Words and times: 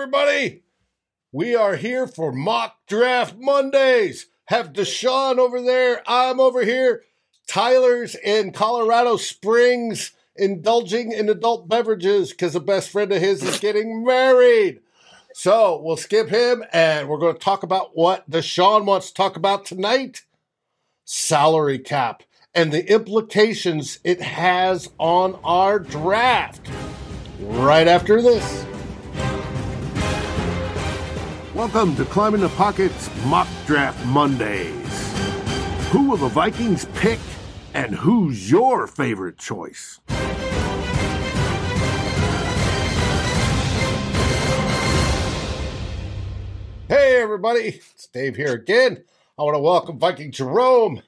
everybody. 0.00 0.62
We 1.30 1.54
are 1.54 1.76
here 1.76 2.06
for 2.06 2.32
Mock 2.32 2.74
Draft 2.86 3.36
Mondays. 3.36 4.28
Have 4.46 4.72
Deshaun 4.72 5.36
over 5.36 5.60
there. 5.60 6.02
I'm 6.06 6.40
over 6.40 6.64
here. 6.64 7.02
Tyler's 7.46 8.14
in 8.14 8.52
Colorado 8.52 9.18
Springs 9.18 10.12
indulging 10.34 11.12
in 11.12 11.28
adult 11.28 11.68
beverages 11.68 12.30
because 12.30 12.54
a 12.54 12.60
best 12.60 12.88
friend 12.88 13.12
of 13.12 13.20
his 13.20 13.42
is 13.42 13.60
getting 13.60 14.02
married. 14.02 14.80
So 15.34 15.78
we'll 15.82 15.98
skip 15.98 16.30
him 16.30 16.64
and 16.72 17.06
we're 17.06 17.18
going 17.18 17.34
to 17.34 17.38
talk 17.38 17.62
about 17.62 17.90
what 17.94 18.28
Deshaun 18.30 18.86
wants 18.86 19.08
to 19.08 19.14
talk 19.14 19.36
about 19.36 19.66
tonight 19.66 20.22
salary 21.04 21.78
cap 21.78 22.22
and 22.54 22.72
the 22.72 22.90
implications 22.90 24.00
it 24.02 24.22
has 24.22 24.88
on 24.96 25.38
our 25.44 25.78
draft. 25.78 26.70
Right 27.38 27.86
after 27.86 28.22
this. 28.22 28.69
Welcome 31.60 31.94
to 31.96 32.06
Climbing 32.06 32.40
the 32.40 32.48
Pockets 32.48 33.10
Mock 33.26 33.46
Draft 33.66 34.02
Mondays. 34.06 35.12
Who 35.90 36.08
will 36.08 36.16
the 36.16 36.28
Vikings 36.28 36.86
pick 36.94 37.18
and 37.74 37.94
who's 37.94 38.50
your 38.50 38.86
favorite 38.86 39.36
choice? 39.36 40.00
Hey, 46.88 47.20
everybody, 47.20 47.82
it's 47.92 48.06
Dave 48.06 48.36
here 48.36 48.54
again. 48.54 49.04
I 49.38 49.42
want 49.42 49.54
to 49.54 49.60
welcome 49.60 49.98
Viking 49.98 50.32
Jerome 50.32 51.02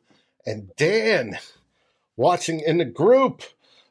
and 0.45 0.77
Dan 0.77 1.39
watching 2.14 2.61
in 2.61 2.77
the 2.77 2.84
group. 2.84 3.42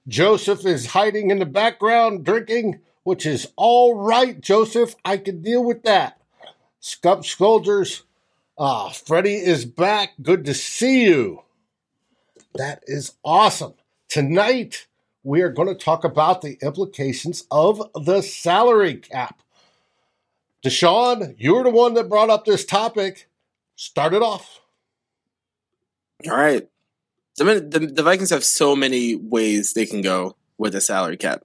Joseph 0.07 0.63
is 0.67 0.85
hiding 0.85 1.31
in 1.31 1.39
the 1.39 1.47
background 1.47 2.23
drinking, 2.23 2.81
which 3.01 3.25
is 3.25 3.47
all 3.55 3.95
right, 3.95 4.39
Joseph. 4.39 4.93
I 5.03 5.17
can 5.17 5.41
deal 5.41 5.63
with 5.63 5.81
that. 5.81 6.20
Scump 6.81 7.23
Soldiers, 7.23 8.03
ah, 8.57 8.89
Freddie 8.89 9.35
is 9.35 9.65
back. 9.65 10.13
Good 10.21 10.45
to 10.45 10.53
see 10.53 11.05
you. 11.05 11.43
That 12.55 12.83
is 12.87 13.13
awesome. 13.23 13.75
Tonight, 14.09 14.87
we 15.23 15.41
are 15.41 15.51
going 15.51 15.67
to 15.67 15.75
talk 15.75 16.03
about 16.03 16.41
the 16.41 16.57
implications 16.61 17.45
of 17.51 17.81
the 17.93 18.21
salary 18.21 18.95
cap. 18.95 19.41
Deshaun, 20.65 21.35
you're 21.37 21.63
the 21.63 21.69
one 21.69 21.93
that 21.93 22.09
brought 22.09 22.29
up 22.29 22.45
this 22.45 22.65
topic. 22.65 23.29
Start 23.75 24.13
it 24.13 24.21
off. 24.21 24.61
All 26.27 26.35
right. 26.35 26.67
The, 27.37 27.43
the, 27.43 27.79
the 27.79 28.03
Vikings 28.03 28.31
have 28.31 28.43
so 28.43 28.75
many 28.75 29.15
ways 29.15 29.73
they 29.73 29.85
can 29.85 30.01
go 30.01 30.35
with 30.57 30.73
the 30.73 30.81
salary 30.81 31.17
cap. 31.17 31.43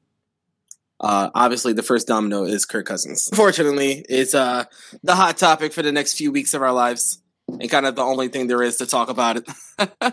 Uh, 0.98 1.30
obviously, 1.34 1.72
the 1.72 1.82
first 1.82 2.06
domino 2.06 2.44
is 2.44 2.64
Kirk 2.64 2.86
Cousins. 2.86 3.28
Unfortunately, 3.30 4.04
it's 4.08 4.34
uh, 4.34 4.64
the 5.02 5.14
hot 5.14 5.36
topic 5.36 5.72
for 5.72 5.82
the 5.82 5.92
next 5.92 6.14
few 6.14 6.32
weeks 6.32 6.54
of 6.54 6.62
our 6.62 6.72
lives, 6.72 7.20
and 7.48 7.70
kind 7.70 7.86
of 7.86 7.96
the 7.96 8.02
only 8.02 8.28
thing 8.28 8.46
there 8.46 8.62
is 8.62 8.76
to 8.76 8.86
talk 8.86 9.10
about 9.10 9.36
it. 9.36 9.48
um, 10.00 10.12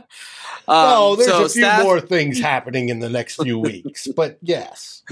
well, 0.68 1.16
there's 1.16 1.30
so 1.30 1.46
a 1.46 1.50
few 1.50 1.64
staff- 1.64 1.84
more 1.84 2.02
things 2.02 2.40
happening 2.40 2.90
in 2.90 3.00
the 3.00 3.10
next 3.10 3.42
few 3.42 3.58
weeks, 3.60 4.08
but 4.14 4.38
yes, 4.42 5.04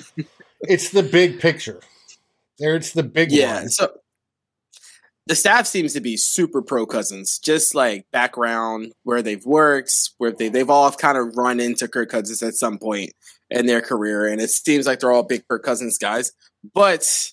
it's 0.62 0.90
the 0.90 1.04
big 1.04 1.40
picture. 1.40 1.80
There, 2.60 2.76
it's 2.76 2.92
the 2.92 3.04
big 3.04 3.32
yeah, 3.32 3.62
one. 3.62 3.70
So 3.70 3.94
the 5.28 5.36
staff 5.36 5.68
seems 5.68 5.94
to 5.94 6.02
be 6.02 6.18
super 6.18 6.62
pro 6.62 6.86
Cousins, 6.86 7.40
just 7.40 7.74
like 7.74 8.06
background 8.12 8.92
where 9.04 9.22
they've 9.22 9.46
worked, 9.46 10.10
where 10.18 10.34
they 10.34 10.50
they've 10.50 10.70
all 10.70 10.92
kind 10.92 11.18
of 11.18 11.38
run 11.38 11.62
into 11.62 11.88
Kirk 11.88 12.10
Cousins 12.10 12.44
at 12.44 12.56
some 12.56 12.78
point 12.78 13.14
in 13.52 13.66
their 13.66 13.82
career, 13.82 14.26
and 14.26 14.42
it 14.42 14.50
seems 14.50 14.88
like 14.88 15.00
they're 15.00 15.12
all 15.12 15.24
big 15.24 15.48
Kirk 15.48 15.64
Cousins 15.64 15.98
guys. 15.98 16.32
But 16.74 17.32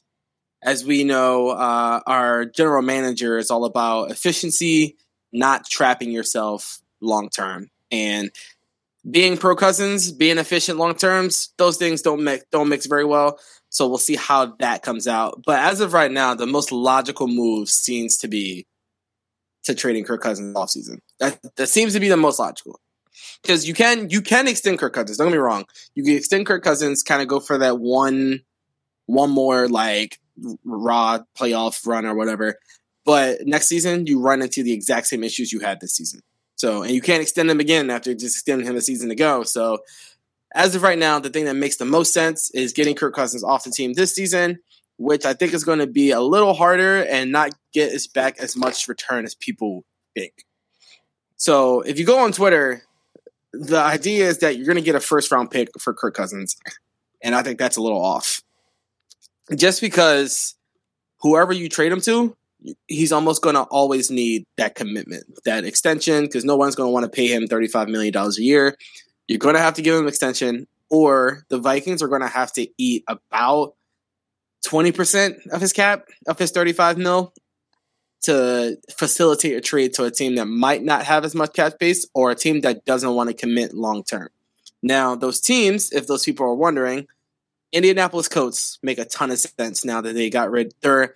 as 0.62 0.84
we 0.84 1.04
know, 1.04 1.50
uh, 1.50 2.00
our 2.06 2.44
general 2.44 2.82
manager 2.82 3.38
is 3.38 3.50
all 3.50 3.64
about 3.64 4.10
efficiency, 4.10 4.96
not 5.32 5.64
trapping 5.64 6.10
yourself 6.10 6.80
long 7.00 7.30
term, 7.30 7.70
and 7.90 8.30
being 9.08 9.38
pro 9.38 9.54
Cousins, 9.54 10.10
being 10.10 10.38
efficient 10.38 10.78
long 10.78 10.94
terms. 10.94 11.54
Those 11.56 11.76
things 11.76 12.02
don't 12.02 12.24
mix 12.24 12.44
don't 12.50 12.68
mix 12.68 12.86
very 12.86 13.04
well. 13.04 13.38
So 13.70 13.86
we'll 13.86 13.98
see 13.98 14.16
how 14.16 14.56
that 14.58 14.82
comes 14.82 15.06
out. 15.06 15.42
But 15.46 15.60
as 15.60 15.80
of 15.80 15.92
right 15.92 16.10
now, 16.10 16.34
the 16.34 16.46
most 16.46 16.72
logical 16.72 17.28
move 17.28 17.68
seems 17.68 18.16
to 18.18 18.28
be 18.28 18.66
to 19.64 19.74
trading 19.74 20.04
Kirk 20.04 20.22
Cousins 20.22 20.56
offseason. 20.56 20.98
That 21.20 21.38
that 21.56 21.68
seems 21.68 21.92
to 21.92 22.00
be 22.00 22.08
the 22.08 22.16
most 22.16 22.40
logical. 22.40 22.80
Because 23.42 23.66
you 23.66 23.74
can 23.74 24.10
you 24.10 24.20
can 24.20 24.48
extend 24.48 24.78
Kirk 24.78 24.92
Cousins. 24.92 25.18
Don't 25.18 25.28
get 25.28 25.32
me 25.32 25.38
wrong. 25.38 25.64
You 25.94 26.04
can 26.04 26.14
extend 26.14 26.46
Kirk 26.46 26.62
Cousins, 26.62 27.02
kind 27.02 27.22
of 27.22 27.28
go 27.28 27.40
for 27.40 27.58
that 27.58 27.78
one 27.78 28.40
one 29.06 29.30
more 29.30 29.68
like 29.68 30.18
raw 30.64 31.18
playoff 31.36 31.86
run 31.86 32.06
or 32.06 32.14
whatever. 32.14 32.58
But 33.04 33.46
next 33.46 33.68
season 33.68 34.06
you 34.06 34.20
run 34.20 34.42
into 34.42 34.62
the 34.62 34.72
exact 34.72 35.06
same 35.06 35.24
issues 35.24 35.52
you 35.52 35.60
had 35.60 35.80
this 35.80 35.94
season. 35.94 36.20
So 36.56 36.82
and 36.82 36.92
you 36.92 37.00
can't 37.00 37.22
extend 37.22 37.50
him 37.50 37.60
again 37.60 37.90
after 37.90 38.12
just 38.14 38.36
extending 38.36 38.66
him 38.66 38.76
a 38.76 38.80
season 38.80 39.10
ago. 39.10 39.44
So 39.44 39.78
as 40.54 40.74
of 40.74 40.82
right 40.82 40.98
now, 40.98 41.18
the 41.18 41.30
thing 41.30 41.44
that 41.44 41.54
makes 41.54 41.76
the 41.76 41.84
most 41.84 42.12
sense 42.12 42.50
is 42.52 42.72
getting 42.72 42.94
Kirk 42.94 43.14
Cousins 43.14 43.44
off 43.44 43.64
the 43.64 43.70
team 43.70 43.92
this 43.92 44.14
season, 44.14 44.58
which 44.96 45.24
I 45.24 45.34
think 45.34 45.52
is 45.52 45.64
going 45.64 45.78
to 45.78 45.86
be 45.86 46.10
a 46.10 46.20
little 46.20 46.54
harder 46.54 47.04
and 47.04 47.30
not 47.30 47.52
get 47.72 47.92
us 47.92 48.06
back 48.06 48.38
as 48.38 48.56
much 48.56 48.88
return 48.88 49.24
as 49.24 49.34
people 49.34 49.84
think. 50.14 50.44
So 51.36 51.82
if 51.82 51.98
you 51.98 52.04
go 52.06 52.18
on 52.18 52.32
Twitter, 52.32 52.82
the 53.58 53.78
idea 53.78 54.28
is 54.28 54.38
that 54.38 54.56
you're 54.56 54.66
going 54.66 54.76
to 54.76 54.82
get 54.82 54.94
a 54.94 55.00
first 55.00 55.30
round 55.32 55.50
pick 55.50 55.68
for 55.78 55.92
Kirk 55.92 56.14
Cousins. 56.14 56.56
And 57.22 57.34
I 57.34 57.42
think 57.42 57.58
that's 57.58 57.76
a 57.76 57.82
little 57.82 58.00
off. 58.00 58.40
Just 59.54 59.80
because 59.80 60.54
whoever 61.20 61.52
you 61.52 61.68
trade 61.68 61.90
him 61.90 62.00
to, 62.02 62.36
he's 62.86 63.12
almost 63.12 63.42
going 63.42 63.56
to 63.56 63.62
always 63.62 64.10
need 64.10 64.44
that 64.56 64.74
commitment, 64.74 65.24
that 65.44 65.64
extension, 65.64 66.24
because 66.24 66.44
no 66.44 66.56
one's 66.56 66.76
going 66.76 66.88
to 66.88 66.92
want 66.92 67.04
to 67.04 67.10
pay 67.10 67.26
him 67.26 67.48
$35 67.48 67.88
million 67.88 68.14
a 68.16 68.30
year. 68.40 68.76
You're 69.26 69.38
going 69.38 69.56
to 69.56 69.60
have 69.60 69.74
to 69.74 69.82
give 69.82 69.94
him 69.94 70.02
an 70.02 70.08
extension, 70.08 70.66
or 70.90 71.44
the 71.48 71.58
Vikings 71.58 72.02
are 72.02 72.08
going 72.08 72.22
to 72.22 72.28
have 72.28 72.52
to 72.52 72.68
eat 72.78 73.04
about 73.08 73.74
20% 74.66 75.48
of 75.48 75.60
his 75.60 75.72
cap, 75.72 76.06
of 76.26 76.38
his 76.38 76.50
35 76.50 76.98
mil, 76.98 77.32
to 78.22 78.78
facilitate 78.96 79.56
a 79.56 79.60
trade 79.60 79.94
to 79.94 80.04
a 80.04 80.10
team 80.10 80.34
that 80.36 80.46
might 80.46 80.82
not 80.82 81.04
have 81.04 81.24
as 81.24 81.34
much 81.34 81.52
cap 81.52 81.72
space 81.72 82.06
or 82.14 82.30
a 82.30 82.34
team 82.34 82.60
that 82.62 82.84
doesn't 82.84 83.14
want 83.14 83.30
to 83.30 83.34
commit 83.34 83.74
long 83.74 84.02
term. 84.02 84.28
Now, 84.82 85.14
those 85.14 85.40
teams, 85.40 85.92
if 85.92 86.06
those 86.06 86.24
people 86.24 86.46
are 86.46 86.54
wondering, 86.54 87.06
Indianapolis 87.72 88.28
Colts 88.28 88.78
make 88.82 88.98
a 88.98 89.04
ton 89.04 89.30
of 89.30 89.38
sense 89.38 89.84
now 89.84 90.00
that 90.00 90.14
they 90.14 90.30
got 90.30 90.50
rid. 90.50 90.74
They're, 90.80 91.14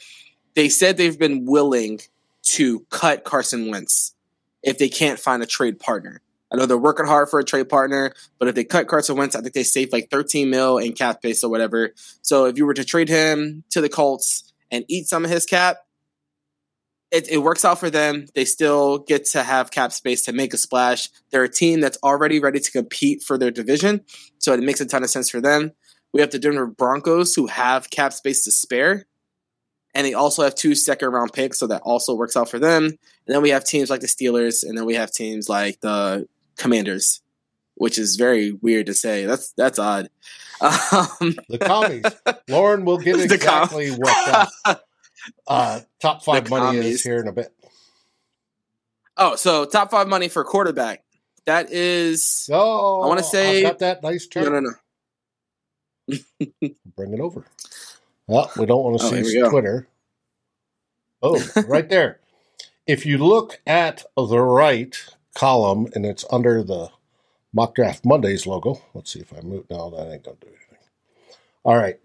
they 0.55 0.69
said 0.69 0.97
they've 0.97 1.19
been 1.19 1.47
willing 1.47 2.01
to 2.43 2.81
cut 2.91 3.25
Carson 3.25 3.71
Wentz 3.71 4.15
if 4.63 4.79
they 4.79 4.89
can't 4.89 5.19
find 5.19 5.43
a 5.43 5.47
trade 5.47 5.79
partner. 5.79 6.21
I 6.53 6.57
know 6.57 6.67
they're 6.67 6.77
working 6.77 7.07
hard 7.07 7.31
for 7.31 7.41
a 7.41 7.45
trade 7.45 7.71
partner, 7.71 8.13
but 8.39 8.49
if 8.49 8.55
they 8.55 8.65
cut 8.65 8.87
Carson 8.87 9.17
Wentz, 9.17 9.34
I 9.34 9.41
think 9.41 9.55
they 9.55 9.63
save 9.63 9.93
like 9.93 10.11
13 10.11 10.51
mil 10.51 10.77
in 10.79 10.93
cap 10.93 11.17
space 11.17 11.43
or 11.43 11.51
whatever. 11.51 11.95
So 12.21 12.45
if 12.45 12.59
you 12.59 12.67
were 12.67 12.75
to 12.75 12.84
trade 12.84 13.09
him 13.09 13.65
to 13.71 13.81
the 13.81 13.89
Colts 13.89 14.53
and 14.71 14.84
eat 14.89 15.09
some 15.09 15.25
of 15.25 15.31
his 15.31 15.47
cap, 15.47 15.79
it, 17.12 17.28
it 17.28 17.39
works 17.39 17.65
out 17.65 17.78
for 17.78 17.91
them. 17.91 18.27
They 18.34 18.45
still 18.45 18.99
get 18.99 19.27
to 19.27 19.43
have 19.43 19.71
cap 19.71 19.93
space 19.93 20.23
to 20.23 20.33
make 20.33 20.55
a 20.55 20.59
splash. 20.59 21.09
They're 21.31 21.45
a 21.45 21.49
team 21.49 21.81
that's 21.81 21.99
already 22.03 22.41
ready 22.41 22.59
to 22.59 22.73
compete 22.73 23.23
for 23.23 23.39
their 23.39 23.50
division, 23.50 24.05
so 24.39 24.53
it 24.53 24.61
makes 24.61 24.81
a 24.81 24.87
ton 24.87 25.05
of 25.05 25.11
sense 25.11 25.31
for 25.31 25.41
them. 25.41 25.72
We 26.12 26.21
have 26.21 26.31
the 26.31 26.39
Denver 26.39 26.67
Broncos 26.67 27.34
who 27.34 27.47
have 27.47 27.91
cap 27.91 28.12
space 28.12 28.45
to 28.45 28.51
spare 28.51 29.06
and 29.95 30.06
they 30.06 30.15
also 30.15 30.43
have 30.43 30.55
two 30.55 30.75
second 30.75 31.11
round 31.11 31.33
picks, 31.33 31.59
so 31.59 31.67
that 31.67 31.83
also 31.83 32.15
works 32.15 32.37
out 32.37 32.49
for 32.49 32.59
them. 32.59 32.84
And 32.84 32.99
then 33.27 33.43
we 33.43 33.51
have 33.51 33.65
teams 33.65 33.91
like 33.91 34.01
the 34.01 34.06
Steelers, 34.06 34.65
and 34.67 34.77
then 34.77 34.84
we 34.84 34.95
have 34.95 35.12
teams 35.12 35.49
like 35.49 35.81
the 35.81 36.27
Commanders, 36.56 37.21
which 37.75 37.99
is 37.99 38.17
very 38.17 38.53
weird 38.53 38.87
to 38.87 38.95
say. 38.95 39.27
That's 39.27 39.53
that's 39.53 39.78
odd. 39.78 40.09
Um, 40.62 41.34
the 41.49 41.59
commies. 41.59 42.05
Lauren 42.49 42.84
will 42.84 42.99
get 42.99 43.19
exactly 43.33 43.91
com- 43.91 43.99
what 43.99 44.84
uh, 45.47 45.80
top 46.01 46.24
five 46.24 46.48
money 46.51 46.78
is 46.78 47.03
here 47.03 47.21
in 47.21 47.28
a 47.28 47.33
bit. 47.33 47.53
Oh, 49.16 49.36
so 49.36 49.65
top 49.65 49.91
five 49.91 50.09
money 50.09 50.28
for 50.28 50.45
quarterback. 50.45 51.04
That 51.47 51.72
is. 51.72 52.48
Oh, 52.53 53.03
I 53.03 53.07
want 53.07 53.19
to 53.19 53.24
say 53.24 53.59
I've 53.59 53.72
got 53.72 53.78
that 53.80 54.03
nice 54.03 54.27
term. 54.27 54.45
No, 54.45 54.60
no, 54.60 54.71
no. 56.09 56.71
Bring 56.97 57.15
it 57.15 57.21
over. 57.21 57.45
Well, 58.27 58.51
we 58.57 58.66
don't 58.66 58.83
want 58.83 59.01
to 59.01 59.07
oh, 59.07 59.22
see 59.22 59.41
Twitter. 59.41 59.89
Oh, 61.21 61.42
right 61.66 61.89
there. 61.89 62.21
If 62.86 63.07
you 63.07 63.19
look 63.19 63.60
at 63.66 64.04
the 64.16 64.41
right, 64.41 64.97
column, 65.34 65.89
and 65.95 66.04
it's 66.04 66.24
under 66.30 66.63
the 66.63 66.91
Mock 67.53 67.74
Draft 67.74 68.04
Mondays 68.04 68.47
logo. 68.47 68.80
Let's 68.95 69.13
see 69.13 69.21
if 69.21 69.33
I 69.33 69.41
move. 69.41 69.66
No, 69.71 69.91
that 69.91 70.13
ain't 70.13 70.24
going 70.24 70.36
to 70.39 70.47
do 70.47 70.48
anything. 70.48 70.78
All 71.65 71.77
right. 71.77 71.98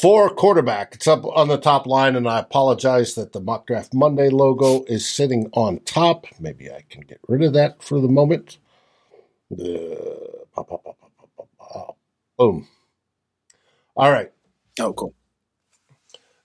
For 0.00 0.30
quarterback, 0.30 0.94
it's 0.94 1.08
up 1.08 1.24
on 1.24 1.48
the 1.48 1.58
top 1.58 1.84
line, 1.84 2.14
and 2.14 2.28
I 2.28 2.38
apologize 2.38 3.16
that 3.16 3.32
the 3.32 3.40
Mock 3.40 3.66
Draft 3.66 3.92
Monday 3.92 4.28
logo 4.28 4.84
is 4.84 5.10
sitting 5.10 5.50
on 5.54 5.80
top. 5.80 6.26
Maybe 6.38 6.70
I 6.70 6.84
can 6.88 7.00
get 7.00 7.18
rid 7.26 7.42
of 7.42 7.52
that 7.54 7.82
for 7.82 8.00
the 8.00 8.06
moment. 8.06 8.58
Uh, 9.52 10.38
Boom. 12.38 12.68
All 13.96 14.12
right. 14.12 14.30
Oh, 14.78 14.92
cool. 14.92 15.14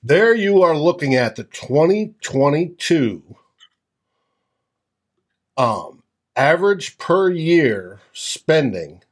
There 0.02 0.34
you 0.34 0.64
are 0.64 0.76
looking 0.76 1.14
at 1.14 1.36
the 1.36 1.44
2022 1.44 3.36
um, 5.56 6.02
average 6.36 6.98
per 6.98 7.30
year 7.30 8.00
spending 8.12 9.04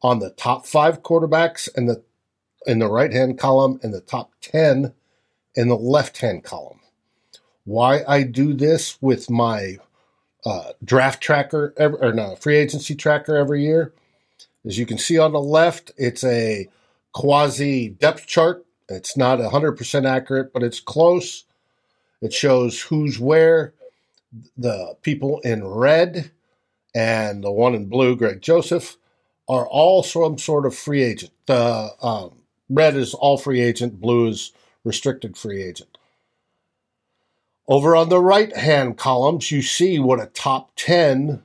on 0.00 0.20
the 0.20 0.30
top 0.30 0.64
five 0.66 1.02
quarterbacks 1.02 1.68
and 1.74 1.88
the 1.88 2.03
in 2.66 2.78
the 2.78 2.90
right 2.90 3.12
hand 3.12 3.38
column 3.38 3.78
and 3.82 3.92
the 3.92 4.00
top 4.00 4.32
10 4.40 4.92
in 5.54 5.68
the 5.68 5.76
left 5.76 6.18
hand 6.18 6.44
column. 6.44 6.80
Why 7.64 8.02
I 8.06 8.22
do 8.22 8.52
this 8.52 9.00
with 9.00 9.30
my 9.30 9.78
uh, 10.44 10.72
draft 10.84 11.22
tracker 11.22 11.74
or 11.78 12.12
no 12.12 12.36
free 12.36 12.56
agency 12.56 12.94
tracker 12.94 13.36
every 13.36 13.62
year. 13.64 13.92
As 14.66 14.78
you 14.78 14.86
can 14.86 14.98
see 14.98 15.18
on 15.18 15.32
the 15.32 15.40
left, 15.40 15.92
it's 15.96 16.24
a 16.24 16.68
quasi 17.12 17.88
depth 17.88 18.26
chart. 18.26 18.64
It's 18.88 19.16
not 19.16 19.38
100% 19.38 20.06
accurate, 20.06 20.52
but 20.52 20.62
it's 20.62 20.80
close. 20.80 21.44
It 22.20 22.32
shows 22.32 22.82
who's 22.82 23.18
where. 23.18 23.72
The 24.56 24.96
people 25.02 25.40
in 25.40 25.64
red 25.64 26.32
and 26.94 27.44
the 27.44 27.52
one 27.52 27.74
in 27.74 27.86
blue, 27.86 28.16
Greg 28.16 28.42
Joseph, 28.42 28.96
are 29.48 29.66
all 29.66 30.02
some 30.02 30.38
sort 30.38 30.66
of 30.66 30.74
free 30.74 31.02
agent. 31.02 31.32
The 31.46 31.90
um, 32.02 32.32
red 32.68 32.96
is 32.96 33.14
all 33.14 33.38
free 33.38 33.60
agent, 33.60 34.00
blue 34.00 34.28
is 34.28 34.52
restricted 34.84 35.36
free 35.36 35.62
agent. 35.62 35.98
Over 37.66 37.96
on 37.96 38.10
the 38.10 38.20
right 38.20 38.54
hand 38.54 38.98
columns, 38.98 39.50
you 39.50 39.62
see 39.62 39.98
what 39.98 40.20
a 40.20 40.26
top 40.26 40.72
10 40.76 41.42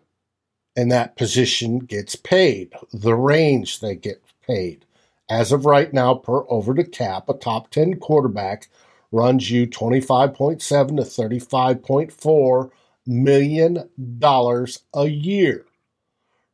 in 0.75 0.89
that 0.89 1.15
position 1.15 1.79
gets 1.79 2.15
paid, 2.15 2.73
the 2.93 3.15
range 3.15 3.79
they 3.79 3.95
get 3.95 4.21
paid. 4.45 4.85
As 5.29 5.51
of 5.51 5.65
right 5.65 5.93
now, 5.93 6.15
per 6.15 6.43
over 6.49 6.73
the 6.73 6.83
cap, 6.83 7.29
a 7.29 7.33
top 7.33 7.69
10 7.69 7.99
quarterback 7.99 8.67
runs 9.11 9.49
you 9.49 9.67
25.7 9.67 10.59
to 10.59 11.03
35.4 11.03 12.71
million 13.05 13.89
dollars 14.19 14.83
a 14.93 15.07
year. 15.07 15.65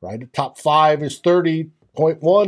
Right? 0.02 0.20
The 0.20 0.28
top 0.28 0.58
five 0.58 1.02
is 1.02 1.20
30.1 1.20 1.72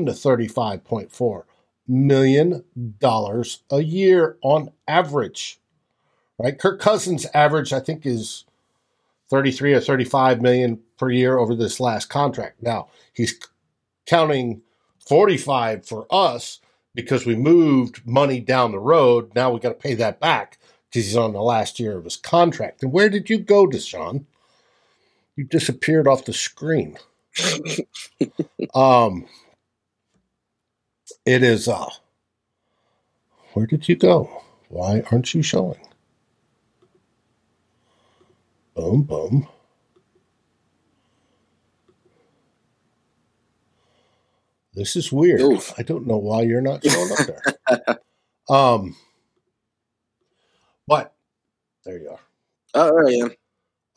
to 0.06 0.12
35.4 0.12 1.44
million 1.88 2.64
dollars 3.00 3.64
a 3.72 3.82
year 3.82 4.38
on 4.42 4.72
average 4.88 5.60
right? 6.40 6.58
Kirk 6.58 6.80
Cousins' 6.80 7.26
average, 7.34 7.74
I 7.74 7.80
think, 7.80 8.06
is 8.06 8.46
33 9.30 9.74
or 9.74 9.82
35 9.82 10.42
million 10.42 10.80
per 10.98 11.10
year 11.10 11.38
over 11.38 11.56
this 11.56 11.80
last 11.80 12.08
contract. 12.08 12.62
Now, 12.62 12.88
he's 13.14 13.36
counting 14.06 14.62
45 15.08 15.86
for 15.86 16.08
us 16.10 16.60
because 16.96 17.26
we 17.26 17.36
moved 17.36 18.06
money 18.06 18.40
down 18.40 18.72
the 18.72 18.80
road. 18.80 19.34
Now 19.36 19.52
we 19.52 19.60
got 19.60 19.70
to 19.70 19.76
pay 19.76 19.94
that 19.96 20.20
back 20.20 20.58
because 20.90 21.06
he's 21.06 21.18
on 21.18 21.34
the 21.34 21.42
last 21.42 21.80
year 21.80 21.98
of 21.98 22.06
his 22.06 22.16
contract. 22.16 22.82
And 22.84 22.92
where 22.92 23.10
did 23.10 23.30
you 23.30 23.38
go, 23.38 23.68
Deshaun? 23.68 24.26
You 25.36 25.44
disappeared 25.44 26.08
off 26.08 26.26
the 26.26 26.34
screen. 26.34 26.98
um, 28.74 29.28
it 31.26 31.44
is, 31.44 31.68
uh, 31.68 31.90
where 33.54 33.66
did 33.66 33.88
you 33.88 33.96
go? 33.96 34.44
Why 34.70 35.04
aren't 35.12 35.34
you 35.34 35.42
showing? 35.42 35.80
Boom, 38.76 39.04
boom. 39.04 39.48
This 44.74 44.96
is 44.96 45.12
weird. 45.12 45.42
Oof. 45.42 45.74
I 45.80 45.82
don't 45.82 46.06
know 46.06 46.18
why 46.18 46.44
you're 46.44 46.62
not 46.62 46.86
showing 46.86 47.12
up 47.12 47.18
there. 47.26 48.00
um, 48.56 48.96
but 50.88 51.16
there 51.84 51.98
you 51.98 52.10
are. 52.12 52.20
Oh, 52.76 52.92
there 52.94 53.08
I 53.08 53.12
am. 53.26 53.32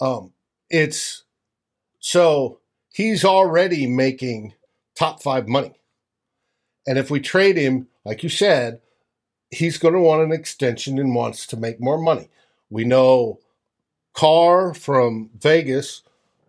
Um, 0.00 0.32
it's 0.70 1.24
so 1.98 2.60
he's 2.92 3.24
already 3.24 3.86
making 3.86 4.54
top 4.94 5.22
five 5.22 5.46
money, 5.46 5.74
and 6.90 6.98
if 6.98 7.08
we 7.08 7.20
trade 7.20 7.56
him, 7.56 7.86
like 8.04 8.24
you 8.24 8.28
said, 8.28 8.80
he's 9.48 9.78
going 9.78 9.94
to 9.94 10.00
want 10.00 10.22
an 10.22 10.32
extension 10.32 10.98
and 10.98 11.14
wants 11.14 11.46
to 11.46 11.56
make 11.56 11.80
more 11.80 11.98
money. 11.98 12.28
We 12.68 12.82
know 12.82 13.38
Carr 14.12 14.74
from 14.74 15.30
Vegas 15.40 16.02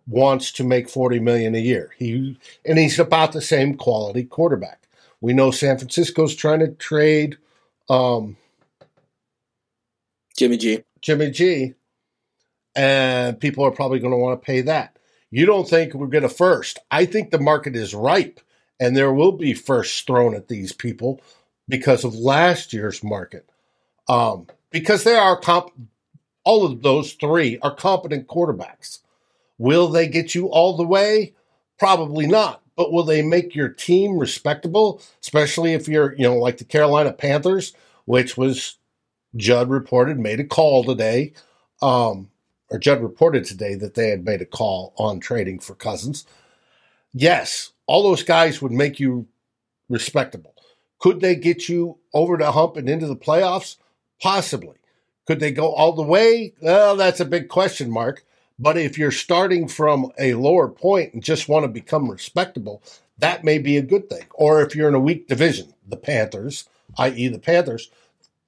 wants 0.08 0.50
to 0.54 0.64
make 0.64 0.88
40 0.88 1.20
million 1.20 1.54
a 1.54 1.60
year. 1.60 1.92
He 1.96 2.36
and 2.64 2.76
he's 2.76 2.98
about 2.98 3.30
the 3.30 3.40
same 3.40 3.76
quality 3.76 4.24
quarterback. 4.24 4.88
We 5.20 5.32
know 5.32 5.52
San 5.52 5.78
Francisco's 5.78 6.34
trying 6.34 6.58
to 6.58 6.72
trade 6.72 7.38
um, 7.88 8.36
Jimmy 10.36 10.56
G. 10.56 10.82
Jimmy 11.02 11.30
G. 11.30 11.74
And 12.74 13.38
people 13.38 13.64
are 13.64 13.70
probably 13.70 14.00
going 14.00 14.10
to 14.10 14.18
want 14.18 14.42
to 14.42 14.44
pay 14.44 14.62
that. 14.62 14.98
You 15.30 15.46
don't 15.46 15.70
think 15.70 15.94
we're 15.94 16.08
going 16.08 16.22
to 16.22 16.28
first. 16.28 16.80
I 16.90 17.06
think 17.06 17.30
the 17.30 17.38
market 17.38 17.76
is 17.76 17.94
ripe 17.94 18.40
and 18.82 18.96
there 18.96 19.12
will 19.12 19.30
be 19.30 19.54
first 19.54 20.04
thrown 20.08 20.34
at 20.34 20.48
these 20.48 20.72
people 20.72 21.20
because 21.68 22.02
of 22.02 22.16
last 22.16 22.72
year's 22.72 23.04
market. 23.04 23.48
Um, 24.08 24.48
because 24.70 25.04
they 25.04 25.14
are 25.14 25.38
comp- 25.38 25.70
all 26.42 26.66
of 26.66 26.82
those 26.82 27.12
three 27.12 27.60
are 27.60 27.72
competent 27.72 28.26
quarterbacks. 28.26 28.98
Will 29.56 29.86
they 29.86 30.08
get 30.08 30.34
you 30.34 30.48
all 30.48 30.76
the 30.76 30.82
way? 30.84 31.32
Probably 31.78 32.26
not. 32.26 32.60
But 32.74 32.92
will 32.92 33.04
they 33.04 33.22
make 33.22 33.54
your 33.54 33.68
team 33.68 34.18
respectable, 34.18 35.00
especially 35.22 35.74
if 35.74 35.86
you're, 35.86 36.14
you 36.16 36.24
know, 36.24 36.36
like 36.36 36.58
the 36.58 36.64
Carolina 36.64 37.12
Panthers, 37.12 37.74
which 38.06 38.36
was 38.36 38.78
Judd 39.36 39.70
reported 39.70 40.18
made 40.18 40.40
a 40.40 40.44
call 40.44 40.82
today, 40.82 41.34
um, 41.80 42.30
or 42.68 42.80
Judd 42.80 43.00
reported 43.00 43.44
today 43.44 43.76
that 43.76 43.94
they 43.94 44.08
had 44.08 44.24
made 44.24 44.42
a 44.42 44.46
call 44.46 44.92
on 44.96 45.20
trading 45.20 45.60
for 45.60 45.76
Cousins. 45.76 46.26
Yes, 47.14 47.70
all 47.92 48.02
those 48.02 48.22
guys 48.22 48.62
would 48.62 48.72
make 48.72 48.98
you 48.98 49.26
respectable. 49.90 50.54
Could 50.98 51.20
they 51.20 51.34
get 51.36 51.68
you 51.68 51.98
over 52.14 52.38
the 52.38 52.50
hump 52.50 52.78
and 52.78 52.88
into 52.88 53.06
the 53.06 53.14
playoffs? 53.14 53.76
Possibly. 54.18 54.76
Could 55.26 55.40
they 55.40 55.50
go 55.50 55.74
all 55.74 55.92
the 55.92 56.02
way? 56.02 56.54
Well, 56.62 56.96
that's 56.96 57.20
a 57.20 57.26
big 57.26 57.48
question 57.48 57.90
mark. 57.90 58.24
But 58.58 58.78
if 58.78 58.96
you're 58.96 59.10
starting 59.10 59.68
from 59.68 60.10
a 60.18 60.32
lower 60.32 60.68
point 60.68 61.12
and 61.12 61.22
just 61.22 61.50
want 61.50 61.64
to 61.64 61.68
become 61.68 62.10
respectable, 62.10 62.82
that 63.18 63.44
may 63.44 63.58
be 63.58 63.76
a 63.76 63.82
good 63.82 64.08
thing. 64.08 64.24
Or 64.32 64.62
if 64.62 64.74
you're 64.74 64.88
in 64.88 64.94
a 64.94 64.98
weak 64.98 65.28
division, 65.28 65.74
the 65.86 65.98
Panthers, 65.98 66.66
i.e., 66.96 67.28
the 67.28 67.38
Panthers, 67.38 67.90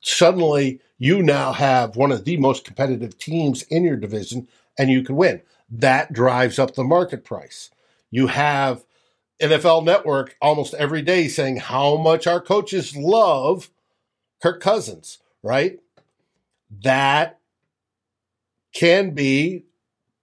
suddenly 0.01 0.81
you 0.97 1.23
now 1.23 1.53
have 1.53 1.97
one 1.97 2.13
of 2.13 2.25
the 2.25 2.39
most 2.39 2.65
competitive 2.65 3.19
teams 3.19 3.61
in 3.65 3.85
your 3.85 3.97
division 3.97 4.49
and 4.79 4.89
you 4.89 5.03
can 5.03 5.17
win. 5.17 5.43
That 5.71 6.15
drives 6.15 6.59
up 6.59 6.77
the 6.77 6.83
market 6.83 7.27
price. 7.27 7.71
You 8.11 8.29
have 8.29 8.87
NFL 9.41 9.85
Network 9.85 10.37
almost 10.41 10.75
every 10.75 11.03
day 11.03 11.29
saying 11.29 11.57
how 11.57 11.97
much 11.97 12.27
our 12.27 12.41
coaches 12.41 12.97
love 12.97 13.71
Kirk 14.41 14.61
Cousins, 14.61 15.19
right? 15.43 15.79
that 16.83 17.39
can 18.73 19.11
be 19.11 19.65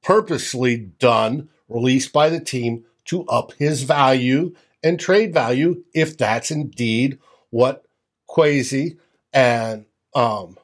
purposely 0.03 0.77
done, 0.77 1.49
released 1.69 2.11
by 2.11 2.29
the 2.29 2.39
team 2.39 2.83
to 3.05 3.25
up 3.25 3.53
his 3.53 3.83
value 3.83 4.53
and 4.83 4.99
trade 4.99 5.33
value 5.33 5.83
if 5.93 6.17
that's 6.17 6.51
indeed 6.51 7.19
what 7.49 7.85
Kwesi 8.29 8.97
and 9.33 9.85
um, 10.13 10.57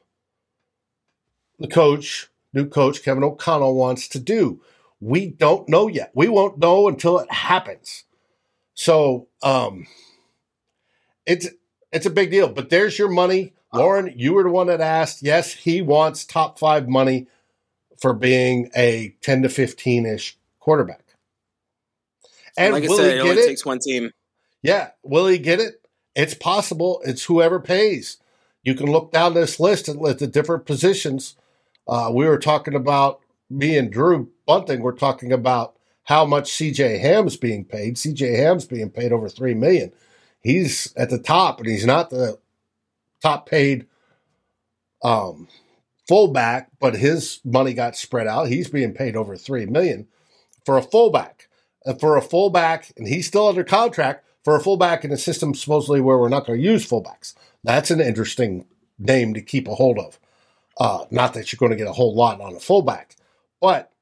the 1.58 1.68
coach, 1.68 2.28
new 2.52 2.68
coach 2.68 3.02
Kevin 3.02 3.24
O'Connell 3.24 3.74
wants 3.74 4.08
to 4.08 4.18
do. 4.18 4.60
We 5.00 5.28
don't 5.28 5.68
know 5.68 5.88
yet. 5.88 6.10
We 6.14 6.28
won't 6.28 6.58
know 6.58 6.88
until 6.88 7.18
it 7.18 7.30
happens. 7.30 8.04
So 8.78 9.26
um, 9.42 9.88
it's 11.26 11.48
it's 11.90 12.06
a 12.06 12.10
big 12.10 12.30
deal. 12.30 12.48
But 12.48 12.70
there's 12.70 12.96
your 12.96 13.08
money. 13.08 13.54
Lauren, 13.74 14.14
you 14.14 14.34
were 14.34 14.44
the 14.44 14.50
one 14.50 14.68
that 14.68 14.80
asked. 14.80 15.20
Yes, 15.20 15.52
he 15.52 15.82
wants 15.82 16.24
top 16.24 16.60
five 16.60 16.88
money 16.88 17.26
for 18.00 18.14
being 18.14 18.70
a 18.76 19.16
10 19.20 19.42
to 19.42 19.48
15 19.48 20.06
ish 20.06 20.38
quarterback. 20.60 21.02
And 22.56 22.72
like 22.72 22.84
I 22.84 22.86
said, 22.86 23.16
it 23.16 23.20
only 23.20 23.42
it? 23.42 23.46
takes 23.48 23.66
one 23.66 23.80
team. 23.80 24.12
Yeah. 24.62 24.90
Will 25.02 25.26
he 25.26 25.38
get 25.38 25.58
it? 25.58 25.84
It's 26.14 26.34
possible. 26.34 27.02
It's 27.04 27.24
whoever 27.24 27.58
pays. 27.58 28.18
You 28.62 28.76
can 28.76 28.86
look 28.86 29.10
down 29.10 29.34
this 29.34 29.58
list 29.58 29.88
at 29.88 30.18
the 30.20 30.28
different 30.28 30.66
positions. 30.66 31.34
Uh, 31.88 32.12
we 32.14 32.26
were 32.26 32.38
talking 32.38 32.76
about 32.76 33.20
me 33.50 33.76
and 33.76 33.90
Drew 33.90 34.30
Bunting. 34.46 34.82
We're 34.82 34.92
talking 34.92 35.32
about 35.32 35.77
how 36.08 36.24
much 36.24 36.50
CJ 36.52 37.00
Ham's 37.00 37.36
being 37.36 37.66
paid. 37.66 37.96
CJ 37.96 38.34
Ham's 38.34 38.64
being 38.64 38.88
paid 38.88 39.12
over 39.12 39.28
three 39.28 39.52
million. 39.52 39.92
He's 40.40 40.94
at 40.96 41.10
the 41.10 41.18
top, 41.18 41.58
and 41.58 41.68
he's 41.68 41.84
not 41.84 42.08
the 42.08 42.38
top 43.20 43.46
paid 43.46 43.86
um, 45.04 45.48
fullback, 46.08 46.70
but 46.80 46.96
his 46.96 47.40
money 47.44 47.74
got 47.74 47.94
spread 47.94 48.26
out. 48.26 48.48
He's 48.48 48.70
being 48.70 48.94
paid 48.94 49.16
over 49.16 49.36
three 49.36 49.66
million 49.66 50.08
for 50.64 50.78
a 50.78 50.82
fullback, 50.82 51.50
and 51.84 52.00
for 52.00 52.16
a 52.16 52.22
fullback, 52.22 52.90
and 52.96 53.06
he's 53.06 53.26
still 53.26 53.46
under 53.46 53.62
contract 53.62 54.24
for 54.44 54.56
a 54.56 54.62
fullback 54.62 55.04
in 55.04 55.12
a 55.12 55.18
system 55.18 55.52
supposedly 55.52 56.00
where 56.00 56.16
we're 56.16 56.30
not 56.30 56.46
going 56.46 56.58
to 56.58 56.64
use 56.64 56.88
fullbacks. 56.88 57.34
That's 57.64 57.90
an 57.90 58.00
interesting 58.00 58.64
name 58.98 59.34
to 59.34 59.42
keep 59.42 59.68
a 59.68 59.74
hold 59.74 59.98
of. 59.98 60.18
Uh, 60.80 61.04
not 61.10 61.34
that 61.34 61.52
you're 61.52 61.58
going 61.58 61.72
to 61.72 61.76
get 61.76 61.86
a 61.86 61.92
whole 61.92 62.14
lot 62.14 62.40
on 62.40 62.54
a 62.54 62.60
fullback, 62.60 63.14
but 63.60 63.92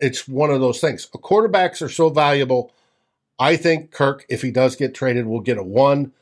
it's 0.00 0.28
one 0.28 0.50
of 0.50 0.60
those 0.60 0.80
things. 0.80 1.06
Quarterbacks 1.06 1.82
are 1.82 1.88
so 1.88 2.08
valuable. 2.08 2.72
I 3.38 3.56
think 3.56 3.90
Kirk, 3.90 4.24
if 4.28 4.42
he 4.42 4.50
does 4.50 4.76
get 4.76 4.94
traded, 4.94 5.26
will 5.26 5.40
get 5.40 5.58
a 5.58 5.62
one 5.62 6.12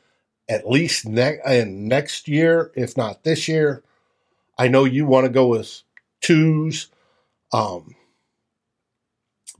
at 0.47 0.69
least 0.69 1.07
ne- 1.07 1.65
next 1.65 2.27
year, 2.27 2.71
if 2.75 2.95
not 2.97 3.23
this 3.23 3.47
year. 3.47 3.83
I 4.57 4.67
know 4.67 4.85
you 4.85 5.05
want 5.05 5.25
to 5.25 5.31
go 5.31 5.47
with 5.47 5.81
twos, 6.21 6.87
um, 7.51 7.95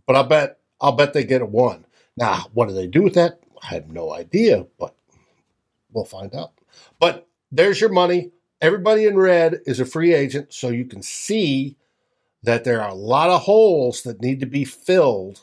but 0.05 0.15
I 0.15 0.24
bet 0.24 0.60
I'll 0.79 0.93
bet 0.93 1.13
they 1.13 1.24
get 1.24 1.41
a 1.41 1.45
one. 1.45 1.86
Now, 2.17 2.45
what 2.53 2.67
do 2.69 2.75
they 2.75 2.88
do 2.88 3.01
with 3.01 3.15
that? 3.15 3.39
I 3.62 3.74
have 3.74 3.91
no 3.91 4.13
idea, 4.13 4.65
but 4.79 4.95
we'll 5.91 6.05
find 6.05 6.34
out. 6.36 6.53
But 7.00 7.27
there's 7.51 7.81
your 7.81 7.89
money. 7.89 8.31
Everybody 8.62 9.05
in 9.05 9.17
red 9.17 9.62
is 9.65 9.79
a 9.79 9.86
free 9.86 10.13
agent, 10.13 10.53
so 10.53 10.69
you 10.69 10.86
can 10.86 11.01
see 11.01 11.75
that 12.46 12.64
there 12.64 12.82
are 12.82 12.90
a 12.90 12.96
lot 12.96 13.30
of 13.30 13.42
holes 13.42 14.04
that 14.04 14.22
need 14.22 14.40
to 14.40 14.46
be 14.46 14.66
filled 14.66 15.42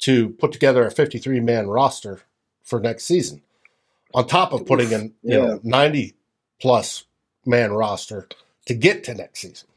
to 0.00 0.30
put 0.30 0.52
together 0.52 0.84
a 0.86 0.90
53 0.90 1.40
man 1.40 1.68
roster 1.68 2.20
for 2.62 2.80
next 2.80 3.04
season. 3.04 3.42
On 4.14 4.26
top 4.26 4.52
of 4.52 4.66
putting 4.66 4.90
in, 4.92 5.14
you 5.22 5.38
yeah. 5.38 5.46
know, 5.46 5.60
90 5.62 6.14
plus 6.60 7.04
man 7.46 7.72
roster 7.72 8.28
to 8.66 8.74
get 8.74 9.04
to 9.04 9.14
next 9.14 9.40
season. 9.40 9.68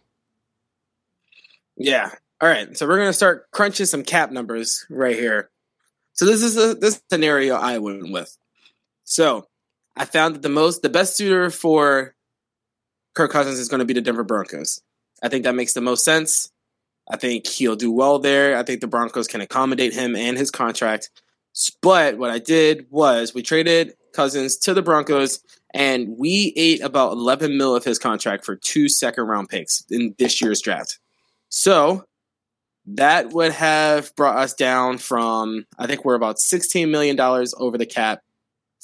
Yeah. 1.78 2.12
All 2.42 2.50
right. 2.50 2.76
So 2.78 2.88
we're 2.88 2.98
going 2.98 3.10
to 3.10 3.14
start 3.14 3.50
crunching 3.52 3.86
some 3.86 4.04
cap 4.04 4.32
numbers 4.32 4.86
right 4.90 5.16
here. 5.16 5.50
So 6.14 6.26
this 6.26 6.42
is 6.42 6.58
a, 6.58 6.76
this 6.76 7.02
scenario 7.10 7.56
I 7.56 7.78
went 7.80 8.12
with. 8.12 8.38
So 9.04 9.48
I 9.96 10.06
found 10.06 10.36
that 10.36 10.42
the 10.42 10.50
most, 10.50 10.82
the 10.82 10.90
best 10.90 11.16
suitor 11.16 11.50
for 11.50 12.16
Kirk 13.14 13.32
Cousins 13.32 13.60
is 13.60 13.70
going 13.70 13.80
to 13.80 13.86
be 13.86 13.94
the 13.94 14.02
Denver 14.02 14.24
Broncos. 14.24 14.82
I 15.26 15.30
think 15.30 15.44
that 15.44 15.56
makes 15.56 15.74
the 15.74 15.82
most 15.82 16.06
sense. 16.06 16.52
I 17.10 17.18
think 17.18 17.48
he'll 17.48 17.76
do 17.76 17.92
well 17.92 18.20
there. 18.20 18.58
I 18.58 18.64
think 18.64 18.82
the 18.82 18.88
Broncos 18.88 19.28
can 19.28 19.42
accommodate 19.42 19.94
him 19.94 20.16
and 20.16 20.38
his 20.38 20.52
contract. 20.52 21.10
But 21.82 22.20
what 22.20 22.30
I 22.30 22.38
did 22.38 22.86
was 22.92 23.34
we 23.34 23.42
traded 23.42 23.94
Cousins 24.14 24.56
to 24.58 24.76
the 24.76 24.84
Broncos 24.84 25.44
and 25.74 26.16
we 26.20 26.54
ate 26.56 26.82
about 26.82 27.14
11 27.14 27.58
mil 27.58 27.76
of 27.76 27.84
his 27.84 27.98
contract 27.98 28.46
for 28.46 28.56
two 28.56 28.88
second 28.88 29.24
round 29.26 29.50
picks 29.50 29.84
in 29.90 30.14
this 30.20 30.42
year's 30.42 30.62
draft. 30.62 31.00
So 31.50 32.06
that 32.86 33.32
would 33.32 33.52
have 33.52 34.16
brought 34.16 34.38
us 34.38 34.54
down 34.54 35.00
from, 35.00 35.66
I 35.80 35.88
think 35.88 36.06
we're 36.06 36.14
about 36.14 36.38
$16 36.38 36.90
million 36.90 37.20
over 37.20 37.80
the 37.80 37.88
cap 37.88 38.22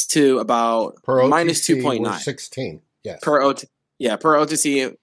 to 0.10 0.40
about 0.40 1.04
per 1.04 1.28
minus 1.28 1.68
2.9. 1.68 2.18
16, 2.18 2.82
yes. 3.04 3.20
Per 3.22 3.42
OT, 3.42 3.68
yeah, 4.00 4.16
per 4.16 4.36
OTC 4.36 4.96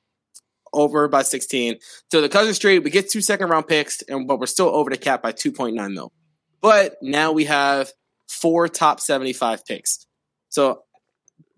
over 0.72 1.08
by 1.08 1.22
16. 1.22 1.76
So 2.10 2.20
the 2.20 2.28
Cousins 2.28 2.58
trade, 2.58 2.84
we 2.84 2.90
get 2.90 3.10
two 3.10 3.20
second 3.20 3.48
round 3.48 3.66
picks, 3.66 4.02
and 4.02 4.26
but 4.26 4.38
we're 4.38 4.46
still 4.46 4.68
over 4.68 4.90
the 4.90 4.96
cap 4.96 5.22
by 5.22 5.32
2.9 5.32 5.92
mil. 5.92 6.12
But 6.60 6.96
now 7.02 7.32
we 7.32 7.44
have 7.44 7.92
four 8.28 8.68
top 8.68 9.00
75 9.00 9.64
picks. 9.64 10.06
So 10.48 10.82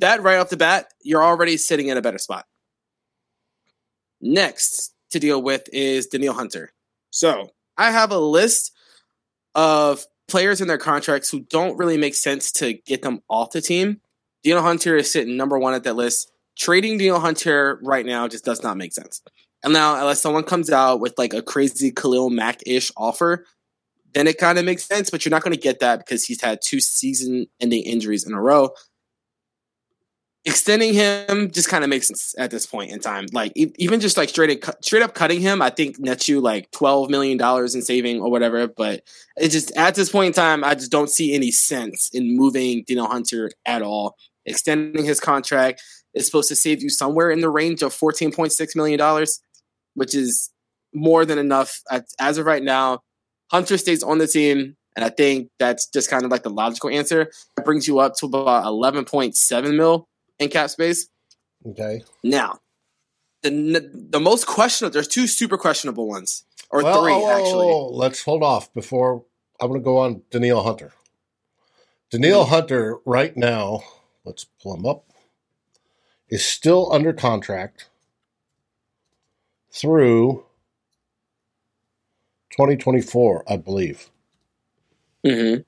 that 0.00 0.23
right 0.23 0.38
off 0.38 0.50
the 0.50 0.57
bat, 0.57 0.87
you're 1.02 1.25
already 1.25 1.57
sitting 1.57 1.88
in 1.88 1.97
a 1.97 2.02
better 2.02 2.19
spot. 2.19 2.47
Next 4.21 4.95
to 5.11 5.19
deal 5.19 5.43
with 5.43 5.69
is 5.73 6.07
Danielle 6.07 6.35
Hunter. 6.35 6.73
So 7.11 7.50
I 7.76 7.90
have 7.90 8.11
a 8.11 8.19
list 8.19 8.73
of 9.55 10.05
players 10.29 10.61
in 10.61 10.69
their 10.69 10.79
contracts 10.79 11.31
who 11.31 11.40
don't 11.40 11.76
really 11.76 11.99
make 11.99 12.14
sense 12.14 12.52
to 12.52 12.75
get 12.75 13.02
them 13.02 13.23
off 13.29 13.50
the 13.50 13.61
team. 13.61 14.00
Danielle 14.45 14.62
Hunter 14.62 14.97
is 14.97 15.11
sitting 15.11 15.37
number 15.37 15.59
one 15.59 15.75
at 15.75 15.85
that 15.85 15.97
list. 15.97 16.31
Trading 16.61 16.99
Danielle 16.99 17.21
Hunter 17.21 17.81
right 17.83 18.07
now 18.07 18.29
just 18.29 18.45
does 18.45 18.62
not 18.62 18.76
make 18.76 18.93
sense. 18.93 19.23
And 19.64 19.73
now, 19.73 19.97
unless 19.97 20.21
someone 20.21 20.45
comes 20.45 20.71
out 20.71 21.00
with 21.00 21.14
like 21.19 21.35
a 21.35 21.43
crazy 21.43 21.90
Khalil 21.90 22.31
Mack 22.31 22.61
ish 22.67 22.93
offer, 22.97 23.47
then 24.14 24.26
it 24.26 24.38
kind 24.38 24.59
of 24.59 24.64
makes 24.64 24.85
sense. 24.85 25.11
But 25.11 25.25
you're 25.25 25.31
not 25.31 25.43
going 25.43 25.55
to 25.55 25.61
get 25.61 25.81
that 25.81 25.99
because 25.99 26.25
he's 26.25 26.40
had 26.40 26.61
two 26.62 26.81
season 26.81 27.47
ending 27.61 27.83
injuries 27.83 28.26
in 28.26 28.33
a 28.33 28.40
row 28.40 28.71
extending 30.45 30.95
him 30.95 31.50
just 31.50 31.69
kind 31.69 31.85
of 31.85 31.90
makes 31.90 32.09
sense 32.09 32.35
at 32.38 32.50
this 32.50 32.64
point 32.67 32.90
in 32.90 32.99
time. 32.99 33.26
Like 33.33 33.52
even 33.55 34.00
just 34.00 34.17
like 34.17 34.29
straight 34.29 34.67
up, 34.67 34.83
straight 34.83 35.02
up 35.02 35.14
cutting 35.14 35.40
him, 35.40 35.61
I 35.61 35.71
think 35.71 35.99
nets 35.99 36.29
you 36.29 36.40
like 36.40 36.71
twelve 36.71 37.11
million 37.11 37.37
dollars 37.37 37.75
in 37.75 37.83
saving 37.83 38.21
or 38.21 38.31
whatever. 38.31 38.67
But 38.69 39.02
it 39.37 39.49
just 39.50 39.75
at 39.76 39.95
this 39.95 40.11
point 40.11 40.29
in 40.29 40.33
time, 40.33 40.64
I 40.64 40.75
just 40.75 40.90
don't 40.90 41.11
see 41.11 41.35
any 41.35 41.50
sense 41.50 42.11
in 42.12 42.37
moving 42.37 42.85
Dino 42.87 43.07
Hunter 43.07 43.50
at 43.67 43.83
all. 43.83 44.17
Extending 44.47 45.05
his 45.05 45.21
contract 45.21 45.83
is 46.14 46.26
supposed 46.26 46.49
to 46.49 46.57
save 46.57 46.83
you 46.83 46.88
somewhere 46.88 47.31
in 47.31 47.40
the 47.40 47.50
range 47.50 47.83
of 47.83 47.93
fourteen 47.93 48.33
point 48.33 48.52
six 48.52 48.75
million 48.76 48.99
dollars, 48.99 49.40
which 49.95 50.14
is 50.14 50.50
more 50.95 51.25
than 51.25 51.38
enough 51.38 51.81
as 52.19 52.38
of 52.38 52.47
right 52.47 52.62
now. 52.62 53.00
Hunter 53.50 53.79
stays 53.79 54.02
on 54.02 54.19
the 54.19 54.26
team. 54.26 54.76
And 54.97 55.05
I 55.05 55.09
think 55.09 55.50
that's 55.59 55.87
just 55.87 56.11
kind 56.11 56.25
of 56.25 56.33
like 56.33 56.43
the 56.43 56.50
logical 56.50 56.90
answer. 56.90 57.31
It 57.57 57.64
brings 57.64 57.87
you 57.87 58.00
up 58.00 58.17
to 58.17 58.26
about 58.26 58.64
11.7 58.64 59.76
mil 59.76 60.09
in 60.40 60.49
cap 60.49 60.69
space. 60.69 61.09
Okay. 61.64 62.02
Now, 62.25 62.59
the 63.43 63.90
the 63.93 64.21
most 64.21 64.47
questionable. 64.47 64.93
There's 64.93 65.09
two 65.09 65.26
super 65.26 65.57
questionable 65.57 66.09
ones, 66.09 66.45
or 66.71 66.83
well, 66.83 67.02
three 67.02 67.12
oh, 67.14 67.31
actually. 67.31 67.99
Let's 67.99 68.23
hold 68.23 68.43
off 68.43 68.73
before 68.73 69.25
I'm 69.61 69.69
going 69.69 69.81
to 69.81 69.85
go 69.85 69.99
on 69.99 70.23
Danielle 70.31 70.62
Hunter. 70.62 70.93
Danielle 72.11 72.45
mm-hmm. 72.45 72.55
Hunter 72.55 72.99
right 73.05 73.37
now. 73.37 73.83
Let's 74.25 74.45
pull 74.62 74.75
him 74.75 74.87
up. 74.87 75.05
Is 76.31 76.47
still 76.47 76.93
under 76.93 77.13
contract 77.13 77.89
through 79.73 80.45
2024, 82.51 83.45
I 83.49 83.57
believe. 83.57 84.11
Mm-hmm. 85.27 85.63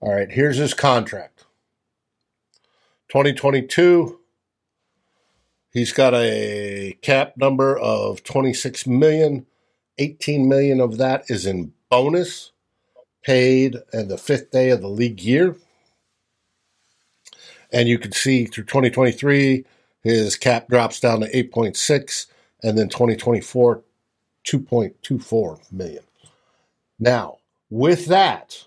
All 0.00 0.14
right, 0.14 0.30
here's 0.30 0.56
his 0.56 0.74
contract. 0.74 1.44
2022, 3.08 4.18
he's 5.70 5.92
got 5.92 6.12
a 6.14 6.98
cap 7.02 7.34
number 7.36 7.78
of 7.78 8.22
26 8.24 8.86
million. 8.86 9.46
18 9.98 10.48
million 10.48 10.80
of 10.80 10.98
that 10.98 11.24
is 11.28 11.46
in 11.46 11.72
bonus 11.88 12.52
paid 13.26 13.76
and 13.92 14.08
the 14.08 14.16
fifth 14.16 14.52
day 14.52 14.70
of 14.70 14.80
the 14.80 14.88
league 14.88 15.20
year. 15.20 15.56
And 17.72 17.88
you 17.88 17.98
can 17.98 18.12
see 18.12 18.46
through 18.46 18.64
2023, 18.64 19.64
his 20.02 20.36
cap 20.36 20.68
drops 20.68 21.00
down 21.00 21.20
to 21.20 21.32
8.6, 21.32 22.26
and 22.62 22.78
then 22.78 22.88
2024, 22.88 23.82
2.24 24.46 25.72
million. 25.72 26.04
Now, 27.00 27.38
with 27.68 28.06
that, 28.06 28.64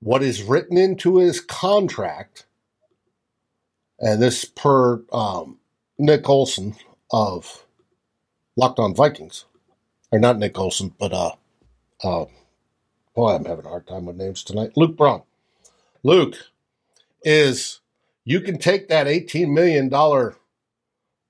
what 0.00 0.24
is 0.24 0.42
written 0.42 0.76
into 0.76 1.18
his 1.18 1.40
contract, 1.40 2.44
and 4.00 4.20
this 4.20 4.44
per 4.44 5.00
um, 5.12 5.58
Nick 5.96 6.28
Olson 6.28 6.74
of 7.12 7.64
Locked 8.56 8.80
On 8.80 8.92
Vikings, 8.92 9.44
or 10.10 10.18
not 10.18 10.38
Nick 10.38 10.58
Olson, 10.58 10.92
but 10.98 11.12
uh, 11.12 11.32
uh, 12.02 12.24
boy, 13.14 13.34
I'm 13.34 13.44
having 13.44 13.66
a 13.66 13.68
hard 13.68 13.86
time 13.86 14.06
with 14.06 14.16
names 14.16 14.42
tonight. 14.42 14.72
Luke 14.76 14.96
Braun. 14.96 15.22
Luke 16.02 16.36
is 17.22 17.80
you 18.24 18.40
can 18.40 18.58
take 18.58 18.88
that 18.88 19.06
$18 19.06 19.52
million 19.52 19.88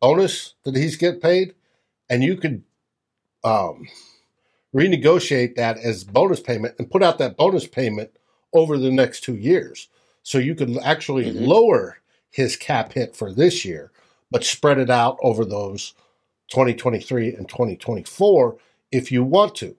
bonus 0.00 0.54
that 0.64 0.76
he's 0.76 0.96
get 0.96 1.22
paid 1.22 1.54
and 2.08 2.22
you 2.22 2.36
could 2.36 2.62
um, 3.44 3.86
renegotiate 4.74 5.56
that 5.56 5.78
as 5.78 6.04
bonus 6.04 6.40
payment 6.40 6.74
and 6.78 6.90
put 6.90 7.02
out 7.02 7.18
that 7.18 7.36
bonus 7.36 7.66
payment 7.66 8.10
over 8.52 8.78
the 8.78 8.90
next 8.90 9.22
two 9.22 9.36
years. 9.36 9.88
So 10.22 10.38
you 10.38 10.54
could 10.54 10.76
actually 10.78 11.26
mm-hmm. 11.26 11.44
lower 11.44 11.98
his 12.30 12.56
cap 12.56 12.92
hit 12.92 13.14
for 13.16 13.32
this 13.32 13.64
year, 13.64 13.90
but 14.30 14.44
spread 14.44 14.78
it 14.78 14.90
out 14.90 15.18
over 15.22 15.44
those 15.44 15.94
2023 16.50 17.34
and 17.34 17.48
2024 17.48 18.56
if 18.90 19.10
you 19.10 19.24
want 19.24 19.54
to. 19.56 19.76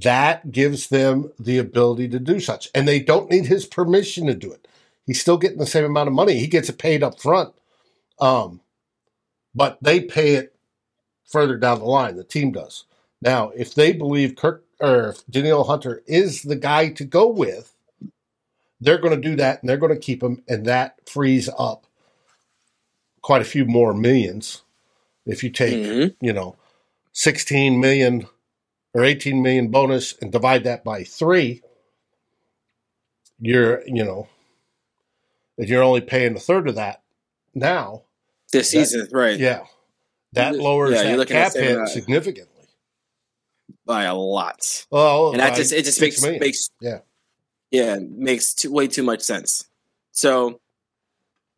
That 0.00 0.50
gives 0.50 0.88
them 0.88 1.30
the 1.38 1.58
ability 1.58 2.08
to 2.08 2.18
do 2.18 2.40
such. 2.40 2.68
And 2.74 2.86
they 2.86 3.00
don't 3.00 3.30
need 3.30 3.46
his 3.46 3.64
permission 3.64 4.26
to 4.26 4.34
do 4.34 4.52
it. 4.52 4.66
He's 5.06 5.20
still 5.20 5.36
getting 5.36 5.58
the 5.58 5.66
same 5.66 5.84
amount 5.84 6.08
of 6.08 6.14
money. 6.14 6.38
He 6.38 6.46
gets 6.46 6.68
it 6.68 6.78
paid 6.78 7.02
up 7.02 7.20
front. 7.20 7.54
Um, 8.18 8.60
but 9.54 9.78
they 9.80 10.00
pay 10.00 10.34
it 10.34 10.56
further 11.24 11.56
down 11.56 11.78
the 11.78 11.84
line. 11.84 12.16
The 12.16 12.24
team 12.24 12.52
does. 12.52 12.84
Now, 13.22 13.50
if 13.50 13.74
they 13.74 13.92
believe 13.92 14.36
Kirk 14.36 14.64
or 14.80 15.10
if 15.10 15.26
Danielle 15.28 15.64
Hunter 15.64 16.02
is 16.06 16.42
the 16.42 16.56
guy 16.56 16.90
to 16.90 17.04
go 17.04 17.28
with, 17.28 17.74
they're 18.80 18.98
going 18.98 19.14
to 19.14 19.28
do 19.28 19.36
that 19.36 19.60
and 19.60 19.68
they're 19.68 19.76
going 19.76 19.94
to 19.94 20.00
keep 20.00 20.22
him, 20.22 20.42
and 20.48 20.66
that 20.66 21.08
frees 21.08 21.48
up 21.58 21.86
quite 23.22 23.40
a 23.40 23.46
few 23.46 23.64
more 23.64 23.94
millions. 23.94 24.62
If 25.24 25.42
you 25.42 25.50
take, 25.50 25.74
mm-hmm. 25.74 26.24
you 26.24 26.32
know, 26.32 26.56
16 27.12 27.80
million 27.80 28.26
or 28.94 29.04
18 29.04 29.42
million 29.42 29.68
bonus 29.68 30.14
and 30.22 30.30
divide 30.32 30.64
that 30.64 30.84
by 30.84 31.02
three, 31.04 31.62
you're 33.40 33.82
you 33.86 34.04
know 34.04 34.28
if 35.58 35.68
you're 35.68 35.82
only 35.82 36.00
paying 36.00 36.36
a 36.36 36.40
third 36.40 36.68
of 36.68 36.76
that 36.76 37.02
now 37.54 38.02
this 38.52 38.70
that- 38.72 38.86
season, 38.86 39.08
right? 39.12 39.38
yeah 39.38 39.64
that 40.32 40.56
lowers 40.56 41.00
you're 41.02 41.16
that 41.18 41.28
cap 41.28 41.52
hit 41.54 41.76
that. 41.76 41.88
significantly 41.88 42.50
by 43.86 44.04
a 44.04 44.14
lot. 44.14 44.86
well 44.90 45.30
and 45.30 45.40
that 45.40 45.54
just 45.56 45.72
it 45.72 45.84
just 45.84 46.00
makes 46.00 46.22
million. 46.22 46.40
makes 46.40 46.70
Yeah. 46.80 46.98
yeah 47.70 47.98
makes 48.00 48.54
too, 48.54 48.72
way 48.72 48.86
too 48.88 49.02
much 49.02 49.20
sense. 49.20 49.68
So 50.12 50.60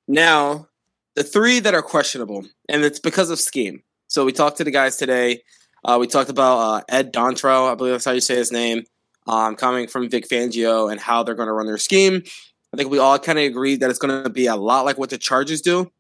now 0.09 0.69
the 1.15 1.23
three 1.25 1.61
that 1.61 1.75
are 1.75 1.83
questionable, 1.83 2.47
and 2.69 2.83
it's 2.85 2.99
because 2.99 3.31
of 3.31 3.39
scheme. 3.39 3.83
So 4.09 4.25
we 4.25 4.33
talked 4.33 4.57
to 4.59 4.65
the 4.65 4.71
guys 4.71 4.97
today. 4.97 5.43
Uh, 5.87 5.99
we 5.99 6.09
talked 6.09 6.31
about 6.31 6.59
uh, 6.59 6.83
Ed 6.89 7.13
Dontrow, 7.13 7.71
I 7.71 7.77
believe 7.77 7.93
that's 7.93 8.05
how 8.05 8.11
you 8.11 8.21
say 8.21 8.35
his 8.35 8.51
name, 8.51 8.83
um, 9.29 9.55
coming 9.55 9.87
from 9.87 10.11
Vic 10.11 10.29
Fangio 10.29 10.91
and 10.91 11.01
how 11.01 11.23
they're 11.23 11.37
going 11.37 11.47
to 11.47 11.53
run 11.53 11.67
their 11.67 11.79
scheme. 11.79 12.25
I 12.75 12.77
think 12.77 12.91
we 12.91 12.99
all 12.99 13.19
kind 13.21 13.39
of 13.39 13.45
agreed 13.45 13.79
that 13.81 13.91
it's 13.91 14.01
going 14.01 14.25
to 14.25 14.29
be 14.29 14.47
a 14.47 14.57
lot 14.57 14.85
like 14.85 14.99
what 14.99 15.11
the 15.11 15.17
Chargers 15.17 15.63
do. 15.63 15.93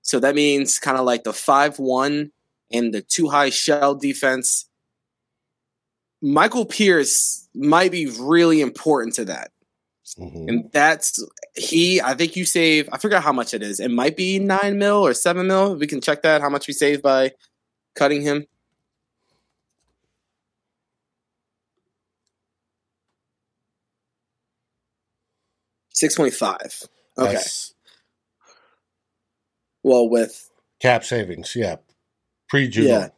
So 0.00 0.18
that 0.20 0.34
means 0.34 0.78
kind 0.78 0.96
of 0.96 1.04
like 1.04 1.24
the 1.24 1.34
five 1.34 1.78
one 1.78 2.32
and 2.72 2.94
the 2.94 3.02
two 3.02 3.28
high 3.28 3.50
shell 3.50 3.94
defense. 3.94 4.66
Michael 6.22 6.64
Pierce 6.64 7.46
might 7.54 7.92
be 7.92 8.06
really 8.18 8.62
important 8.62 9.14
to 9.16 9.26
that. 9.26 9.50
Mhm. 10.18 10.48
And 10.48 10.70
that's 10.72 11.22
he. 11.54 12.00
I 12.00 12.14
think 12.14 12.34
you 12.34 12.46
save. 12.46 12.88
I 12.90 12.96
forgot 12.98 13.22
how 13.22 13.32
much 13.32 13.52
it 13.52 13.62
is. 13.62 13.78
It 13.78 13.90
might 13.90 14.16
be 14.16 14.38
nine 14.38 14.78
mil 14.78 15.06
or 15.06 15.12
seven 15.12 15.46
mil. 15.46 15.76
We 15.76 15.86
can 15.86 16.00
check 16.00 16.22
that. 16.22 16.40
How 16.40 16.48
much 16.48 16.66
we 16.66 16.72
save 16.72 17.02
by 17.02 17.32
cutting 17.94 18.22
him. 18.22 18.46
Six 25.98 26.14
point 26.14 26.32
five. 26.32 26.80
Okay. 27.18 27.32
That's 27.32 27.74
Well, 29.82 30.08
with 30.08 30.48
cap 30.80 31.02
savings 31.02 31.56
yeah 31.56 31.76
pre-June 32.48 32.86
Yeah. 32.86 33.08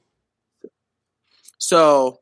so, 1.59 2.21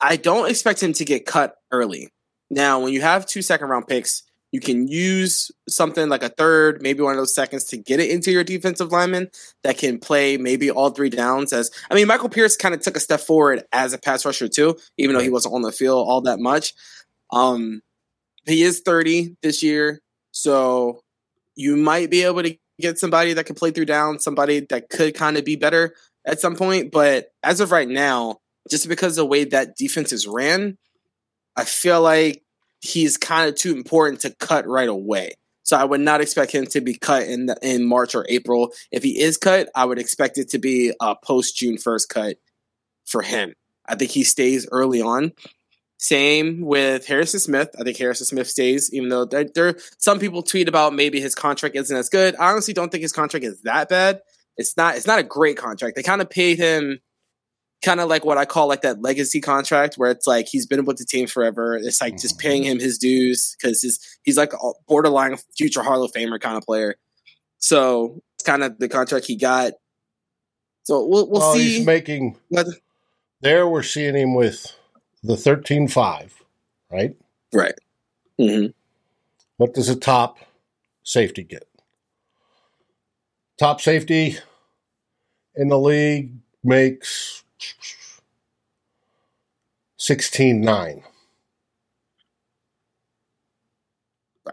I 0.00 0.14
don't 0.14 0.48
expect 0.48 0.80
him 0.80 0.92
to 0.92 1.04
get 1.04 1.26
cut 1.26 1.56
early. 1.72 2.12
Now, 2.50 2.78
when 2.78 2.92
you 2.92 3.00
have 3.00 3.26
two 3.26 3.42
second 3.42 3.66
round 3.68 3.88
picks, 3.88 4.22
you 4.52 4.60
can 4.60 4.86
use 4.86 5.50
something 5.68 6.08
like 6.08 6.22
a 6.22 6.28
third, 6.28 6.80
maybe 6.80 7.02
one 7.02 7.12
of 7.14 7.18
those 7.18 7.34
seconds 7.34 7.64
to 7.64 7.76
get 7.76 7.98
it 7.98 8.08
into 8.10 8.30
your 8.30 8.44
defensive 8.44 8.92
lineman 8.92 9.28
that 9.64 9.76
can 9.76 9.98
play 9.98 10.36
maybe 10.36 10.70
all 10.70 10.90
three 10.90 11.10
downs. 11.10 11.52
As 11.52 11.72
I 11.90 11.96
mean, 11.96 12.06
Michael 12.06 12.28
Pierce 12.28 12.56
kind 12.56 12.76
of 12.76 12.80
took 12.80 12.96
a 12.96 13.00
step 13.00 13.18
forward 13.20 13.64
as 13.72 13.92
a 13.92 13.98
pass 13.98 14.24
rusher 14.24 14.46
too, 14.46 14.76
even 14.98 15.16
though 15.16 15.22
he 15.22 15.30
wasn't 15.30 15.54
on 15.54 15.62
the 15.62 15.72
field 15.72 16.06
all 16.06 16.20
that 16.20 16.38
much. 16.38 16.74
Um, 17.32 17.82
he 18.46 18.62
is 18.62 18.80
30 18.80 19.36
this 19.42 19.62
year, 19.62 20.00
so 20.32 21.00
you 21.54 21.76
might 21.76 22.10
be 22.10 22.22
able 22.22 22.42
to 22.42 22.56
get 22.80 22.98
somebody 22.98 23.32
that 23.32 23.46
can 23.46 23.56
play 23.56 23.70
through 23.70 23.86
down, 23.86 24.18
somebody 24.18 24.60
that 24.68 24.90
could 24.90 25.14
kind 25.14 25.36
of 25.36 25.44
be 25.44 25.56
better 25.56 25.94
at 26.26 26.40
some 26.40 26.56
point. 26.56 26.92
But 26.92 27.28
as 27.42 27.60
of 27.60 27.72
right 27.72 27.88
now, 27.88 28.38
just 28.70 28.88
because 28.88 29.16
the 29.16 29.24
way 29.24 29.44
that 29.44 29.76
defense 29.76 30.12
is 30.12 30.26
ran, 30.26 30.76
I 31.56 31.64
feel 31.64 32.02
like 32.02 32.42
he's 32.80 33.16
kind 33.16 33.48
of 33.48 33.54
too 33.54 33.74
important 33.74 34.20
to 34.20 34.34
cut 34.34 34.66
right 34.66 34.88
away. 34.88 35.32
So 35.62 35.76
I 35.76 35.84
would 35.84 36.00
not 36.00 36.20
expect 36.20 36.52
him 36.52 36.66
to 36.66 36.80
be 36.80 36.94
cut 36.94 37.24
in 37.24 37.46
the, 37.46 37.56
in 37.60 37.84
March 37.84 38.14
or 38.14 38.24
April. 38.28 38.72
If 38.92 39.02
he 39.02 39.20
is 39.20 39.36
cut, 39.36 39.68
I 39.74 39.84
would 39.84 39.98
expect 39.98 40.38
it 40.38 40.50
to 40.50 40.58
be 40.58 40.92
a 41.00 41.16
post 41.16 41.56
June 41.56 41.78
first 41.78 42.08
cut 42.08 42.36
for 43.04 43.22
him. 43.22 43.54
I 43.88 43.96
think 43.96 44.10
he 44.10 44.22
stays 44.22 44.68
early 44.70 45.00
on. 45.00 45.32
Same 46.06 46.60
with 46.60 47.04
Harrison 47.04 47.40
Smith. 47.40 47.74
I 47.80 47.82
think 47.82 47.96
Harrison 47.96 48.26
Smith 48.26 48.48
stays, 48.48 48.94
even 48.94 49.08
though 49.08 49.24
there, 49.24 49.44
there 49.52 49.74
some 49.98 50.20
people 50.20 50.44
tweet 50.44 50.68
about 50.68 50.94
maybe 50.94 51.20
his 51.20 51.34
contract 51.34 51.74
isn't 51.74 51.96
as 51.96 52.08
good. 52.08 52.36
I 52.36 52.52
honestly 52.52 52.74
don't 52.74 52.92
think 52.92 53.02
his 53.02 53.12
contract 53.12 53.44
is 53.44 53.60
that 53.62 53.88
bad. 53.88 54.20
It's 54.56 54.76
not. 54.76 54.94
It's 54.94 55.08
not 55.08 55.18
a 55.18 55.24
great 55.24 55.56
contract. 55.56 55.96
They 55.96 56.04
kind 56.04 56.22
of 56.22 56.30
paid 56.30 56.58
him 56.58 57.00
kind 57.84 57.98
of 57.98 58.08
like 58.08 58.24
what 58.24 58.38
I 58.38 58.44
call 58.44 58.68
like 58.68 58.82
that 58.82 59.02
legacy 59.02 59.40
contract, 59.40 59.96
where 59.96 60.12
it's 60.12 60.28
like 60.28 60.46
he's 60.46 60.64
been 60.64 60.84
with 60.84 60.98
the 60.98 61.04
team 61.04 61.26
forever. 61.26 61.76
It's 61.76 62.00
like 62.00 62.18
just 62.18 62.38
paying 62.38 62.62
mm-hmm. 62.62 62.72
him 62.72 62.78
his 62.78 62.98
dues 62.98 63.56
because 63.58 63.82
he's 63.82 64.18
he's 64.22 64.36
like 64.36 64.52
a 64.52 64.72
borderline 64.86 65.36
future 65.56 65.82
Hall 65.82 66.04
of 66.04 66.12
Famer 66.12 66.40
kind 66.40 66.56
of 66.56 66.62
player. 66.62 66.94
So 67.58 68.22
it's 68.36 68.44
kind 68.44 68.62
of 68.62 68.78
the 68.78 68.88
contract 68.88 69.26
he 69.26 69.34
got. 69.34 69.72
So 70.84 71.04
we'll 71.04 71.28
we'll 71.28 71.40
well, 71.40 71.54
see. 71.54 71.78
he's 71.78 71.86
making 71.86 72.36
what- 72.48 72.68
there 73.40 73.66
we're 73.66 73.82
seeing 73.82 74.14
him 74.14 74.34
with 74.34 74.72
the 75.26 75.34
13-5 75.34 76.30
right 76.92 77.16
right. 77.52 77.74
hmm 78.38 78.66
what 79.56 79.74
does 79.74 79.88
a 79.88 79.96
top 79.96 80.38
safety 81.02 81.42
get 81.42 81.68
top 83.58 83.80
safety 83.80 84.36
in 85.54 85.68
the 85.68 85.78
league 85.78 86.32
makes 86.62 87.42
16-9 89.98 91.02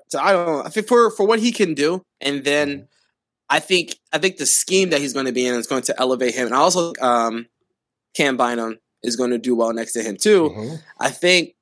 So 0.07 0.19
I 0.19 0.31
don't. 0.31 0.45
know. 0.47 0.63
I 0.63 0.69
think 0.69 0.87
for 0.87 1.11
for 1.11 1.25
what 1.25 1.39
he 1.39 1.51
can 1.51 1.73
do, 1.73 2.01
and 2.21 2.43
then 2.43 2.87
I 3.49 3.59
think 3.59 3.97
I 4.11 4.17
think 4.17 4.37
the 4.37 4.45
scheme 4.45 4.89
that 4.89 5.01
he's 5.01 5.13
going 5.13 5.25
to 5.27 5.31
be 5.31 5.45
in 5.45 5.55
is 5.55 5.67
going 5.67 5.83
to 5.83 5.99
elevate 5.99 6.33
him, 6.35 6.47
and 6.47 6.55
I 6.55 6.59
also 6.59 6.93
um, 7.01 7.47
Cam 8.15 8.37
Bynum 8.37 8.79
is 9.03 9.15
going 9.15 9.31
to 9.31 9.37
do 9.37 9.55
well 9.55 9.73
next 9.73 9.93
to 9.93 10.01
him 10.03 10.17
too. 10.17 10.49
Mhm. 10.55 10.79
I 10.99 11.09
think 11.09 11.55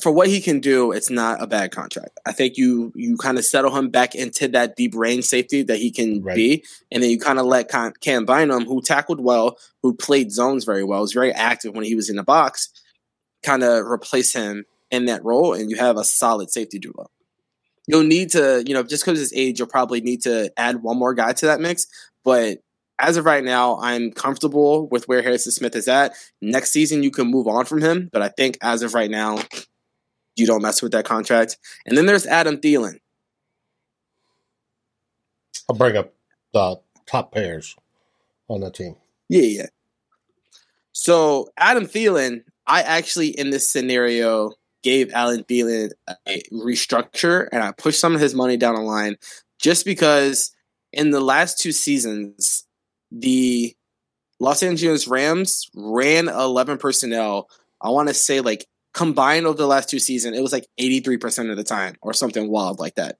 for 0.00 0.12
what 0.12 0.28
he 0.28 0.40
can 0.40 0.60
do, 0.60 0.92
it's 0.92 1.08
not 1.10 1.42
a 1.42 1.46
bad 1.46 1.70
contract. 1.72 2.18
I 2.26 2.32
think 2.32 2.56
you 2.58 2.92
you 2.94 3.16
kind 3.16 3.38
of 3.38 3.44
settle 3.44 3.74
him 3.74 3.88
back 3.88 4.14
into 4.14 4.46
that 4.48 4.76
deep 4.76 4.94
range 4.94 5.24
safety 5.24 5.62
that 5.62 5.78
he 5.78 5.90
can 5.90 6.22
Right. 6.22 6.36
be, 6.36 6.64
and 6.92 7.02
then 7.02 7.10
you 7.10 7.18
kind 7.18 7.38
of 7.38 7.46
let 7.46 7.70
Cam, 7.70 7.92
Cam 8.00 8.24
Bynum, 8.26 8.66
who 8.66 8.82
tackled 8.82 9.20
well, 9.20 9.58
who 9.82 9.94
played 9.94 10.30
zones 10.30 10.64
very 10.64 10.84
well, 10.84 11.00
was 11.00 11.12
very 11.12 11.32
active 11.32 11.74
when 11.74 11.84
he 11.84 11.94
was 11.94 12.10
in 12.10 12.16
the 12.16 12.22
box, 12.22 12.68
kind 13.42 13.62
of 13.62 13.86
replace 13.86 14.32
him 14.34 14.64
in 14.90 15.06
that 15.06 15.24
role, 15.24 15.54
and 15.54 15.70
you 15.70 15.76
have 15.76 15.96
a 15.96 16.04
solid 16.04 16.50
safety 16.50 16.78
duo. 16.78 17.10
You'll 17.86 18.02
need 18.04 18.30
to, 18.32 18.62
you 18.66 18.74
know, 18.74 18.82
just 18.82 19.04
because 19.04 19.18
his 19.18 19.32
age, 19.32 19.58
you'll 19.58 19.68
probably 19.68 20.02
need 20.02 20.22
to 20.22 20.52
add 20.58 20.82
one 20.82 20.98
more 20.98 21.14
guy 21.14 21.32
to 21.32 21.46
that 21.46 21.60
mix, 21.60 21.86
but. 22.24 22.58
As 23.00 23.16
of 23.16 23.24
right 23.24 23.44
now, 23.44 23.78
I'm 23.78 24.10
comfortable 24.10 24.88
with 24.88 25.06
where 25.06 25.22
Harrison 25.22 25.52
Smith 25.52 25.76
is 25.76 25.86
at. 25.86 26.14
Next 26.40 26.70
season, 26.70 27.02
you 27.02 27.10
can 27.10 27.28
move 27.28 27.46
on 27.46 27.64
from 27.64 27.80
him, 27.80 28.08
but 28.12 28.22
I 28.22 28.28
think 28.28 28.58
as 28.60 28.82
of 28.82 28.94
right 28.94 29.10
now, 29.10 29.38
you 30.36 30.46
don't 30.46 30.62
mess 30.62 30.82
with 30.82 30.92
that 30.92 31.04
contract. 31.04 31.58
And 31.86 31.96
then 31.96 32.06
there's 32.06 32.26
Adam 32.26 32.56
Thielen. 32.56 33.00
i'll 35.68 35.76
bring 35.76 35.96
up 35.96 36.12
the 36.52 36.80
top 37.06 37.32
pairs 37.32 37.76
on 38.48 38.60
the 38.60 38.70
team 38.70 38.96
Yeah, 39.28 39.42
yeah. 39.42 39.66
So 40.92 41.48
Adam 41.56 41.86
Thielen, 41.86 42.42
I 42.66 42.82
actually 42.82 43.28
in 43.28 43.50
this 43.50 43.68
scenario 43.68 44.52
gave 44.82 45.12
Alan 45.12 45.44
Thielen 45.44 45.90
a 46.26 46.42
restructure 46.52 47.48
and 47.52 47.62
I 47.62 47.72
pushed 47.72 48.00
some 48.00 48.14
of 48.14 48.20
his 48.20 48.34
money 48.34 48.56
down 48.56 48.74
the 48.74 48.80
line 48.80 49.16
just 49.58 49.84
because 49.84 50.52
in 50.92 51.10
the 51.10 51.20
last 51.20 51.58
two 51.58 51.72
seasons, 51.72 52.64
the 53.10 53.74
Los 54.40 54.62
Angeles 54.62 55.08
Rams 55.08 55.68
ran 55.74 56.28
11 56.28 56.78
personnel. 56.78 57.48
I 57.82 57.90
want 57.90 58.08
to 58.08 58.14
say 58.14 58.40
like 58.40 58.66
combined 58.94 59.46
over 59.46 59.56
the 59.56 59.66
last 59.66 59.88
two 59.88 59.98
seasons, 59.98 60.36
it 60.36 60.42
was 60.42 60.52
like 60.52 60.66
83% 60.80 61.50
of 61.50 61.56
the 61.56 61.64
time 61.64 61.96
or 62.02 62.12
something 62.12 62.50
wild 62.50 62.78
like 62.78 62.94
that. 62.96 63.16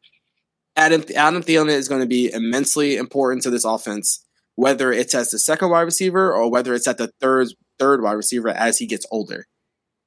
Adam, 0.76 1.02
Adam 1.16 1.42
Thielen 1.42 1.68
is 1.68 1.88
going 1.88 2.00
to 2.00 2.06
be 2.06 2.32
immensely 2.32 2.96
important 2.96 3.42
to 3.42 3.50
this 3.50 3.64
offense 3.64 4.24
whether 4.58 4.92
it's 4.92 5.14
as 5.14 5.30
the 5.30 5.38
second 5.38 5.70
wide 5.70 5.82
receiver 5.82 6.34
or 6.34 6.50
whether 6.50 6.74
it's 6.74 6.88
at 6.88 6.98
the 6.98 7.12
third 7.20 7.46
third 7.78 8.02
wide 8.02 8.14
receiver 8.14 8.48
as 8.48 8.76
he 8.76 8.86
gets 8.86 9.06
older. 9.12 9.46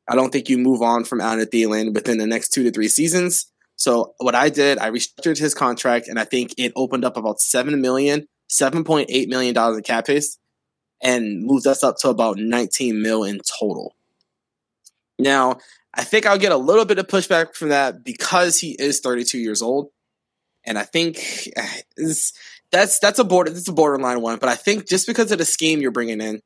I 0.09 0.15
don't 0.15 0.29
think 0.29 0.49
you 0.49 0.57
move 0.57 0.81
on 0.81 1.05
from 1.05 1.21
Adam 1.21 1.45
Thielen 1.45 1.93
within 1.93 2.17
the 2.17 2.27
next 2.27 2.49
two 2.49 2.63
to 2.63 2.71
three 2.71 2.89
seasons. 2.89 3.49
So 3.77 4.13
what 4.17 4.35
I 4.35 4.49
did, 4.49 4.77
I 4.77 4.89
restructured 4.89 5.39
his 5.39 5.53
contract, 5.53 6.09
and 6.09 6.19
I 6.19 6.25
think 6.25 6.53
it 6.57 6.73
opened 6.75 7.05
up 7.05 7.15
about 7.15 7.39
seven 7.39 7.79
million, 7.79 8.27
seven 8.51 8.83
point 8.83 9.09
eight 9.09 9.29
million 9.29 9.53
dollars 9.53 9.77
in 9.77 9.83
cap 9.83 10.05
space, 10.05 10.37
and 11.01 11.43
moves 11.43 11.65
us 11.65 11.83
up 11.83 11.97
to 11.97 12.09
about 12.09 12.37
nineteen 12.37 13.01
mil 13.01 13.23
in 13.23 13.39
total. 13.59 13.95
Now, 15.17 15.57
I 15.93 16.03
think 16.03 16.25
I'll 16.25 16.37
get 16.37 16.51
a 16.51 16.57
little 16.57 16.85
bit 16.85 16.99
of 16.99 17.07
pushback 17.07 17.55
from 17.55 17.69
that 17.69 18.03
because 18.03 18.59
he 18.59 18.71
is 18.71 18.99
thirty 18.99 19.23
two 19.23 19.39
years 19.39 19.61
old, 19.61 19.89
and 20.65 20.77
I 20.77 20.83
think 20.83 21.17
eh, 21.55 21.81
that's 22.71 22.99
that's 22.99 23.19
a 23.19 23.23
border 23.23 23.51
that's 23.51 23.67
a 23.67 23.73
borderline 23.73 24.21
one. 24.21 24.37
But 24.37 24.49
I 24.49 24.55
think 24.55 24.87
just 24.87 25.07
because 25.07 25.31
of 25.31 25.37
the 25.37 25.45
scheme 25.45 25.81
you're 25.81 25.91
bringing 25.91 26.21
in, 26.21 26.41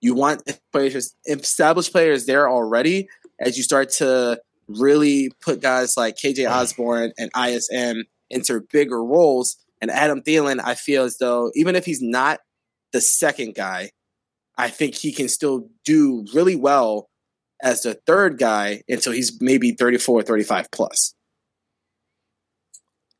you 0.00 0.14
want 0.14 0.42
players, 0.72 1.14
established 1.26 1.92
players 1.92 2.26
there 2.26 2.48
already. 2.48 3.08
As 3.38 3.56
you 3.56 3.62
start 3.62 3.90
to 3.92 4.40
really 4.68 5.30
put 5.40 5.60
guys 5.60 5.96
like 5.96 6.16
KJ 6.16 6.50
Osborne 6.50 7.12
and 7.18 7.30
ISM 7.34 8.04
into 8.28 8.60
bigger 8.70 9.02
roles, 9.02 9.56
and 9.80 9.90
Adam 9.90 10.22
Thielen, 10.22 10.60
I 10.62 10.74
feel 10.74 11.04
as 11.04 11.18
though 11.18 11.50
even 11.54 11.76
if 11.76 11.84
he's 11.84 12.02
not 12.02 12.40
the 12.92 13.00
second 13.00 13.54
guy, 13.54 13.90
I 14.56 14.68
think 14.68 14.94
he 14.94 15.12
can 15.12 15.28
still 15.28 15.68
do 15.84 16.26
really 16.34 16.56
well 16.56 17.08
as 17.62 17.82
the 17.82 17.94
third 18.06 18.38
guy 18.38 18.82
until 18.88 19.12
he's 19.12 19.40
maybe 19.40 19.72
34, 19.72 20.22
35 20.22 20.70
plus. 20.70 21.14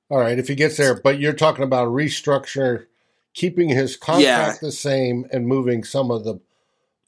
All 0.09 0.19
right, 0.19 0.39
if 0.39 0.49
he 0.49 0.55
gets 0.55 0.77
there, 0.77 1.01
but 1.01 1.21
you're 1.21 1.33
talking 1.33 1.65
about 1.65 1.89
restructure, 1.89 2.87
keeping 3.33 3.69
his 3.69 3.97
contract 3.97 4.27
yeah. 4.27 4.57
the 4.61 4.73
same 4.73 5.25
and 5.33 5.47
moving 5.47 5.85
some 5.85 6.11
of 6.11 6.25
the, 6.25 6.41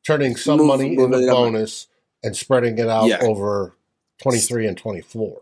turning 0.07 0.37
some 0.37 0.59
Move, 0.59 0.67
money 0.69 0.95
into 0.95 1.09
bonus 1.09 1.89
and 2.23 2.37
spreading 2.37 2.79
it 2.79 2.89
out 2.89 3.07
yeah. 3.07 3.19
over 3.23 3.77
23 4.23 4.69
and 4.69 4.79
24. 4.79 5.41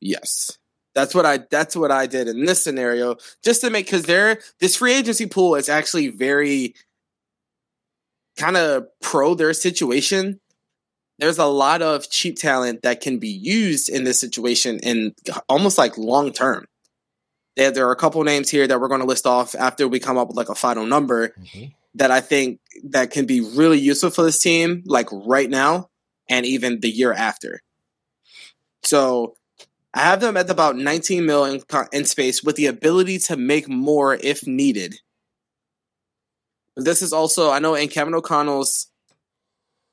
Yes. 0.00 0.58
That's 0.94 1.14
what 1.14 1.24
I 1.24 1.38
that's 1.50 1.74
what 1.74 1.90
I 1.90 2.06
did 2.06 2.28
in 2.28 2.44
this 2.44 2.62
scenario 2.62 3.16
just 3.42 3.60
to 3.62 3.70
make 3.70 3.88
cuz 3.88 4.02
there 4.02 4.40
this 4.60 4.76
free 4.76 4.94
agency 4.94 5.26
pool 5.26 5.54
is 5.54 5.68
actually 5.68 6.08
very 6.08 6.74
kind 8.36 8.56
of 8.56 8.86
pro 9.00 9.34
their 9.34 9.54
situation. 9.54 10.40
There's 11.18 11.38
a 11.38 11.46
lot 11.46 11.82
of 11.82 12.10
cheap 12.10 12.36
talent 12.36 12.82
that 12.82 13.00
can 13.00 13.18
be 13.18 13.28
used 13.28 13.88
in 13.88 14.04
this 14.04 14.18
situation 14.20 14.80
in 14.80 15.14
almost 15.48 15.78
like 15.78 15.96
long 15.96 16.32
term. 16.32 16.66
There, 17.56 17.70
there 17.70 17.86
are 17.86 17.92
a 17.92 17.96
couple 17.96 18.24
names 18.24 18.48
here 18.48 18.66
that 18.66 18.80
we're 18.80 18.88
going 18.88 19.02
to 19.02 19.06
list 19.06 19.26
off 19.26 19.54
after 19.54 19.86
we 19.86 20.00
come 20.00 20.16
up 20.16 20.28
with 20.28 20.36
like 20.36 20.48
a 20.48 20.54
final 20.54 20.86
number 20.86 21.28
mm-hmm. 21.28 21.66
that 21.94 22.10
I 22.10 22.20
think 22.20 22.60
that 22.84 23.10
can 23.10 23.26
be 23.26 23.40
really 23.40 23.78
useful 23.78 24.10
for 24.10 24.22
this 24.22 24.40
team, 24.40 24.82
like 24.86 25.08
right 25.12 25.50
now 25.50 25.90
and 26.28 26.46
even 26.46 26.80
the 26.80 26.90
year 26.90 27.12
after. 27.12 27.60
So 28.82 29.36
I 29.94 30.00
have 30.00 30.20
them 30.20 30.36
at 30.36 30.48
about 30.48 30.76
19 30.76 31.26
mil 31.26 31.44
in, 31.44 31.62
in 31.92 32.04
space 32.04 32.42
with 32.42 32.56
the 32.56 32.66
ability 32.66 33.18
to 33.20 33.36
make 33.36 33.68
more 33.68 34.14
if 34.14 34.46
needed. 34.46 34.96
This 36.76 37.02
is 37.02 37.12
also, 37.12 37.50
I 37.50 37.58
know 37.58 37.74
in 37.74 37.88
Kevin 37.88 38.14
O'Connell's 38.14 38.90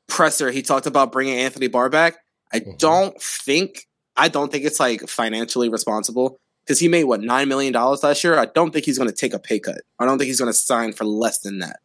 presser, 0.08 0.52
he 0.52 0.62
talked 0.62 0.88
about 0.88 1.12
bringing 1.12 1.38
Anthony 1.38 1.68
Barr 1.68 1.90
back. 1.90 2.18
I 2.54 2.60
mm-hmm. 2.60 2.78
don't 2.78 3.22
think, 3.22 3.88
I 4.16 4.30
don't 4.30 4.52
think 4.52 4.64
it's 4.64 4.80
like 4.80 5.08
financially 5.10 5.68
responsible 5.68 6.40
because 6.66 6.80
he 6.80 6.88
made 6.88 7.04
what 7.04 7.22
nine 7.22 7.50
million 7.50 7.74
dollars 7.74 8.02
last 8.02 8.24
year. 8.24 8.38
I 8.38 8.46
don't 8.46 8.72
think 8.72 8.86
he's 8.86 8.98
going 8.98 9.10
to 9.10 9.16
take 9.16 9.34
a 9.34 9.40
pay 9.40 9.60
cut. 9.60 9.82
I 10.00 10.06
don't 10.06 10.18
think 10.18 10.28
he's 10.28 10.40
going 10.40 10.52
to 10.52 10.58
sign 10.58 10.94
for 10.94 11.04
less 11.04 11.40
than 11.40 11.60
that. 11.60 11.80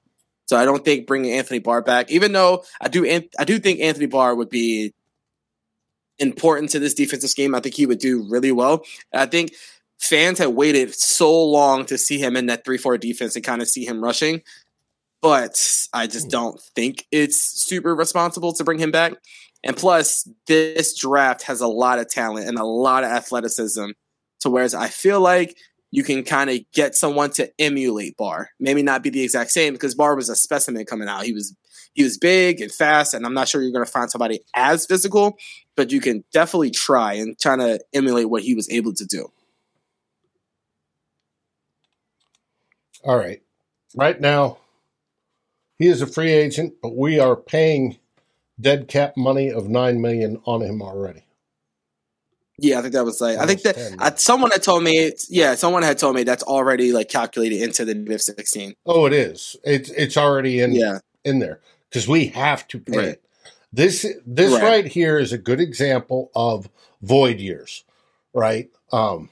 So 0.46 0.56
I 0.56 0.64
don't 0.64 0.84
think 0.84 1.06
bringing 1.06 1.32
Anthony 1.32 1.58
Barr 1.58 1.82
back, 1.82 2.10
even 2.10 2.32
though 2.32 2.64
I 2.80 2.88
do, 2.88 3.04
I 3.38 3.44
do 3.44 3.58
think 3.58 3.80
Anthony 3.80 4.06
Barr 4.06 4.34
would 4.34 4.50
be 4.50 4.92
important 6.18 6.70
to 6.70 6.78
this 6.78 6.94
defensive 6.94 7.30
scheme. 7.30 7.54
I 7.54 7.60
think 7.60 7.74
he 7.74 7.86
would 7.86 7.98
do 7.98 8.26
really 8.28 8.52
well. 8.52 8.84
I 9.12 9.26
think 9.26 9.52
fans 10.00 10.38
had 10.38 10.48
waited 10.48 10.94
so 10.94 11.44
long 11.44 11.86
to 11.86 11.98
see 11.98 12.18
him 12.18 12.36
in 12.36 12.46
that 12.46 12.64
3 12.64 12.78
4 12.78 12.98
defense 12.98 13.36
and 13.36 13.44
kind 13.44 13.62
of 13.62 13.68
see 13.68 13.84
him 13.84 14.02
rushing. 14.02 14.42
But 15.22 15.86
I 15.92 16.06
just 16.06 16.26
hmm. 16.26 16.30
don't 16.30 16.60
think 16.74 17.06
it's 17.10 17.40
super 17.40 17.94
responsible 17.94 18.52
to 18.54 18.64
bring 18.64 18.78
him 18.78 18.90
back. 18.90 19.14
And 19.64 19.76
plus, 19.76 20.28
this 20.46 20.96
draft 20.98 21.42
has 21.44 21.62
a 21.62 21.66
lot 21.66 21.98
of 21.98 22.10
talent 22.10 22.46
and 22.46 22.58
a 22.58 22.64
lot 22.64 23.02
of 23.02 23.10
athleticism. 23.10 23.90
So, 24.38 24.50
whereas 24.50 24.74
I 24.74 24.88
feel 24.88 25.20
like 25.20 25.56
you 25.90 26.04
can 26.04 26.22
kind 26.22 26.50
of 26.50 26.58
get 26.74 26.94
someone 26.94 27.30
to 27.30 27.50
emulate 27.58 28.16
Barr, 28.18 28.50
maybe 28.60 28.82
not 28.82 29.02
be 29.02 29.10
the 29.10 29.22
exact 29.22 29.52
same 29.52 29.72
because 29.72 29.94
Barr 29.94 30.16
was 30.16 30.28
a 30.28 30.36
specimen 30.36 30.84
coming 30.84 31.08
out. 31.08 31.24
He 31.24 31.32
was 31.32 31.56
he 31.94 32.02
was 32.02 32.18
big 32.18 32.60
and 32.60 32.72
fast, 32.72 33.14
and 33.14 33.24
I'm 33.24 33.34
not 33.34 33.48
sure 33.48 33.62
you're 33.62 33.72
going 33.72 33.84
to 33.84 33.90
find 33.90 34.10
somebody 34.10 34.40
as 34.54 34.84
physical, 34.84 35.38
but 35.76 35.92
you 35.92 36.00
can 36.00 36.24
definitely 36.32 36.70
try 36.70 37.14
and 37.14 37.38
try 37.38 37.56
to 37.56 37.80
emulate 37.92 38.28
what 38.28 38.42
he 38.42 38.54
was 38.54 38.68
able 38.68 38.92
to 38.94 39.06
do. 39.06 39.28
All 43.04 43.16
right. 43.16 43.42
Right 43.94 44.20
now, 44.20 44.58
he 45.78 45.86
is 45.86 46.02
a 46.02 46.06
free 46.06 46.32
agent, 46.32 46.74
but 46.82 46.96
we 46.96 47.20
are 47.20 47.36
paying 47.36 47.98
dead 48.60 48.88
cap 48.88 49.14
money 49.16 49.50
of 49.50 49.68
nine 49.68 50.00
million 50.00 50.40
on 50.44 50.62
him 50.62 50.82
already. 50.82 51.24
Yeah, 52.58 52.78
I 52.78 52.82
think 52.82 52.94
that 52.94 53.04
was 53.04 53.20
like 53.20 53.36
I 53.38 53.46
think 53.46 53.62
that 53.62 53.76
I, 53.98 54.14
someone 54.14 54.52
had 54.52 54.62
told 54.62 54.84
me. 54.84 55.12
Yeah, 55.28 55.56
someone 55.56 55.82
had 55.82 55.98
told 55.98 56.14
me 56.14 56.22
that's 56.22 56.44
already 56.44 56.92
like 56.92 57.08
calculated 57.08 57.60
into 57.62 57.84
the 57.84 57.94
NIF 57.94 58.20
sixteen. 58.20 58.74
Oh, 58.86 59.06
it 59.06 59.12
is. 59.12 59.56
It's 59.64 59.90
it's 59.90 60.16
already 60.16 60.60
in 60.60 60.72
yeah. 60.72 61.00
in 61.24 61.40
there 61.40 61.60
because 61.94 62.08
we 62.08 62.26
have 62.26 62.66
to 62.66 62.80
pay 62.80 62.96
right. 62.96 63.08
it. 63.08 63.24
This 63.72 64.04
this 64.26 64.52
right. 64.52 64.62
right. 64.62 64.86
here 64.86 65.16
is 65.16 65.32
a 65.32 65.38
good 65.38 65.60
example 65.60 66.32
of 66.34 66.68
void 67.00 67.38
years, 67.38 67.84
right? 68.32 68.68
Um, 68.90 69.30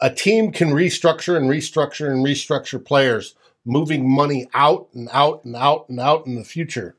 a 0.00 0.12
team 0.12 0.50
can 0.50 0.70
restructure 0.70 1.36
and 1.36 1.48
restructure 1.48 2.10
and 2.10 2.26
restructure 2.26 2.84
players, 2.84 3.36
moving 3.64 4.10
money 4.10 4.48
out 4.52 4.88
and 4.94 5.08
out 5.12 5.44
and 5.44 5.54
out 5.54 5.88
and 5.88 6.00
out 6.00 6.26
in 6.26 6.34
the 6.34 6.44
future, 6.44 6.96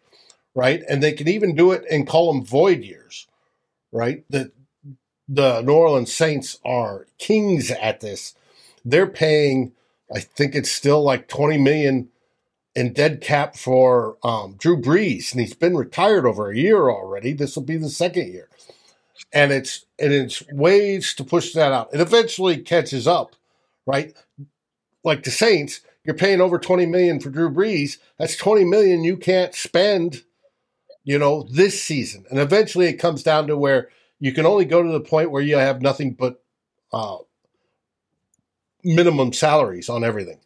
right? 0.55 0.83
And 0.89 1.03
they 1.03 1.11
can 1.11 1.27
even 1.27 1.53
do 1.53 1.73
it 1.73 1.83
and 1.91 2.07
call 2.07 2.31
them 2.31 2.45
void 2.45 2.83
years, 2.83 3.27
right? 3.91 4.23
The 4.29 4.53
the 5.27 5.61
New 5.61 5.73
Orleans 5.73 6.13
Saints 6.13 6.59
are 6.63 7.07
kings 7.17 7.71
at 7.71 7.99
this. 7.99 8.35
They're 8.85 9.05
paying, 9.05 9.73
I 10.13 10.21
think 10.21 10.55
it's 10.55 10.71
still 10.71 11.03
like 11.03 11.27
twenty 11.27 11.57
million 11.57 12.07
in 12.77 12.93
dead 12.93 13.21
cap 13.21 13.55
for 13.55 14.17
um, 14.23 14.53
Drew 14.59 14.79
Brees, 14.79 15.31
and 15.31 15.41
he's 15.41 15.55
been 15.55 15.75
retired 15.75 16.27
over 16.27 16.51
a 16.51 16.55
year 16.55 16.91
already. 16.91 17.33
This 17.33 17.55
will 17.55 17.63
be 17.63 17.75
the 17.75 17.89
second 17.89 18.27
year, 18.31 18.49
and 19.33 19.51
it's 19.51 19.87
and 19.97 20.13
it's 20.13 20.43
ways 20.51 21.15
to 21.15 21.23
push 21.23 21.53
that 21.53 21.71
out. 21.71 21.89
It 21.91 21.99
eventually 21.99 22.59
catches 22.59 23.07
up, 23.07 23.35
right? 23.87 24.13
Like 25.03 25.23
the 25.23 25.31
Saints, 25.31 25.81
you're 26.03 26.15
paying 26.15 26.39
over 26.39 26.59
twenty 26.59 26.85
million 26.85 27.19
for 27.19 27.31
Drew 27.31 27.49
Brees. 27.49 27.97
That's 28.19 28.37
twenty 28.37 28.63
million 28.63 29.03
you 29.03 29.17
can't 29.17 29.55
spend, 29.55 30.21
you 31.03 31.17
know, 31.17 31.47
this 31.49 31.81
season, 31.81 32.25
and 32.29 32.37
eventually 32.39 32.85
it 32.85 32.97
comes 32.97 33.23
down 33.23 33.47
to 33.47 33.57
where 33.57 33.89
you 34.19 34.31
can 34.33 34.45
only 34.45 34.65
go 34.65 34.83
to 34.83 34.91
the 34.91 34.99
point 34.99 35.31
where 35.31 35.41
you 35.41 35.57
have 35.57 35.81
nothing 35.81 36.13
but 36.13 36.43
uh, 36.93 37.17
minimum 38.83 39.33
salaries 39.33 39.89
on 39.89 40.03
everything 40.03 40.37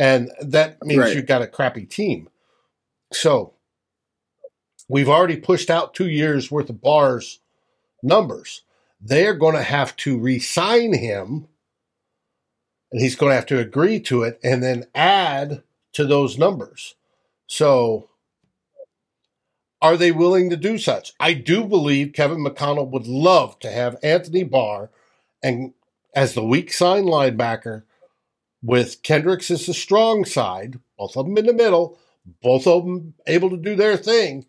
and 0.00 0.32
that 0.40 0.82
means 0.82 0.98
right. 0.98 1.14
you've 1.14 1.26
got 1.26 1.42
a 1.42 1.46
crappy 1.46 1.84
team. 1.84 2.30
So 3.12 3.52
we've 4.88 5.10
already 5.10 5.36
pushed 5.36 5.68
out 5.68 5.92
two 5.92 6.08
years 6.08 6.50
worth 6.50 6.70
of 6.70 6.80
Barr's 6.80 7.40
numbers. 8.02 8.62
They're 8.98 9.34
going 9.34 9.56
to 9.56 9.62
have 9.62 9.94
to 9.96 10.18
re-sign 10.18 10.94
him, 10.94 11.48
and 12.90 13.00
he's 13.00 13.14
going 13.14 13.30
to 13.30 13.34
have 13.34 13.46
to 13.46 13.58
agree 13.58 14.00
to 14.00 14.22
it, 14.22 14.40
and 14.42 14.62
then 14.62 14.86
add 14.94 15.62
to 15.92 16.06
those 16.06 16.38
numbers. 16.38 16.94
So, 17.46 18.08
are 19.82 19.98
they 19.98 20.12
willing 20.12 20.48
to 20.48 20.56
do 20.56 20.78
such? 20.78 21.12
I 21.20 21.34
do 21.34 21.64
believe 21.64 22.14
Kevin 22.14 22.46
O'Connell 22.46 22.86
would 22.86 23.06
love 23.06 23.58
to 23.58 23.70
have 23.70 23.98
Anthony 24.02 24.44
Barr 24.44 24.90
and 25.42 25.74
as 26.14 26.32
the 26.32 26.44
weak 26.44 26.72
sign 26.72 27.04
linebacker 27.04 27.82
with 28.62 29.02
Kendricks 29.02 29.50
as 29.50 29.66
the 29.66 29.74
strong 29.74 30.24
side, 30.24 30.78
both 30.98 31.16
of 31.16 31.26
them 31.26 31.38
in 31.38 31.46
the 31.46 31.52
middle, 31.52 31.98
both 32.42 32.66
of 32.66 32.84
them 32.84 33.14
able 33.26 33.50
to 33.50 33.56
do 33.56 33.74
their 33.74 33.96
thing. 33.96 34.46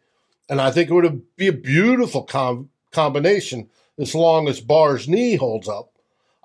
And 0.49 0.59
I 0.59 0.71
think 0.71 0.89
it 0.89 0.93
would 0.93 1.35
be 1.37 1.47
a 1.47 1.53
beautiful 1.53 2.23
com- 2.23 2.69
combination 2.91 3.69
as 3.97 4.13
long 4.13 4.47
as 4.47 4.59
Barr's 4.59 5.07
knee 5.07 5.35
holds 5.35 5.69
up. 5.69 5.93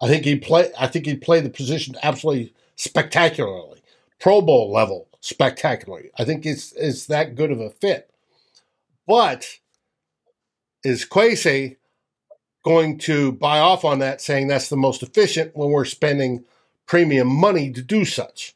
I 0.01 0.09
think 0.09 0.25
he 0.25 0.37
play. 0.37 0.71
I 0.79 0.87
think 0.87 1.07
he'd 1.07 1.23
play 1.23 1.41
the 1.41 1.49
position 1.49 1.97
absolutely 2.03 2.53
spectacularly, 2.77 3.81
Pro 4.21 4.43
Bowl 4.43 4.71
level 4.71 5.09
spectacularly. 5.21 6.11
I 6.19 6.25
think 6.25 6.45
it's 6.45 6.73
it's 6.73 7.07
that 7.07 7.35
good 7.35 7.51
of 7.51 7.61
a 7.61 7.71
fit. 7.71 8.11
But 9.07 9.59
is 10.85 11.07
Kwesi 11.07 11.77
going 12.65 12.99
to 12.99 13.33
buy 13.33 13.59
off 13.59 13.85
on 13.85 14.01
that, 14.01 14.21
saying 14.21 14.49
that's 14.49 14.69
the 14.69 14.77
most 14.77 15.03
efficient 15.03 15.57
when 15.57 15.71
we're 15.71 15.85
spending 15.85 16.45
premium 16.87 17.29
money 17.29 17.73
to 17.73 17.83
do 17.83 18.05
such. 18.05 18.55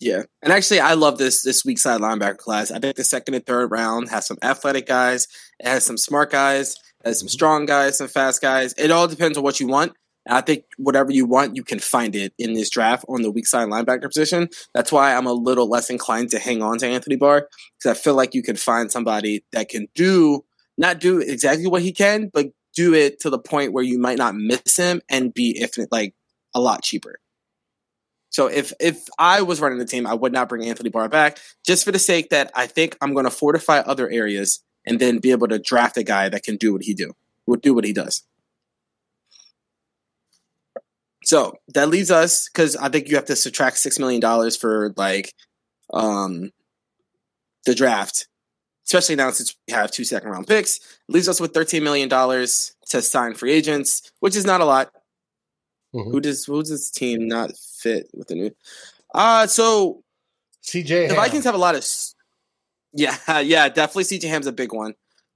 Yeah, 0.00 0.24
and 0.42 0.52
actually, 0.52 0.80
I 0.80 0.94
love 0.94 1.18
this 1.18 1.42
this 1.42 1.64
weak 1.64 1.78
side 1.78 2.00
linebacker 2.00 2.36
class. 2.36 2.70
I 2.70 2.78
think 2.78 2.96
the 2.96 3.04
second 3.04 3.34
and 3.34 3.46
third 3.46 3.70
round 3.70 4.10
has 4.10 4.26
some 4.26 4.38
athletic 4.42 4.86
guys, 4.86 5.28
it 5.58 5.66
has 5.66 5.86
some 5.86 5.96
smart 5.96 6.30
guys, 6.30 6.76
it 7.00 7.08
has 7.08 7.18
some 7.20 7.26
mm-hmm. 7.26 7.32
strong 7.32 7.66
guys, 7.66 7.98
some 7.98 8.08
fast 8.08 8.42
guys. 8.42 8.74
It 8.76 8.90
all 8.90 9.08
depends 9.08 9.38
on 9.38 9.44
what 9.44 9.60
you 9.60 9.66
want. 9.66 9.92
I 10.28 10.40
think 10.40 10.64
whatever 10.78 11.12
you 11.12 11.26
want, 11.26 11.54
you 11.54 11.62
can 11.62 11.78
find 11.78 12.16
it 12.16 12.32
in 12.38 12.54
this 12.54 12.70
draft 12.70 13.04
on 13.08 13.22
the 13.22 13.30
weak 13.30 13.46
side 13.46 13.68
linebacker 13.68 14.08
position. 14.08 14.48
That's 14.72 14.90
why 14.90 15.14
I'm 15.14 15.26
a 15.26 15.32
little 15.32 15.68
less 15.68 15.90
inclined 15.90 16.30
to 16.30 16.38
hang 16.38 16.62
on 16.62 16.78
to 16.78 16.86
Anthony 16.86 17.16
Barr 17.16 17.48
because 17.78 17.98
I 17.98 18.00
feel 18.00 18.14
like 18.14 18.34
you 18.34 18.42
can 18.42 18.56
find 18.56 18.90
somebody 18.90 19.44
that 19.52 19.68
can 19.68 19.88
do 19.94 20.44
not 20.76 20.98
do 20.98 21.20
exactly 21.20 21.66
what 21.66 21.82
he 21.82 21.92
can, 21.92 22.30
but 22.32 22.46
do 22.74 22.94
it 22.94 23.20
to 23.20 23.30
the 23.30 23.38
point 23.38 23.72
where 23.72 23.84
you 23.84 23.98
might 23.98 24.18
not 24.18 24.34
miss 24.34 24.76
him 24.76 25.00
and 25.08 25.32
be 25.32 25.56
if 25.60 25.78
like 25.90 26.14
a 26.54 26.60
lot 26.60 26.82
cheaper. 26.82 27.16
So 28.30 28.48
if 28.48 28.72
if 28.80 29.04
I 29.18 29.42
was 29.42 29.60
running 29.60 29.78
the 29.78 29.84
team, 29.84 30.06
I 30.06 30.14
would 30.14 30.32
not 30.32 30.48
bring 30.48 30.64
Anthony 30.68 30.90
Barr 30.90 31.08
back 31.08 31.38
just 31.64 31.84
for 31.84 31.92
the 31.92 31.98
sake 31.98 32.30
that 32.30 32.50
I 32.54 32.66
think 32.66 32.96
I'm 33.00 33.12
going 33.14 33.26
to 33.26 33.30
fortify 33.30 33.78
other 33.78 34.08
areas 34.10 34.60
and 34.86 34.98
then 35.00 35.18
be 35.18 35.30
able 35.30 35.48
to 35.48 35.58
draft 35.58 35.96
a 35.96 36.02
guy 36.02 36.28
that 36.28 36.42
can 36.42 36.56
do 36.56 36.72
what 36.72 36.82
he 36.82 36.94
do, 36.94 37.12
would 37.46 37.62
do 37.62 37.74
what 37.74 37.84
he 37.84 37.92
does. 37.92 38.24
So 41.24 41.54
that 41.74 41.88
leaves 41.88 42.10
us 42.10 42.48
because 42.48 42.76
I 42.76 42.88
think 42.88 43.08
you 43.08 43.16
have 43.16 43.24
to 43.26 43.36
subtract 43.36 43.78
six 43.78 43.98
million 43.98 44.20
dollars 44.20 44.56
for 44.56 44.92
like 44.96 45.32
um 45.92 46.50
the 47.66 47.74
draft. 47.74 48.28
especially 48.86 49.16
now 49.16 49.30
since 49.30 49.56
we 49.66 49.74
have 49.74 49.90
two 49.90 50.04
second 50.04 50.30
round 50.30 50.46
picks. 50.46 50.80
Leaves 51.08 51.28
us 51.28 51.40
with 51.40 51.52
$13 51.54 51.82
million 51.82 52.08
to 52.10 53.02
sign 53.02 53.34
free 53.34 53.52
agents, 53.52 54.12
which 54.20 54.36
is 54.36 54.44
not 54.44 54.60
a 54.60 54.64
lot. 54.64 54.90
Mm-hmm. 55.94 56.10
Who 56.10 56.20
does 56.20 56.44
who 56.44 56.60
does 56.60 56.70
this 56.70 56.90
team 56.90 57.28
not 57.28 57.52
fit 57.56 58.08
with 58.12 58.28
the 58.28 58.34
new? 58.34 58.50
Uh 59.14 59.46
so 59.46 60.02
CJ 60.64 61.08
the 61.08 61.14
Ham. 61.14 61.16
Vikings 61.16 61.44
have 61.44 61.54
a 61.54 61.58
lot 61.58 61.74
of 61.74 61.84
yeah, 62.94 63.16
yeah, 63.40 63.68
definitely 63.68 64.04
CJ 64.04 64.28
Ham's 64.28 64.46
a 64.46 64.52
big 64.52 64.72
one 64.72 64.94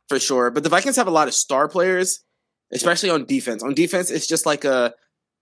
for 0.09 0.19
sure. 0.19 0.51
But 0.51 0.63
the 0.63 0.69
Vikings 0.69 0.97
have 0.97 1.07
a 1.07 1.13
lot 1.13 1.29
of 1.29 1.35
star 1.35 1.69
players, 1.69 2.21
especially 2.73 3.11
on 3.11 3.25
defense. 3.25 3.63
On 3.63 3.75
defense, 3.75 4.11
it's 4.11 4.27
just 4.27 4.47
like 4.47 4.65
a 4.65 4.95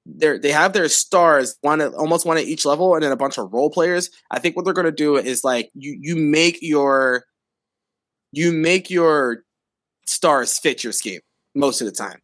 they 0.07 0.39
they 0.39 0.53
have 0.53 0.73
their 0.73 0.89
stars 0.89 1.57
one 1.61 1.81
at 1.81 1.95
almost 1.95 2.27
one 2.27 2.39
at 2.39 2.45
each 2.45 2.65
level, 2.65 2.95
and 2.95 3.03
then 3.03 3.13
a 3.13 3.17
bunch 3.17 3.39
of 3.39 3.53
role 3.53 3.71
players. 3.71 4.11
I 4.31 4.39
think 4.39 4.57
what 4.57 4.65
they're 4.65 4.75
going 4.75 4.87
to 4.87 4.93
do 4.93 5.17
is 5.17 5.45
like 5.45 5.71
you 5.75 5.97
you 6.01 6.17
make 6.17 6.59
your 6.63 7.25
you 8.33 8.53
make 8.53 8.91
your 8.91 9.45
stars 10.07 10.59
fit 10.59 10.85
your 10.85 10.93
scheme 10.93 11.21
most 11.55 11.81
of 11.81 11.87
the 11.87 11.93
time. 11.93 12.21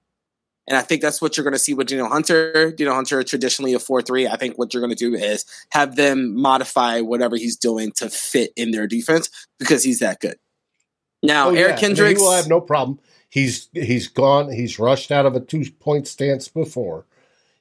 And 0.68 0.76
I 0.76 0.82
think 0.82 1.02
that's 1.02 1.20
what 1.20 1.36
you're 1.36 1.44
going 1.44 1.54
to 1.54 1.58
see 1.58 1.74
with 1.74 1.88
Danielle 1.88 2.08
Hunter. 2.08 2.70
Danielle 2.70 2.94
Hunter, 2.94 3.22
traditionally 3.24 3.74
a 3.74 3.78
4 3.78 4.02
3. 4.02 4.28
I 4.28 4.36
think 4.36 4.56
what 4.56 4.72
you're 4.72 4.80
going 4.80 4.94
to 4.94 4.96
do 4.96 5.14
is 5.14 5.44
have 5.70 5.96
them 5.96 6.40
modify 6.40 7.00
whatever 7.00 7.36
he's 7.36 7.56
doing 7.56 7.90
to 7.92 8.08
fit 8.08 8.52
in 8.56 8.70
their 8.70 8.86
defense 8.86 9.28
because 9.58 9.82
he's 9.82 9.98
that 9.98 10.20
good. 10.20 10.36
Now, 11.22 11.48
oh, 11.48 11.54
Eric 11.54 11.72
yeah. 11.72 11.76
Kendricks. 11.76 12.20
he 12.20 12.24
will 12.24 12.32
have 12.32 12.48
no 12.48 12.60
problem. 12.60 13.00
He's 13.28 13.68
he's 13.72 14.08
gone. 14.08 14.52
He's 14.52 14.78
rushed 14.78 15.10
out 15.10 15.26
of 15.26 15.34
a 15.34 15.40
two 15.40 15.64
point 15.80 16.06
stance 16.06 16.48
before. 16.48 17.06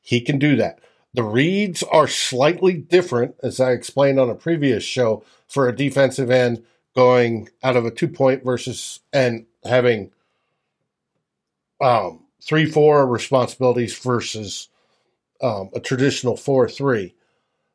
He 0.02 0.22
can 0.22 0.38
do 0.38 0.56
that. 0.58 0.80
The 1.14 1.24
reads 1.24 1.84
are 1.84 2.08
slightly 2.08 2.74
different, 2.74 3.36
as 3.44 3.60
I 3.60 3.72
explained 3.72 4.20
on 4.20 4.30
a 4.30 4.36
previous 4.36 4.84
show, 4.84 5.24
for 5.48 5.68
a 5.68 5.76
defensive 5.76 6.32
end 6.32 6.64
going 6.96 7.50
out 7.64 7.76
of 7.76 7.86
a 7.86 7.92
two 7.92 8.08
point 8.08 8.44
versus 8.44 9.00
and 9.14 9.46
having 9.64 10.12
um, 11.80 12.26
three 12.44 12.66
four 12.66 13.08
responsibilities 13.08 13.98
versus 13.98 14.70
um, 15.42 15.70
a 15.74 15.80
traditional 15.80 16.38
four 16.38 16.68
three. 16.68 17.16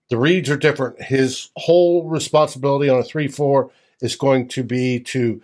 The 0.08 0.18
reads 0.18 0.50
are 0.50 0.56
different. 0.56 1.02
His 1.02 1.50
whole 1.56 2.08
responsibility 2.08 2.88
on 2.88 2.98
a 2.98 3.04
three 3.04 3.28
four 3.28 3.70
is 4.00 4.16
going 4.16 4.48
to 4.48 4.62
be 4.62 5.00
to 5.00 5.42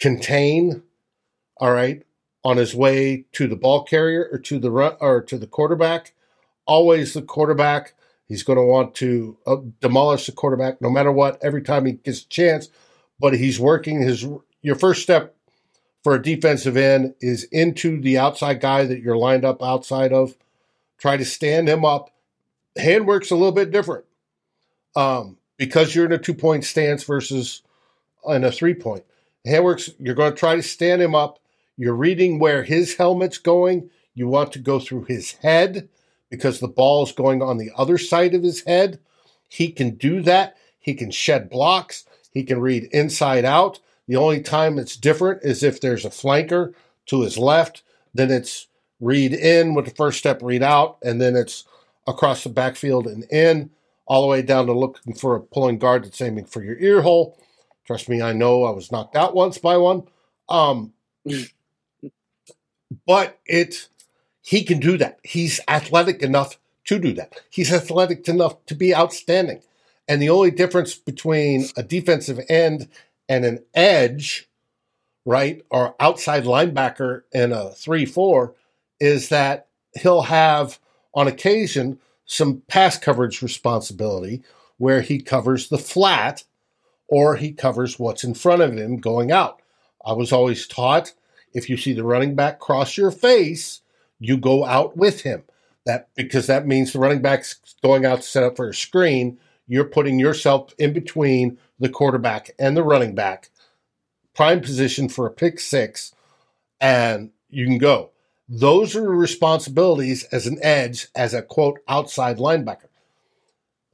contain, 0.00 0.82
all 1.58 1.72
right, 1.72 2.02
on 2.44 2.56
his 2.56 2.74
way 2.74 3.26
to 3.32 3.46
the 3.46 3.56
ball 3.56 3.84
carrier 3.84 4.28
or 4.32 4.38
to 4.38 4.58
the 4.58 4.70
run 4.70 4.96
or 5.00 5.22
to 5.22 5.38
the 5.38 5.46
quarterback. 5.46 6.12
Always 6.66 7.14
the 7.14 7.22
quarterback. 7.22 7.94
He's 8.26 8.42
going 8.42 8.56
to 8.56 8.64
want 8.64 8.94
to 8.96 9.36
uh, 9.46 9.56
demolish 9.80 10.26
the 10.26 10.32
quarterback 10.32 10.80
no 10.80 10.90
matter 10.90 11.12
what 11.12 11.38
every 11.42 11.62
time 11.62 11.86
he 11.86 11.92
gets 11.92 12.22
a 12.22 12.28
chance. 12.28 12.68
But 13.20 13.34
he's 13.34 13.60
working 13.60 14.00
his. 14.00 14.26
Your 14.62 14.76
first 14.76 15.02
step 15.02 15.36
for 16.02 16.14
a 16.14 16.22
defensive 16.22 16.76
end 16.76 17.14
is 17.20 17.44
into 17.44 18.00
the 18.00 18.18
outside 18.18 18.60
guy 18.60 18.84
that 18.84 19.00
you're 19.00 19.16
lined 19.16 19.44
up 19.44 19.62
outside 19.62 20.12
of. 20.12 20.34
Try 20.98 21.16
to 21.16 21.24
stand 21.24 21.68
him 21.68 21.84
up. 21.84 22.10
Hand 22.76 23.06
work's 23.06 23.30
a 23.30 23.36
little 23.36 23.52
bit 23.52 23.70
different 23.70 24.04
um, 24.96 25.36
because 25.56 25.94
you're 25.94 26.06
in 26.06 26.12
a 26.12 26.18
two 26.18 26.34
point 26.34 26.64
stance 26.64 27.04
versus 27.04 27.62
in 28.26 28.44
a 28.44 28.52
three 28.52 28.74
point. 28.74 29.04
Hand 29.44 29.64
works, 29.64 29.90
you're 29.98 30.14
going 30.14 30.32
to 30.32 30.38
try 30.38 30.56
to 30.56 30.62
stand 30.62 31.02
him 31.02 31.14
up. 31.14 31.38
You're 31.76 31.94
reading 31.94 32.38
where 32.38 32.62
his 32.62 32.96
helmet's 32.96 33.38
going. 33.38 33.90
You 34.14 34.28
want 34.28 34.52
to 34.52 34.58
go 34.58 34.78
through 34.78 35.04
his 35.04 35.32
head 35.32 35.88
because 36.30 36.60
the 36.60 36.68
ball 36.68 37.02
is 37.02 37.12
going 37.12 37.42
on 37.42 37.58
the 37.58 37.70
other 37.76 37.98
side 37.98 38.34
of 38.34 38.42
his 38.42 38.62
head. 38.64 39.00
He 39.48 39.70
can 39.70 39.96
do 39.96 40.22
that. 40.22 40.56
He 40.78 40.94
can 40.94 41.10
shed 41.10 41.50
blocks. 41.50 42.04
He 42.30 42.44
can 42.44 42.60
read 42.60 42.84
inside 42.84 43.44
out. 43.44 43.80
The 44.08 44.16
only 44.16 44.40
time 44.40 44.78
it's 44.78 44.96
different 44.96 45.42
is 45.42 45.62
if 45.62 45.80
there's 45.80 46.04
a 46.04 46.10
flanker 46.10 46.74
to 47.06 47.22
his 47.22 47.38
left, 47.38 47.82
then 48.14 48.30
it's 48.30 48.66
read 49.00 49.32
in 49.32 49.74
with 49.74 49.86
the 49.86 49.94
first 49.94 50.18
step, 50.18 50.40
read 50.42 50.62
out, 50.62 50.98
and 51.02 51.20
then 51.20 51.36
it's 51.36 51.64
across 52.06 52.42
the 52.42 52.50
backfield 52.50 53.06
and 53.06 53.24
in, 53.30 53.70
all 54.06 54.22
the 54.22 54.28
way 54.28 54.42
down 54.42 54.66
to 54.66 54.72
looking 54.72 55.14
for 55.14 55.36
a 55.36 55.40
pulling 55.40 55.78
guard 55.78 56.04
that's 56.04 56.20
aiming 56.20 56.44
for 56.44 56.62
your 56.62 56.78
ear 56.78 57.02
hole. 57.02 57.38
Trust 57.86 58.08
me, 58.08 58.22
I 58.22 58.32
know 58.32 58.64
I 58.64 58.70
was 58.70 58.92
knocked 58.92 59.16
out 59.16 59.34
once 59.34 59.58
by 59.58 59.76
one. 59.76 60.04
Um, 60.48 60.92
but 63.06 63.38
it, 63.46 63.88
he 64.40 64.64
can 64.64 64.80
do 64.80 64.96
that. 64.98 65.18
He's 65.22 65.60
athletic 65.68 66.22
enough 66.22 66.58
to 66.84 66.98
do 66.98 67.12
that. 67.14 67.40
He's 67.50 67.72
athletic 67.72 68.28
enough 68.28 68.64
to 68.66 68.74
be 68.74 68.94
outstanding. 68.94 69.62
And 70.08 70.20
the 70.20 70.30
only 70.30 70.50
difference 70.50 70.94
between 70.94 71.66
a 71.76 71.82
defensive 71.82 72.40
end 72.48 72.88
and 73.28 73.44
an 73.44 73.64
edge, 73.74 74.48
right, 75.24 75.62
or 75.70 75.94
outside 76.00 76.44
linebacker 76.44 77.22
in 77.32 77.52
a 77.52 77.70
3 77.70 78.06
4 78.06 78.54
is 79.00 79.28
that 79.30 79.68
he'll 80.00 80.22
have, 80.22 80.78
on 81.14 81.26
occasion, 81.26 81.98
some 82.24 82.62
pass 82.68 82.98
coverage 82.98 83.42
responsibility 83.42 84.42
where 84.78 85.00
he 85.00 85.20
covers 85.20 85.68
the 85.68 85.78
flat 85.78 86.44
or 87.08 87.36
he 87.36 87.52
covers 87.52 87.98
what's 87.98 88.24
in 88.24 88.34
front 88.34 88.62
of 88.62 88.76
him 88.76 88.96
going 88.96 89.30
out. 89.30 89.60
I 90.04 90.12
was 90.12 90.32
always 90.32 90.66
taught 90.66 91.12
if 91.52 91.68
you 91.68 91.76
see 91.76 91.92
the 91.92 92.04
running 92.04 92.34
back 92.34 92.58
cross 92.58 92.96
your 92.96 93.10
face, 93.10 93.82
you 94.18 94.36
go 94.36 94.64
out 94.64 94.96
with 94.96 95.22
him. 95.22 95.42
That 95.84 96.08
because 96.14 96.46
that 96.46 96.66
means 96.66 96.92
the 96.92 97.00
running 97.00 97.22
back's 97.22 97.56
going 97.82 98.06
out 98.06 98.22
to 98.22 98.26
set 98.26 98.44
up 98.44 98.56
for 98.56 98.68
a 98.68 98.74
screen. 98.74 99.38
You're 99.66 99.84
putting 99.84 100.18
yourself 100.18 100.74
in 100.78 100.92
between 100.92 101.58
the 101.82 101.88
quarterback 101.88 102.52
and 102.58 102.76
the 102.76 102.82
running 102.82 103.14
back, 103.14 103.50
prime 104.34 104.60
position 104.60 105.08
for 105.08 105.26
a 105.26 105.30
pick 105.30 105.60
six, 105.60 106.14
and 106.80 107.30
you 107.50 107.66
can 107.66 107.78
go. 107.78 108.10
Those 108.48 108.94
are 108.96 109.08
responsibilities 109.10 110.24
as 110.24 110.46
an 110.46 110.58
edge, 110.62 111.08
as 111.14 111.34
a 111.34 111.42
quote 111.42 111.80
outside 111.88 112.38
linebacker. 112.38 112.88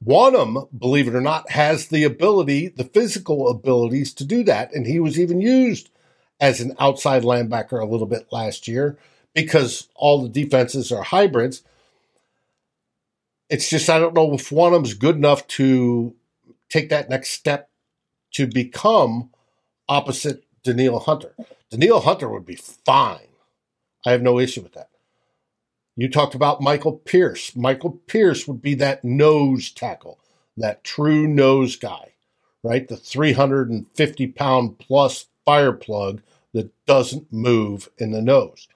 Wonnum, 0.05 0.69
believe 0.77 1.07
it 1.07 1.15
or 1.15 1.21
not, 1.21 1.51
has 1.51 1.87
the 1.87 2.03
ability, 2.03 2.69
the 2.69 2.83
physical 2.83 3.49
abilities 3.49 4.13
to 4.13 4.23
do 4.23 4.43
that. 4.43 4.73
And 4.73 4.85
he 4.85 4.99
was 4.99 5.19
even 5.19 5.41
used 5.41 5.89
as 6.39 6.61
an 6.61 6.75
outside 6.79 7.23
linebacker 7.23 7.81
a 7.81 7.85
little 7.85 8.07
bit 8.07 8.27
last 8.31 8.67
year 8.67 8.97
because 9.33 9.89
all 9.95 10.21
the 10.21 10.29
defenses 10.29 10.91
are 10.91 11.03
hybrids. 11.03 11.63
It's 13.49 13.69
just, 13.69 13.89
I 13.89 13.99
don't 13.99 14.13
know 14.13 14.33
if 14.33 14.49
Wonnum's 14.49 14.93
good 14.93 15.15
enough 15.15 15.45
to 15.47 16.13
take 16.69 16.89
that 16.89 17.09
next 17.09 17.31
step 17.31 17.68
to 18.33 18.47
become 18.47 19.29
opposite 19.87 20.43
Danielle 20.63 20.99
Hunter. 20.99 21.33
Danielle 21.69 22.01
Hunter 22.01 22.29
would 22.29 22.45
be 22.45 22.55
fine. 22.55 23.27
I 24.05 24.11
have 24.11 24.21
no 24.21 24.39
issue 24.39 24.61
with 24.61 24.73
that. 24.73 24.89
You 25.95 26.09
talked 26.09 26.35
about 26.35 26.61
Michael 26.61 26.93
Pierce. 26.93 27.55
Michael 27.55 27.99
Pierce 28.07 28.47
would 28.47 28.61
be 28.61 28.73
that 28.75 29.03
nose 29.03 29.69
tackle, 29.71 30.19
that 30.55 30.83
true 30.83 31.27
nose 31.27 31.75
guy, 31.75 32.13
right? 32.63 32.87
The 32.87 32.95
350 32.95 34.27
pound 34.27 34.79
plus 34.79 35.25
fire 35.45 35.73
plug 35.73 36.21
that 36.53 36.71
doesn't 36.85 37.31
move 37.33 37.89
in 37.97 38.11
the 38.11 38.21
nose. 38.21 38.67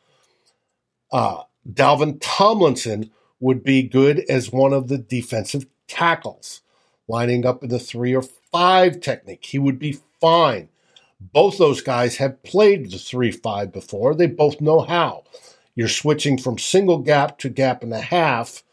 Uh, 1.12 1.44
Dalvin 1.72 2.18
Tomlinson 2.20 3.12
would 3.40 3.64
be 3.64 3.84
good 3.84 4.20
as 4.30 4.52
one 4.52 4.74
of 4.74 4.88
the 4.88 4.98
defensive 4.98 5.66
tackles, 5.88 6.62
lining 7.08 7.46
up 7.46 7.64
in 7.64 7.70
the 7.70 7.80
three 7.80 8.16
or 8.16 8.24
five 8.54 9.02
technique. 9.02 9.46
He 9.46 9.60
would 9.60 9.80
be 9.80 9.98
fine. 10.22 10.70
Both 11.20 11.58
those 11.58 11.82
guys 11.82 12.18
have 12.18 12.42
played 12.44 12.92
the 12.92 12.98
three 12.98 13.32
five 13.32 13.74
before. 13.74 14.16
They 14.16 14.28
both 14.28 14.62
know 14.62 14.82
how. 14.82 15.24
You're 15.76 15.90
switching 15.90 16.38
from 16.38 16.58
single 16.58 17.00
gap 17.00 17.38
to 17.40 17.50
gap 17.50 17.84
and 17.84 17.94
a 17.94 18.00
half 18.00 18.64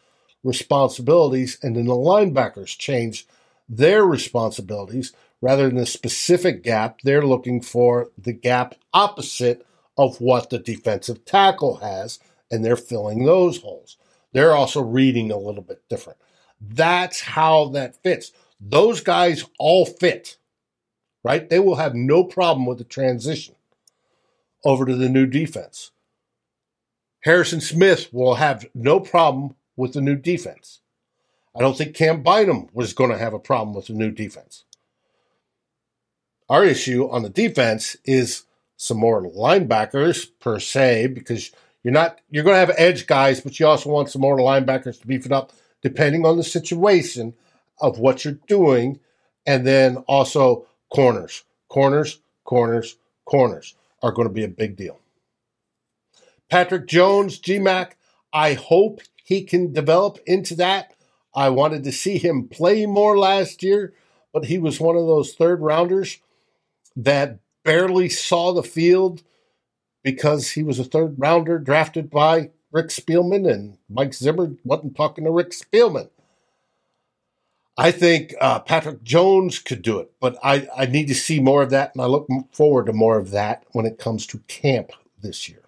responsibilities, 0.43 1.57
and 1.61 1.75
then 1.75 1.85
the 1.85 1.93
linebackers 1.93 2.77
change 2.77 3.27
their 3.67 4.05
responsibilities 4.05 5.13
rather 5.41 5.67
than 5.67 5.77
a 5.77 5.85
specific 5.85 6.63
gap. 6.63 6.99
They're 7.03 7.25
looking 7.25 7.61
for 7.61 8.09
the 8.17 8.33
gap 8.33 8.75
opposite 8.93 9.65
of 9.97 10.21
what 10.21 10.49
the 10.49 10.59
defensive 10.59 11.25
tackle 11.25 11.77
has, 11.77 12.19
and 12.51 12.63
they're 12.63 12.75
filling 12.75 13.25
those 13.25 13.61
holes. 13.61 13.97
They're 14.33 14.55
also 14.55 14.81
reading 14.81 15.31
a 15.31 15.37
little 15.37 15.63
bit 15.63 15.81
different. 15.89 16.19
That's 16.59 17.21
how 17.21 17.69
that 17.69 18.01
fits. 18.03 18.31
Those 18.63 19.01
guys 19.01 19.43
all 19.57 19.87
fit, 19.87 20.37
right? 21.23 21.49
They 21.49 21.59
will 21.59 21.75
have 21.75 21.95
no 21.95 22.23
problem 22.23 22.67
with 22.67 22.77
the 22.77 22.83
transition 22.83 23.55
over 24.63 24.85
to 24.85 24.95
the 24.95 25.09
new 25.09 25.25
defense. 25.25 25.89
Harrison 27.23 27.59
Smith 27.59 28.09
will 28.13 28.35
have 28.35 28.67
no 28.75 28.99
problem 28.99 29.55
with 29.75 29.93
the 29.93 30.01
new 30.01 30.15
defense. 30.15 30.79
I 31.55 31.59
don't 31.59 31.75
think 31.75 31.95
Cam 31.95 32.21
Bynum 32.21 32.69
was 32.71 32.93
going 32.93 33.09
to 33.09 33.17
have 33.17 33.33
a 33.33 33.39
problem 33.39 33.75
with 33.75 33.87
the 33.87 33.93
new 33.93 34.11
defense. 34.11 34.63
Our 36.47 36.63
issue 36.63 37.09
on 37.09 37.23
the 37.23 37.29
defense 37.29 37.97
is 38.05 38.43
some 38.77 38.97
more 38.97 39.23
linebackers 39.23 40.27
per 40.39 40.59
se, 40.59 41.07
because 41.07 41.51
you're 41.83 41.93
not 41.93 42.19
you're 42.29 42.43
going 42.43 42.55
to 42.55 42.59
have 42.59 42.73
edge 42.77 43.07
guys, 43.07 43.41
but 43.41 43.59
you 43.59 43.65
also 43.65 43.89
want 43.89 44.09
some 44.09 44.21
more 44.21 44.37
linebackers 44.37 45.01
to 45.01 45.07
beef 45.07 45.25
it 45.25 45.31
up, 45.31 45.51
depending 45.81 46.25
on 46.25 46.37
the 46.37 46.43
situation 46.43 47.33
of 47.81 47.99
what 47.99 48.23
you're 48.23 48.39
doing, 48.47 48.99
and 49.45 49.65
then 49.65 49.97
also 50.07 50.67
corners. 50.93 51.43
Corners, 51.69 52.19
corners, 52.45 52.97
corners 53.25 53.75
are 54.03 54.11
going 54.11 54.27
to 54.27 54.33
be 54.33 54.43
a 54.43 54.49
big 54.49 54.75
deal. 54.75 54.99
Patrick 56.49 56.87
Jones, 56.87 57.39
GMAC, 57.39 57.91
I 58.33 58.53
hope 58.53 59.01
he 59.23 59.43
can 59.43 59.71
develop 59.71 60.19
into 60.25 60.55
that. 60.55 60.93
I 61.33 61.49
wanted 61.49 61.83
to 61.85 61.91
see 61.91 62.17
him 62.17 62.47
play 62.49 62.85
more 62.85 63.17
last 63.17 63.63
year, 63.63 63.93
but 64.33 64.45
he 64.45 64.57
was 64.57 64.79
one 64.79 64.97
of 64.97 65.07
those 65.07 65.33
third 65.33 65.61
rounders 65.61 66.19
that 66.95 67.39
barely 67.63 68.09
saw 68.09 68.51
the 68.51 68.63
field 68.63 69.23
because 70.03 70.51
he 70.51 70.63
was 70.63 70.79
a 70.79 70.83
third 70.83 71.15
rounder 71.17 71.59
drafted 71.59 72.09
by 72.09 72.49
Rick 72.71 72.87
Spielman, 72.87 73.49
and 73.49 73.77
Mike 73.89 74.13
Zimmer 74.13 74.53
wasn't 74.63 74.95
talking 74.95 75.25
to 75.25 75.31
Rick 75.31 75.51
Spielman. 75.51 76.09
I 77.81 77.91
think 77.91 78.35
uh, 78.39 78.59
Patrick 78.59 79.03
Jones 79.03 79.57
could 79.57 79.81
do 79.81 79.99
it, 79.99 80.11
but 80.19 80.37
I, 80.43 80.67
I 80.77 80.85
need 80.85 81.07
to 81.07 81.15
see 81.15 81.39
more 81.39 81.63
of 81.63 81.71
that, 81.71 81.95
and 81.95 82.01
I 82.03 82.05
look 82.05 82.27
forward 82.51 82.85
to 82.85 82.93
more 82.93 83.17
of 83.17 83.31
that 83.31 83.63
when 83.71 83.87
it 83.87 83.97
comes 83.97 84.27
to 84.27 84.37
camp 84.47 84.91
this 85.19 85.49
year. 85.49 85.63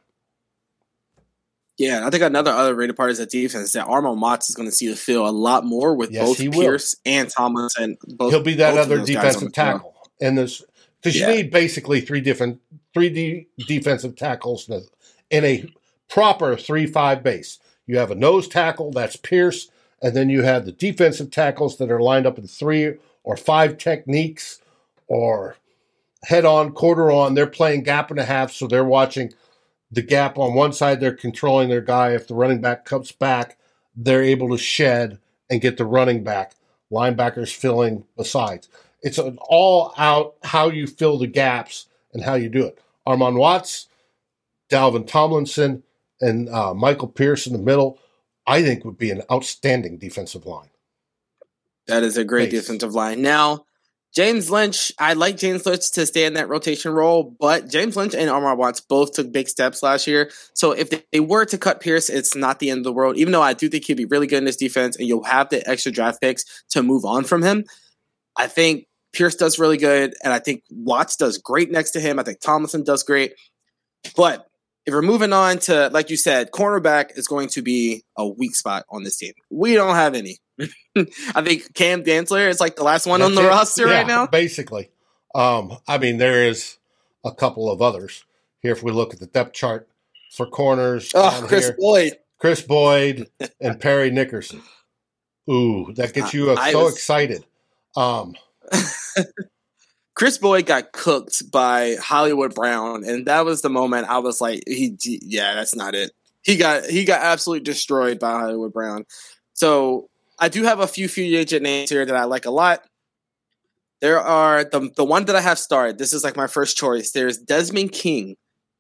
Yeah, 1.77 2.05
I 2.05 2.11
think 2.11 2.21
another 2.21 2.51
other 2.51 2.69
underrated 2.69 2.95
part 2.95 3.09
is 3.09 3.17
that 3.17 3.31
defense 3.31 3.73
that 3.73 3.87
Armon 3.87 4.19
Watts 4.19 4.47
is 4.47 4.55
going 4.55 4.69
to 4.69 4.75
see 4.75 4.87
the 4.87 4.95
field 4.95 5.27
a 5.27 5.31
lot 5.31 5.65
more 5.65 5.95
with 5.95 6.11
yes, 6.11 6.23
both 6.23 6.51
Pierce 6.51 6.95
will. 7.03 7.13
and 7.13 7.29
Tomlinson. 7.29 7.97
Both, 8.09 8.31
He'll 8.31 8.43
be 8.43 8.53
that 8.55 8.77
other 8.77 9.03
defensive 9.03 9.51
tackle, 9.51 9.95
and 10.21 10.37
this 10.37 10.63
because 11.01 11.19
yeah. 11.19 11.29
you 11.29 11.35
need 11.37 11.51
basically 11.51 11.99
three 11.99 12.21
different 12.21 12.61
three 12.93 13.09
D 13.09 13.47
defensive 13.67 14.15
tackles 14.15 14.69
in 15.31 15.43
a 15.43 15.67
proper 16.09 16.55
three 16.55 16.85
five 16.85 17.23
base. 17.23 17.57
You 17.87 17.97
have 17.97 18.11
a 18.11 18.15
nose 18.15 18.47
tackle 18.47 18.91
that's 18.91 19.15
Pierce, 19.15 19.69
and 20.03 20.15
then 20.15 20.29
you 20.29 20.43
have 20.43 20.65
the 20.65 20.73
defensive 20.73 21.31
tackles 21.31 21.77
that 21.77 21.89
are 21.89 22.01
lined 22.01 22.27
up 22.27 22.37
in 22.37 22.45
three 22.45 22.97
or 23.23 23.37
five 23.37 23.77
techniques 23.77 24.61
or 25.07 25.55
head 26.23 26.43
on, 26.43 26.73
quarter 26.73 27.09
on. 27.09 27.33
They're 27.33 27.47
playing 27.47 27.83
gap 27.83 28.11
and 28.11 28.19
a 28.19 28.25
half, 28.25 28.51
so 28.51 28.67
they're 28.67 28.83
watching 28.83 29.33
the 29.89 30.01
gap 30.01 30.37
on 30.37 30.53
one 30.53 30.73
side. 30.73 30.99
They're 30.99 31.15
controlling 31.15 31.69
their 31.69 31.81
guy. 31.81 32.11
If 32.11 32.27
the 32.27 32.35
running 32.35 32.59
back 32.59 32.83
comes 32.83 33.13
back, 33.13 33.57
they're 33.95 34.21
able 34.21 34.49
to 34.49 34.57
shed 34.57 35.19
and 35.49 35.61
get 35.61 35.77
the 35.77 35.85
running 35.85 36.23
back. 36.23 36.55
Linebackers 36.91 37.55
filling 37.55 38.03
the 38.17 38.25
sides. 38.25 38.67
It's 39.01 39.17
an 39.17 39.37
all 39.41 39.93
out 39.97 40.35
how 40.43 40.69
you 40.69 40.85
fill 40.85 41.17
the 41.17 41.27
gaps 41.27 41.87
and 42.13 42.23
how 42.23 42.35
you 42.35 42.49
do 42.49 42.65
it. 42.65 42.77
Armon 43.07 43.37
Watts, 43.37 43.87
Dalvin 44.69 45.07
Tomlinson, 45.07 45.83
and 46.21 46.49
uh, 46.49 46.73
Michael 46.73 47.07
Pierce 47.07 47.47
in 47.47 47.53
the 47.53 47.59
middle, 47.59 47.99
I 48.45 48.61
think 48.61 48.83
would 48.85 48.97
be 48.97 49.11
an 49.11 49.23
outstanding 49.31 49.97
defensive 49.97 50.45
line. 50.45 50.69
That 51.87 52.03
is 52.03 52.17
a 52.17 52.23
great 52.23 52.49
defensive 52.49 52.93
line. 52.93 53.21
Now, 53.21 53.65
James 54.13 54.51
Lynch, 54.51 54.91
I 54.99 55.13
like 55.13 55.37
James 55.37 55.65
Lynch 55.65 55.91
to 55.91 56.05
stay 56.05 56.25
in 56.25 56.35
that 56.35 56.47
rotation 56.47 56.91
role, 56.91 57.35
but 57.39 57.67
James 57.67 57.95
Lynch 57.97 58.13
and 58.13 58.29
Armon 58.29 58.57
Watts 58.57 58.79
both 58.79 59.13
took 59.13 59.31
big 59.31 59.49
steps 59.49 59.81
last 59.81 60.05
year. 60.05 60.29
So 60.53 60.71
if 60.71 60.89
they 61.11 61.19
were 61.19 61.45
to 61.45 61.57
cut 61.57 61.81
Pierce, 61.81 62.09
it's 62.09 62.35
not 62.35 62.59
the 62.59 62.69
end 62.69 62.79
of 62.79 62.83
the 62.83 62.93
world, 62.93 63.17
even 63.17 63.33
though 63.33 63.41
I 63.41 63.53
do 63.53 63.67
think 63.69 63.85
he'd 63.85 63.97
be 63.97 64.05
really 64.05 64.27
good 64.27 64.37
in 64.37 64.45
this 64.45 64.55
defense 64.55 64.95
and 64.97 65.07
you'll 65.07 65.23
have 65.23 65.49
the 65.49 65.67
extra 65.67 65.91
draft 65.91 66.21
picks 66.21 66.63
to 66.69 66.83
move 66.83 67.05
on 67.05 67.23
from 67.23 67.41
him. 67.41 67.65
I 68.37 68.47
think 68.47 68.85
Pierce 69.13 69.35
does 69.35 69.57
really 69.57 69.77
good, 69.77 70.13
and 70.23 70.31
I 70.31 70.39
think 70.39 70.63
Watts 70.69 71.15
does 71.15 71.39
great 71.39 71.71
next 71.71 71.91
to 71.91 71.99
him. 71.99 72.19
I 72.19 72.23
think 72.23 72.39
Tomlinson 72.39 72.83
does 72.83 73.03
great. 73.03 73.33
But 74.15 74.47
if 74.85 74.93
we're 74.93 75.01
moving 75.01 75.33
on 75.33 75.59
to, 75.59 75.89
like 75.89 76.09
you 76.09 76.17
said, 76.17 76.51
cornerback 76.51 77.17
is 77.17 77.27
going 77.27 77.49
to 77.49 77.61
be 77.61 78.03
a 78.17 78.27
weak 78.27 78.55
spot 78.55 78.85
on 78.89 79.03
this 79.03 79.17
team. 79.17 79.33
We 79.49 79.75
don't 79.75 79.95
have 79.95 80.13
any. 80.13 80.39
I 80.95 81.41
think 81.41 81.73
Cam 81.73 82.03
Dantzler 82.03 82.49
is 82.49 82.59
like 82.59 82.75
the 82.75 82.83
last 82.83 83.05
one 83.05 83.21
That's 83.21 83.29
on 83.29 83.35
the 83.35 83.43
it. 83.43 83.49
roster 83.49 83.87
yeah, 83.87 83.93
right 83.93 84.07
now. 84.07 84.27
Basically. 84.27 84.89
Um, 85.33 85.77
I 85.87 85.97
mean, 85.97 86.17
there 86.17 86.47
is 86.47 86.77
a 87.23 87.31
couple 87.31 87.71
of 87.71 87.81
others. 87.81 88.25
Here, 88.61 88.71
if 88.71 88.83
we 88.83 88.91
look 88.91 89.13
at 89.13 89.19
the 89.19 89.25
depth 89.25 89.53
chart 89.53 89.87
for 90.31 90.45
corners, 90.45 91.11
oh, 91.15 91.43
Chris 91.47 91.65
here, 91.65 91.75
Boyd. 91.79 92.13
Chris 92.39 92.61
Boyd 92.61 93.29
and 93.61 93.79
Parry 93.79 94.11
Nickerson. 94.11 94.61
Ooh, 95.49 95.91
that 95.95 96.13
gets 96.13 96.33
you 96.33 96.51
uh, 96.51 96.71
so 96.71 96.85
was, 96.85 96.93
excited. 96.93 97.45
Um, 97.95 98.35
Chris 100.15 100.37
Boyd 100.37 100.65
got 100.65 100.91
cooked 100.91 101.51
by 101.51 101.95
Hollywood 101.95 102.53
Brown, 102.53 103.03
and 103.03 103.25
that 103.25 103.45
was 103.45 103.61
the 103.61 103.69
moment 103.69 104.09
I 104.09 104.19
was 104.19 104.39
like, 104.41 104.63
"He, 104.67 104.95
yeah, 105.01 105.55
that's 105.55 105.75
not 105.75 105.95
it." 105.95 106.11
He 106.43 106.57
got 106.57 106.85
he 106.85 107.05
got 107.05 107.21
absolutely 107.21 107.63
destroyed 107.63 108.19
by 108.19 108.31
Hollywood 108.31 108.73
Brown. 108.73 109.05
So 109.53 110.09
I 110.37 110.49
do 110.49 110.63
have 110.63 110.79
a 110.79 110.87
few 110.87 111.07
free 111.07 111.35
agent 111.35 111.63
names 111.63 111.89
here 111.89 112.05
that 112.05 112.15
I 112.15 112.25
like 112.25 112.45
a 112.45 112.51
lot. 112.51 112.83
There 114.01 114.19
are 114.19 114.63
the 114.63 114.91
the 114.95 115.05
one 115.05 115.25
that 115.25 115.35
I 115.35 115.41
have 115.41 115.57
started. 115.57 115.97
This 115.97 116.13
is 116.13 116.23
like 116.23 116.35
my 116.35 116.47
first 116.47 116.77
choice. 116.77 117.11
There's 117.11 117.37
Desmond 117.37 117.91
King 117.91 118.35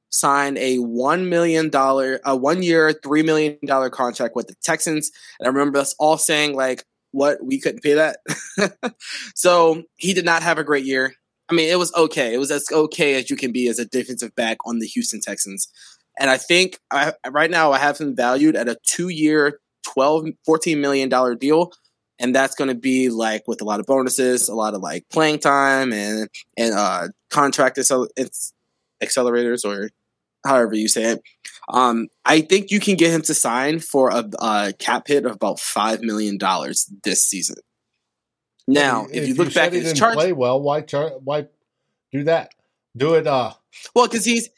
signed 0.09 0.57
a 0.59 0.77
one 0.77 1.29
million 1.29 1.69
dollar, 1.69 2.19
a 2.25 2.35
one 2.35 2.61
year, 2.61 2.93
three 2.93 3.23
million 3.23 3.57
dollar 3.65 3.89
contract 3.89 4.35
with 4.35 4.47
the 4.47 4.55
Texans. 4.61 5.11
And 5.39 5.47
I 5.47 5.49
remember 5.49 5.79
us 5.79 5.95
all 5.97 6.17
saying 6.17 6.55
like, 6.55 6.83
"What? 7.11 7.43
We 7.43 7.59
couldn't 7.59 7.81
pay 7.81 7.93
that." 7.93 8.17
so 9.35 9.83
he 9.95 10.13
did 10.13 10.25
not 10.25 10.43
have 10.43 10.59
a 10.59 10.63
great 10.63 10.85
year. 10.85 11.15
I 11.53 11.55
mean, 11.55 11.69
it 11.69 11.77
was 11.77 11.93
okay. 11.93 12.33
It 12.33 12.39
was 12.39 12.49
as 12.49 12.65
okay 12.71 13.13
as 13.13 13.29
you 13.29 13.35
can 13.35 13.51
be 13.51 13.67
as 13.67 13.77
a 13.77 13.85
defensive 13.85 14.33
back 14.33 14.57
on 14.65 14.79
the 14.79 14.87
Houston 14.87 15.21
Texans. 15.21 15.67
And 16.19 16.31
I 16.31 16.37
think 16.37 16.79
I, 16.89 17.13
right 17.29 17.51
now 17.51 17.71
I 17.71 17.77
have 17.77 17.99
him 17.99 18.15
valued 18.15 18.55
at 18.55 18.67
a 18.67 18.77
two 18.83 19.09
year, 19.09 19.59
12, 19.83 20.29
14 20.47 20.81
million 20.81 21.09
dollar 21.09 21.35
deal. 21.35 21.71
And 22.17 22.33
that's 22.35 22.55
going 22.55 22.69
to 22.69 22.75
be 22.75 23.09
like 23.09 23.43
with 23.47 23.61
a 23.61 23.65
lot 23.65 23.79
of 23.79 23.85
bonuses, 23.85 24.49
a 24.49 24.55
lot 24.55 24.73
of 24.73 24.81
like 24.81 25.05
playing 25.11 25.39
time 25.39 25.93
and, 25.93 26.27
and, 26.57 26.73
uh, 26.73 27.07
contract 27.29 27.77
accelerators 27.77 29.63
or 29.63 29.89
however 30.43 30.73
you 30.73 30.87
say 30.87 31.03
it. 31.03 31.21
Um, 31.69 32.07
I 32.25 32.41
think 32.41 32.71
you 32.71 32.79
can 32.79 32.95
get 32.95 33.11
him 33.11 33.21
to 33.23 33.33
sign 33.35 33.79
for 33.79 34.09
a, 34.09 34.27
a 34.39 34.73
cap 34.79 35.07
hit 35.07 35.25
of 35.25 35.33
about 35.33 35.57
$5 35.57 36.01
million 36.01 36.39
this 37.03 37.23
season. 37.23 37.57
Now, 38.67 39.05
if, 39.05 39.23
if 39.23 39.27
you 39.29 39.33
look 39.35 39.53
back 39.53 39.67
at 39.67 39.73
his 39.73 39.93
charts, 39.93 40.15
play 40.15 40.33
well. 40.33 40.61
Why 40.61 40.81
char- 40.81 41.19
Why 41.23 41.47
do 42.11 42.23
that? 42.23 42.53
Do 42.95 43.15
it. 43.15 43.27
Uh, 43.27 43.53
well, 43.95 44.07
because 44.07 44.25
he's 44.25 44.49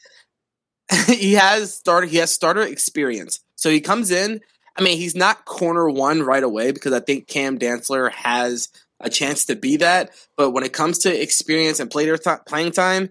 he 1.06 1.34
has 1.34 1.74
started. 1.74 2.10
He 2.10 2.18
has 2.18 2.30
starter 2.30 2.62
experience, 2.62 3.40
so 3.56 3.70
he 3.70 3.80
comes 3.80 4.10
in. 4.10 4.40
I 4.76 4.82
mean, 4.82 4.98
he's 4.98 5.16
not 5.16 5.46
corner 5.46 5.88
one 5.88 6.22
right 6.22 6.42
away 6.42 6.70
because 6.70 6.92
I 6.92 7.00
think 7.00 7.26
Cam 7.26 7.58
Dantzler 7.58 8.12
has 8.12 8.68
a 9.00 9.10
chance 9.10 9.46
to 9.46 9.56
be 9.56 9.76
that. 9.78 10.10
But 10.36 10.50
when 10.50 10.64
it 10.64 10.72
comes 10.72 10.98
to 11.00 11.22
experience 11.22 11.80
and 11.80 11.90
play 11.90 12.04
th- 12.04 12.38
playing 12.46 12.72
time, 12.72 13.10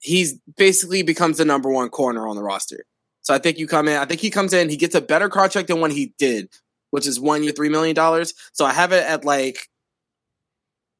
he's 0.00 0.34
basically 0.56 1.02
becomes 1.02 1.38
the 1.38 1.44
number 1.44 1.70
one 1.70 1.88
corner 1.88 2.26
on 2.26 2.36
the 2.36 2.42
roster. 2.42 2.84
So 3.22 3.32
I 3.32 3.38
think 3.38 3.58
you 3.58 3.66
come 3.66 3.88
in. 3.88 3.96
I 3.96 4.04
think 4.04 4.20
he 4.20 4.30
comes 4.30 4.52
in. 4.52 4.68
He 4.68 4.76
gets 4.76 4.94
a 4.94 5.00
better 5.00 5.28
contract 5.28 5.68
than 5.68 5.80
when 5.80 5.90
he 5.92 6.12
did, 6.18 6.50
which 6.90 7.06
is 7.06 7.18
one 7.18 7.42
year, 7.42 7.52
three 7.52 7.70
million 7.70 7.94
dollars. 7.94 8.34
So 8.52 8.64
I 8.64 8.72
have 8.72 8.92
it 8.92 9.04
at 9.04 9.24
like 9.24 9.68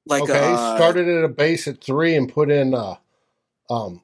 like 0.06 0.22
okay, 0.22 0.52
uh, 0.52 0.76
started 0.76 1.08
at 1.08 1.24
a 1.24 1.28
base 1.28 1.66
at 1.66 1.82
three 1.82 2.14
and 2.14 2.32
put 2.32 2.50
in 2.50 2.74
uh, 2.74 2.96
um, 3.70 4.02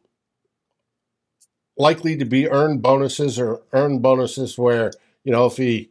likely 1.76 2.16
to 2.16 2.24
be 2.24 2.48
earned 2.48 2.82
bonuses 2.82 3.38
or 3.38 3.62
earned 3.72 4.02
bonuses 4.02 4.56
where 4.56 4.92
you 5.24 5.32
know 5.32 5.46
if 5.46 5.56
he 5.56 5.90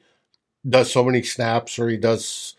does 0.68 0.92
so 0.92 1.04
many 1.04 1.24
snaps 1.24 1.80
or 1.80 1.90
he 1.90 1.98
does 1.98 2.56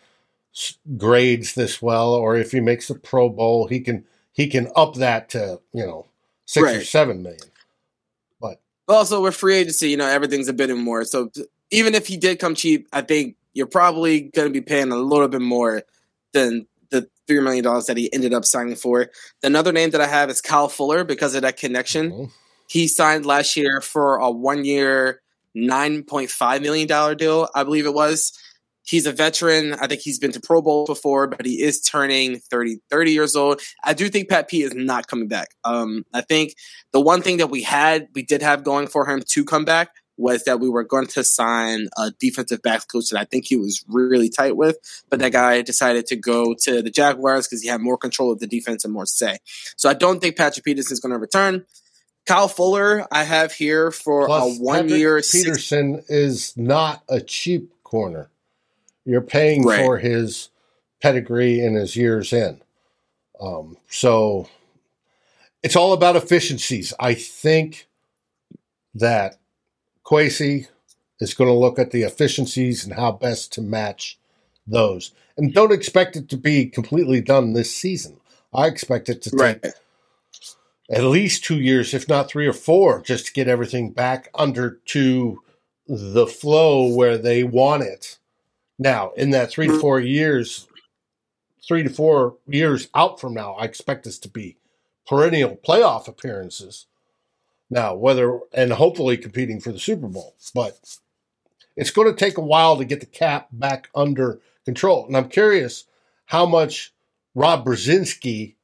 grades 0.96 1.54
this 1.54 1.80
well 1.80 2.12
or 2.14 2.36
if 2.36 2.52
he 2.52 2.60
makes 2.60 2.90
a 2.90 2.94
Pro 2.94 3.28
Bowl, 3.28 3.66
he 3.66 3.80
can 3.80 4.04
he 4.32 4.48
can 4.48 4.68
up 4.76 4.94
that 4.94 5.28
to 5.30 5.60
you 5.72 5.84
know 5.84 6.06
six 6.46 6.64
right. 6.64 6.76
or 6.76 6.84
seven 6.84 7.22
million. 7.22 7.40
But 8.40 8.60
also 8.88 9.22
with 9.22 9.36
free 9.36 9.56
agency, 9.56 9.90
you 9.90 9.96
know 9.96 10.06
everything's 10.06 10.48
a 10.48 10.52
bit 10.52 10.74
more. 10.76 11.04
So 11.04 11.30
even 11.70 11.94
if 11.94 12.06
he 12.06 12.16
did 12.16 12.38
come 12.38 12.54
cheap, 12.54 12.88
I 12.92 13.02
think 13.02 13.36
you're 13.52 13.66
probably 13.66 14.22
going 14.22 14.48
to 14.48 14.52
be 14.52 14.60
paying 14.60 14.92
a 14.92 14.96
little 14.96 15.28
bit 15.28 15.40
more 15.40 15.82
than 16.32 16.66
three 17.26 17.40
million 17.40 17.64
dollars 17.64 17.86
that 17.86 17.96
he 17.96 18.12
ended 18.12 18.34
up 18.34 18.44
signing 18.44 18.76
for. 18.76 19.10
Another 19.42 19.72
name 19.72 19.90
that 19.90 20.00
I 20.00 20.06
have 20.06 20.30
is 20.30 20.40
Kyle 20.40 20.68
Fuller 20.68 21.04
because 21.04 21.34
of 21.34 21.42
that 21.42 21.56
connection. 21.56 22.10
Mm-hmm. 22.10 22.24
He 22.68 22.88
signed 22.88 23.26
last 23.26 23.56
year 23.56 23.80
for 23.80 24.16
a 24.16 24.30
one 24.30 24.64
year, 24.64 25.20
nine 25.54 26.02
point 26.02 26.30
five 26.30 26.62
million 26.62 26.88
dollar 26.88 27.14
deal, 27.14 27.48
I 27.54 27.64
believe 27.64 27.86
it 27.86 27.94
was. 27.94 28.32
He's 28.82 29.06
a 29.06 29.12
veteran. 29.12 29.74
I 29.74 29.86
think 29.86 30.00
he's 30.00 30.18
been 30.18 30.32
to 30.32 30.40
Pro 30.40 30.60
Bowl 30.60 30.84
before, 30.84 31.28
but 31.28 31.46
he 31.46 31.62
is 31.62 31.80
turning 31.80 32.38
30, 32.38 32.78
30 32.90 33.12
years 33.12 33.36
old. 33.36 33.60
I 33.84 33.92
do 33.92 34.08
think 34.08 34.28
Pat 34.28 34.48
P 34.48 34.62
is 34.62 34.74
not 34.74 35.06
coming 35.06 35.28
back. 35.28 35.48
Um, 35.62 36.04
I 36.12 36.22
think 36.22 36.54
the 36.92 37.00
one 37.00 37.22
thing 37.22 37.36
that 37.36 37.50
we 37.50 37.62
had, 37.62 38.08
we 38.14 38.24
did 38.24 38.42
have 38.42 38.64
going 38.64 38.88
for 38.88 39.06
him 39.06 39.22
to 39.28 39.44
come 39.44 39.64
back 39.64 39.90
was 40.20 40.44
that 40.44 40.60
we 40.60 40.68
were 40.68 40.84
going 40.84 41.06
to 41.08 41.24
sign 41.24 41.88
a 41.96 42.10
defensive 42.12 42.62
backs 42.62 42.84
coach 42.84 43.10
that 43.10 43.18
I 43.18 43.24
think 43.24 43.46
he 43.46 43.56
was 43.56 43.84
really 43.88 44.28
tight 44.28 44.56
with, 44.56 44.76
but 45.08 45.18
that 45.20 45.32
guy 45.32 45.62
decided 45.62 46.06
to 46.06 46.16
go 46.16 46.54
to 46.60 46.82
the 46.82 46.90
Jaguars 46.90 47.46
because 47.46 47.62
he 47.62 47.68
had 47.68 47.80
more 47.80 47.96
control 47.96 48.30
of 48.30 48.38
the 48.38 48.46
defense 48.46 48.84
and 48.84 48.92
more 48.92 49.06
say. 49.06 49.38
So 49.76 49.88
I 49.88 49.94
don't 49.94 50.20
think 50.20 50.36
Patrick 50.36 50.64
Peterson 50.64 50.92
is 50.92 51.00
going 51.00 51.12
to 51.12 51.18
return. 51.18 51.64
Kyle 52.26 52.48
Fuller, 52.48 53.06
I 53.10 53.24
have 53.24 53.52
here 53.52 53.90
for 53.90 54.26
Plus, 54.26 54.58
a 54.58 54.62
one 54.62 54.82
Patrick 54.82 54.98
year. 54.98 55.16
Peterson 55.16 55.96
six- 55.96 56.10
is 56.10 56.56
not 56.56 57.02
a 57.08 57.20
cheap 57.20 57.72
corner. 57.82 58.30
You're 59.04 59.22
paying 59.22 59.64
right. 59.64 59.84
for 59.84 59.98
his 59.98 60.50
pedigree 61.02 61.64
and 61.64 61.76
his 61.76 61.96
years 61.96 62.32
in. 62.32 62.60
Um, 63.40 63.78
so 63.88 64.48
it's 65.62 65.76
all 65.76 65.92
about 65.92 66.16
efficiencies. 66.16 66.92
I 67.00 67.14
think 67.14 67.88
that 68.94 69.39
Kwesi 70.10 70.68
is 71.20 71.34
going 71.34 71.48
to 71.48 71.54
look 71.54 71.78
at 71.78 71.90
the 71.90 72.02
efficiencies 72.02 72.84
and 72.84 72.94
how 72.94 73.12
best 73.12 73.52
to 73.52 73.62
match 73.62 74.18
those. 74.66 75.12
And 75.36 75.54
don't 75.54 75.72
expect 75.72 76.16
it 76.16 76.28
to 76.30 76.36
be 76.36 76.66
completely 76.66 77.20
done 77.20 77.52
this 77.52 77.74
season. 77.74 78.18
I 78.52 78.66
expect 78.66 79.08
it 79.08 79.22
to 79.22 79.30
take 79.30 79.64
at 80.90 81.04
least 81.04 81.44
two 81.44 81.60
years, 81.60 81.94
if 81.94 82.08
not 82.08 82.28
three 82.28 82.46
or 82.46 82.52
four, 82.52 83.00
just 83.02 83.26
to 83.26 83.32
get 83.32 83.46
everything 83.46 83.92
back 83.92 84.28
under 84.34 84.80
to 84.86 85.40
the 85.86 86.26
flow 86.26 86.92
where 86.92 87.16
they 87.16 87.44
want 87.44 87.84
it. 87.84 88.18
Now, 88.78 89.12
in 89.12 89.30
that 89.30 89.50
three 89.50 89.66
to 89.66 89.72
mm-hmm. 89.74 89.80
four 89.80 90.00
years, 90.00 90.66
three 91.66 91.84
to 91.84 91.90
four 91.90 92.36
years 92.46 92.88
out 92.94 93.20
from 93.20 93.34
now, 93.34 93.52
I 93.54 93.64
expect 93.64 94.04
this 94.04 94.18
to 94.20 94.28
be 94.28 94.56
perennial 95.06 95.56
playoff 95.56 96.08
appearances. 96.08 96.86
Now, 97.70 97.94
whether 97.94 98.40
and 98.52 98.72
hopefully 98.72 99.16
competing 99.16 99.60
for 99.60 99.70
the 99.70 99.78
Super 99.78 100.08
Bowl, 100.08 100.34
but 100.54 100.98
it's 101.76 101.90
going 101.90 102.08
to 102.08 102.18
take 102.18 102.36
a 102.36 102.42
while 102.42 102.76
to 102.76 102.84
get 102.84 103.00
the 103.00 103.06
cap 103.06 103.48
back 103.52 103.88
under 103.94 104.40
control. 104.64 105.06
And 105.06 105.16
I'm 105.16 105.28
curious 105.28 105.84
how 106.26 106.46
much 106.46 106.92
Rob 107.34 107.64
Brzezinski, 107.64 108.56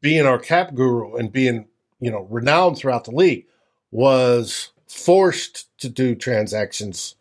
being 0.00 0.26
our 0.26 0.38
cap 0.38 0.74
guru 0.74 1.14
and 1.16 1.32
being 1.32 1.66
you 2.00 2.10
know 2.10 2.26
renowned 2.30 2.78
throughout 2.78 3.04
the 3.04 3.12
league, 3.12 3.46
was 3.92 4.70
forced 4.88 5.68
to 5.78 5.88
do 5.88 6.14
transactions 6.14 7.14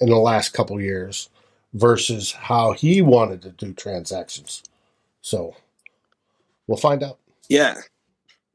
in 0.00 0.08
the 0.08 0.16
last 0.16 0.52
couple 0.52 0.80
years 0.80 1.28
versus 1.74 2.32
how 2.32 2.72
he 2.72 3.00
wanted 3.02 3.42
to 3.42 3.50
do 3.50 3.72
transactions. 3.72 4.62
So 5.20 5.56
we'll 6.66 6.76
find 6.76 7.02
out. 7.02 7.18
Yeah. 7.48 7.74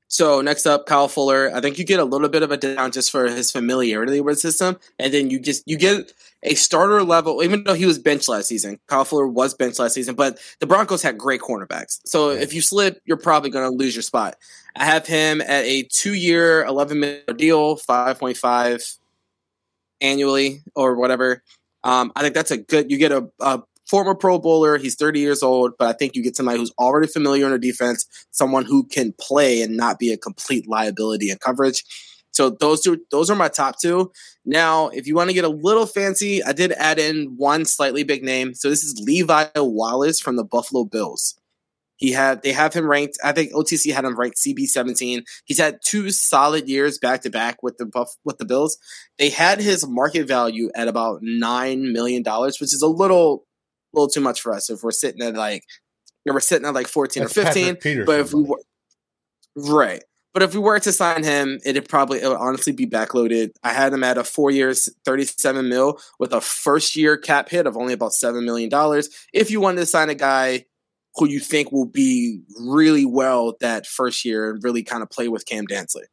So 0.09 0.41
next 0.41 0.65
up, 0.65 0.85
Kyle 0.85 1.07
Fuller. 1.07 1.51
I 1.53 1.59
think 1.59 1.77
you 1.77 1.83
get 1.83 1.99
a 1.99 2.05
little 2.05 2.29
bit 2.29 2.43
of 2.43 2.51
a 2.51 2.57
down 2.57 2.91
just 2.91 3.11
for 3.11 3.27
his 3.27 3.51
familiarity 3.51 4.21
with 4.21 4.35
the 4.35 4.39
system, 4.39 4.77
and 4.97 5.13
then 5.13 5.29
you 5.29 5.39
just 5.39 5.63
you 5.67 5.77
get 5.77 6.13
a 6.43 6.55
starter 6.55 7.03
level. 7.03 7.43
Even 7.43 7.63
though 7.65 7.73
he 7.73 7.85
was 7.85 7.99
bench 7.99 8.27
last 8.29 8.47
season, 8.47 8.79
Kyle 8.87 9.03
Fuller 9.03 9.27
was 9.27 9.53
bench 9.53 9.79
last 9.79 9.93
season, 9.93 10.15
but 10.15 10.39
the 10.59 10.67
Broncos 10.67 11.01
had 11.01 11.17
great 11.17 11.41
cornerbacks. 11.41 11.99
So 12.05 12.29
if 12.29 12.53
you 12.53 12.61
slip, 12.61 13.01
you're 13.05 13.17
probably 13.17 13.49
going 13.49 13.69
to 13.69 13.75
lose 13.75 13.95
your 13.95 14.03
spot. 14.03 14.37
I 14.77 14.85
have 14.85 15.05
him 15.05 15.41
at 15.41 15.65
a 15.65 15.83
two-year, 15.83 16.63
eleven 16.63 16.99
million 17.01 17.35
deal, 17.35 17.75
five 17.75 18.17
point 18.17 18.37
five 18.37 18.81
annually 19.99 20.61
or 20.73 20.95
whatever. 20.95 21.43
Um, 21.83 22.13
I 22.15 22.21
think 22.21 22.33
that's 22.33 22.51
a 22.51 22.57
good. 22.57 22.89
You 22.91 22.97
get 22.97 23.11
a, 23.11 23.29
a 23.39 23.61
former 23.87 24.15
Pro 24.15 24.39
Bowler. 24.39 24.77
He's 24.77 24.95
30 24.95 25.19
years 25.19 25.43
old, 25.43 25.73
but 25.77 25.87
I 25.87 25.93
think 25.93 26.15
you 26.15 26.23
get 26.23 26.35
somebody 26.35 26.57
who's 26.57 26.73
already 26.77 27.07
familiar 27.07 27.47
in 27.47 27.53
a 27.53 27.59
defense, 27.59 28.05
someone 28.31 28.65
who 28.65 28.85
can 28.85 29.13
play 29.19 29.61
and 29.61 29.77
not 29.77 29.99
be 29.99 30.11
a 30.11 30.17
complete 30.17 30.67
liability 30.67 31.29
in 31.29 31.37
coverage. 31.37 31.83
So 32.31 32.51
those 32.51 32.81
two, 32.81 32.99
those 33.09 33.31
are 33.31 33.35
my 33.35 33.47
top 33.47 33.79
two. 33.79 34.11
Now, 34.45 34.89
if 34.89 35.07
you 35.07 35.15
want 35.15 35.29
to 35.29 35.33
get 35.33 35.43
a 35.43 35.49
little 35.49 35.87
fancy, 35.87 36.43
I 36.43 36.53
did 36.53 36.71
add 36.73 36.99
in 36.99 37.33
one 37.37 37.65
slightly 37.65 38.03
big 38.03 38.23
name. 38.23 38.53
So 38.53 38.69
this 38.69 38.83
is 38.83 39.01
Levi 39.03 39.47
Wallace 39.55 40.19
from 40.19 40.35
the 40.35 40.43
Buffalo 40.43 40.83
Bills. 40.83 41.39
He 41.95 42.11
had 42.11 42.43
they 42.43 42.51
have 42.51 42.73
him 42.73 42.87
ranked. 42.87 43.17
I 43.23 43.31
think 43.31 43.51
OTC 43.53 43.91
had 43.91 44.05
him 44.05 44.15
ranked 44.15 44.37
CB 44.37 44.67
seventeen. 44.67 45.23
He's 45.45 45.57
had 45.57 45.79
two 45.83 46.11
solid 46.11 46.69
years 46.69 46.99
back 46.99 47.23
to 47.23 47.31
back 47.31 47.63
with 47.63 47.77
the 47.77 47.87
Buff 47.87 48.15
with 48.23 48.37
the 48.37 48.45
Bills. 48.45 48.77
They 49.17 49.31
had 49.31 49.59
his 49.59 49.87
market 49.87 50.27
value 50.27 50.69
at 50.75 50.87
about 50.87 51.21
nine 51.23 51.91
million 51.91 52.21
dollars, 52.21 52.59
which 52.59 52.71
is 52.71 52.83
a 52.83 52.87
little 52.87 53.47
little 53.93 54.09
too 54.09 54.21
much 54.21 54.41
for 54.41 54.53
us. 54.53 54.69
If 54.69 54.83
we're 54.83 54.91
sitting 54.91 55.21
at 55.21 55.35
like 55.35 55.63
we're 56.25 56.39
sitting 56.39 56.67
at 56.67 56.73
like 56.73 56.87
fourteen 56.87 57.23
That's 57.23 57.37
or 57.37 57.45
fifteen, 57.45 57.77
but 58.05 58.19
if 58.19 58.33
we 58.33 58.43
were 58.43 58.59
right. 59.55 60.03
But 60.33 60.43
if 60.43 60.53
we 60.53 60.59
were 60.59 60.79
to 60.79 60.91
sign 60.91 61.23
him, 61.23 61.59
it'd 61.65 61.89
probably 61.89 62.21
it 62.21 62.27
would 62.27 62.37
honestly 62.37 62.71
be 62.71 62.85
backloaded. 62.85 63.51
I 63.63 63.73
had 63.73 63.91
him 63.91 64.03
at 64.03 64.19
a 64.19 64.23
four 64.23 64.51
years, 64.51 64.87
thirty-seven 65.03 65.67
mil, 65.67 65.99
with 66.19 66.31
a 66.31 66.41
first 66.41 66.95
year 66.95 67.17
cap 67.17 67.49
hit 67.49 67.65
of 67.65 67.75
only 67.75 67.93
about 67.93 68.13
seven 68.13 68.45
million 68.45 68.69
dollars. 68.69 69.09
If 69.33 69.49
you 69.49 69.59
wanted 69.59 69.79
to 69.79 69.85
sign 69.87 70.09
a 70.09 70.15
guy 70.15 70.65
who 71.15 71.27
you 71.27 71.39
think 71.39 71.71
will 71.71 71.87
be 71.87 72.41
really 72.59 73.05
well 73.05 73.55
that 73.61 73.87
first 73.87 74.23
year 74.23 74.51
and 74.51 74.63
really 74.63 74.83
kind 74.83 75.01
of 75.01 75.09
play 75.09 75.27
with 75.27 75.47
Cam 75.47 75.65
Dantzler. 75.65 76.05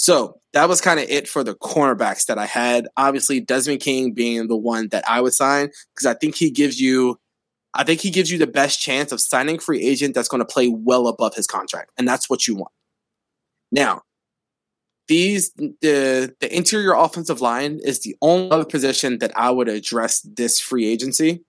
So 0.00 0.40
that 0.54 0.66
was 0.66 0.80
kind 0.80 0.98
of 0.98 1.10
it 1.10 1.28
for 1.28 1.44
the 1.44 1.54
cornerbacks 1.54 2.24
that 2.24 2.38
I 2.38 2.46
had. 2.46 2.88
Obviously, 2.96 3.38
Desmond 3.38 3.80
King 3.80 4.14
being 4.14 4.48
the 4.48 4.56
one 4.56 4.88
that 4.92 5.04
I 5.06 5.20
would 5.20 5.34
sign 5.34 5.68
because 5.94 6.06
I 6.06 6.14
think 6.14 6.36
he 6.36 6.50
gives 6.50 6.80
you, 6.80 7.20
I 7.74 7.84
think 7.84 8.00
he 8.00 8.08
gives 8.08 8.32
you 8.32 8.38
the 8.38 8.46
best 8.46 8.80
chance 8.80 9.12
of 9.12 9.20
signing 9.20 9.58
free 9.58 9.86
agent 9.86 10.14
that's 10.14 10.26
going 10.26 10.40
to 10.40 10.46
play 10.46 10.68
well 10.68 11.06
above 11.06 11.34
his 11.34 11.46
contract, 11.46 11.90
and 11.98 12.08
that's 12.08 12.30
what 12.30 12.48
you 12.48 12.54
want. 12.54 12.72
Now, 13.70 14.00
these 15.06 15.52
the 15.52 16.34
the 16.40 16.56
interior 16.56 16.94
offensive 16.94 17.42
line 17.42 17.78
is 17.84 18.00
the 18.00 18.16
only 18.22 18.50
other 18.52 18.64
position 18.64 19.18
that 19.18 19.32
I 19.36 19.50
would 19.50 19.68
address 19.68 20.22
this 20.22 20.60
free 20.60 20.88
agency. 20.88 21.44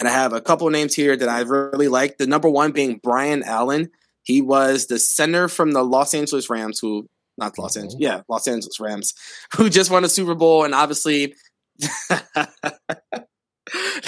And 0.00 0.08
I 0.08 0.10
have 0.10 0.32
a 0.32 0.40
couple 0.40 0.68
names 0.70 0.96
here 0.96 1.16
that 1.16 1.28
I 1.28 1.42
really 1.42 1.86
like. 1.86 2.18
The 2.18 2.26
number 2.26 2.50
one 2.50 2.72
being 2.72 2.98
Brian 3.00 3.44
Allen. 3.44 3.90
He 4.24 4.40
was 4.42 4.86
the 4.86 4.98
center 4.98 5.46
from 5.46 5.70
the 5.70 5.84
Los 5.84 6.12
Angeles 6.12 6.50
Rams, 6.50 6.80
who 6.80 7.08
not 7.38 7.58
Los 7.58 7.76
Angeles, 7.76 7.96
yeah, 7.98 8.22
Los 8.28 8.48
Angeles 8.48 8.80
Rams, 8.80 9.14
who 9.56 9.68
just 9.68 9.90
won 9.90 10.04
a 10.04 10.08
Super 10.08 10.34
Bowl, 10.34 10.64
and 10.64 10.74
obviously 10.74 11.34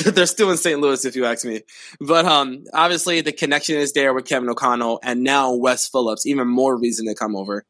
They're 0.04 0.26
still 0.26 0.50
in 0.50 0.56
St. 0.56 0.80
Louis, 0.80 1.04
if 1.04 1.16
you 1.16 1.24
ask 1.24 1.44
me. 1.44 1.62
But 2.00 2.24
um, 2.24 2.64
obviously, 2.72 3.20
the 3.20 3.32
connection 3.32 3.76
is 3.76 3.92
there 3.92 4.14
with 4.14 4.24
Kevin 4.24 4.48
O'Connell 4.48 5.00
and 5.02 5.24
now 5.24 5.54
Wes 5.54 5.88
Phillips. 5.88 6.26
Even 6.26 6.46
more 6.46 6.78
reason 6.78 7.06
to 7.06 7.14
come 7.14 7.34
over. 7.34 7.64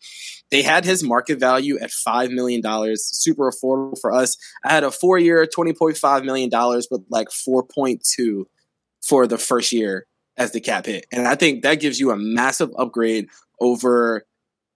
They 0.51 0.63
had 0.63 0.85
his 0.85 1.03
market 1.03 1.39
value 1.39 1.79
at 1.79 1.91
$5 1.91 2.31
million, 2.31 2.63
super 2.97 3.51
affordable 3.51 3.99
for 4.01 4.13
us. 4.13 4.37
I 4.65 4.73
had 4.73 4.85
a 4.85 4.91
four 4.91 5.19
year, 5.19 5.47
$20.5 5.47 6.25
million, 6.25 6.51
but 6.51 7.01
like 7.09 7.29
4.2 7.29 8.45
for 9.03 9.27
the 9.27 9.39
first 9.39 9.73
year 9.73 10.07
as 10.37 10.53
the 10.53 10.61
cap 10.61 10.87
hit. 10.87 11.07
And 11.11 11.27
I 11.27 11.35
think 11.35 11.63
that 11.63 11.81
gives 11.81 11.99
you 11.99 12.11
a 12.11 12.17
massive 12.17 12.71
upgrade 12.79 13.29
over 13.61 14.25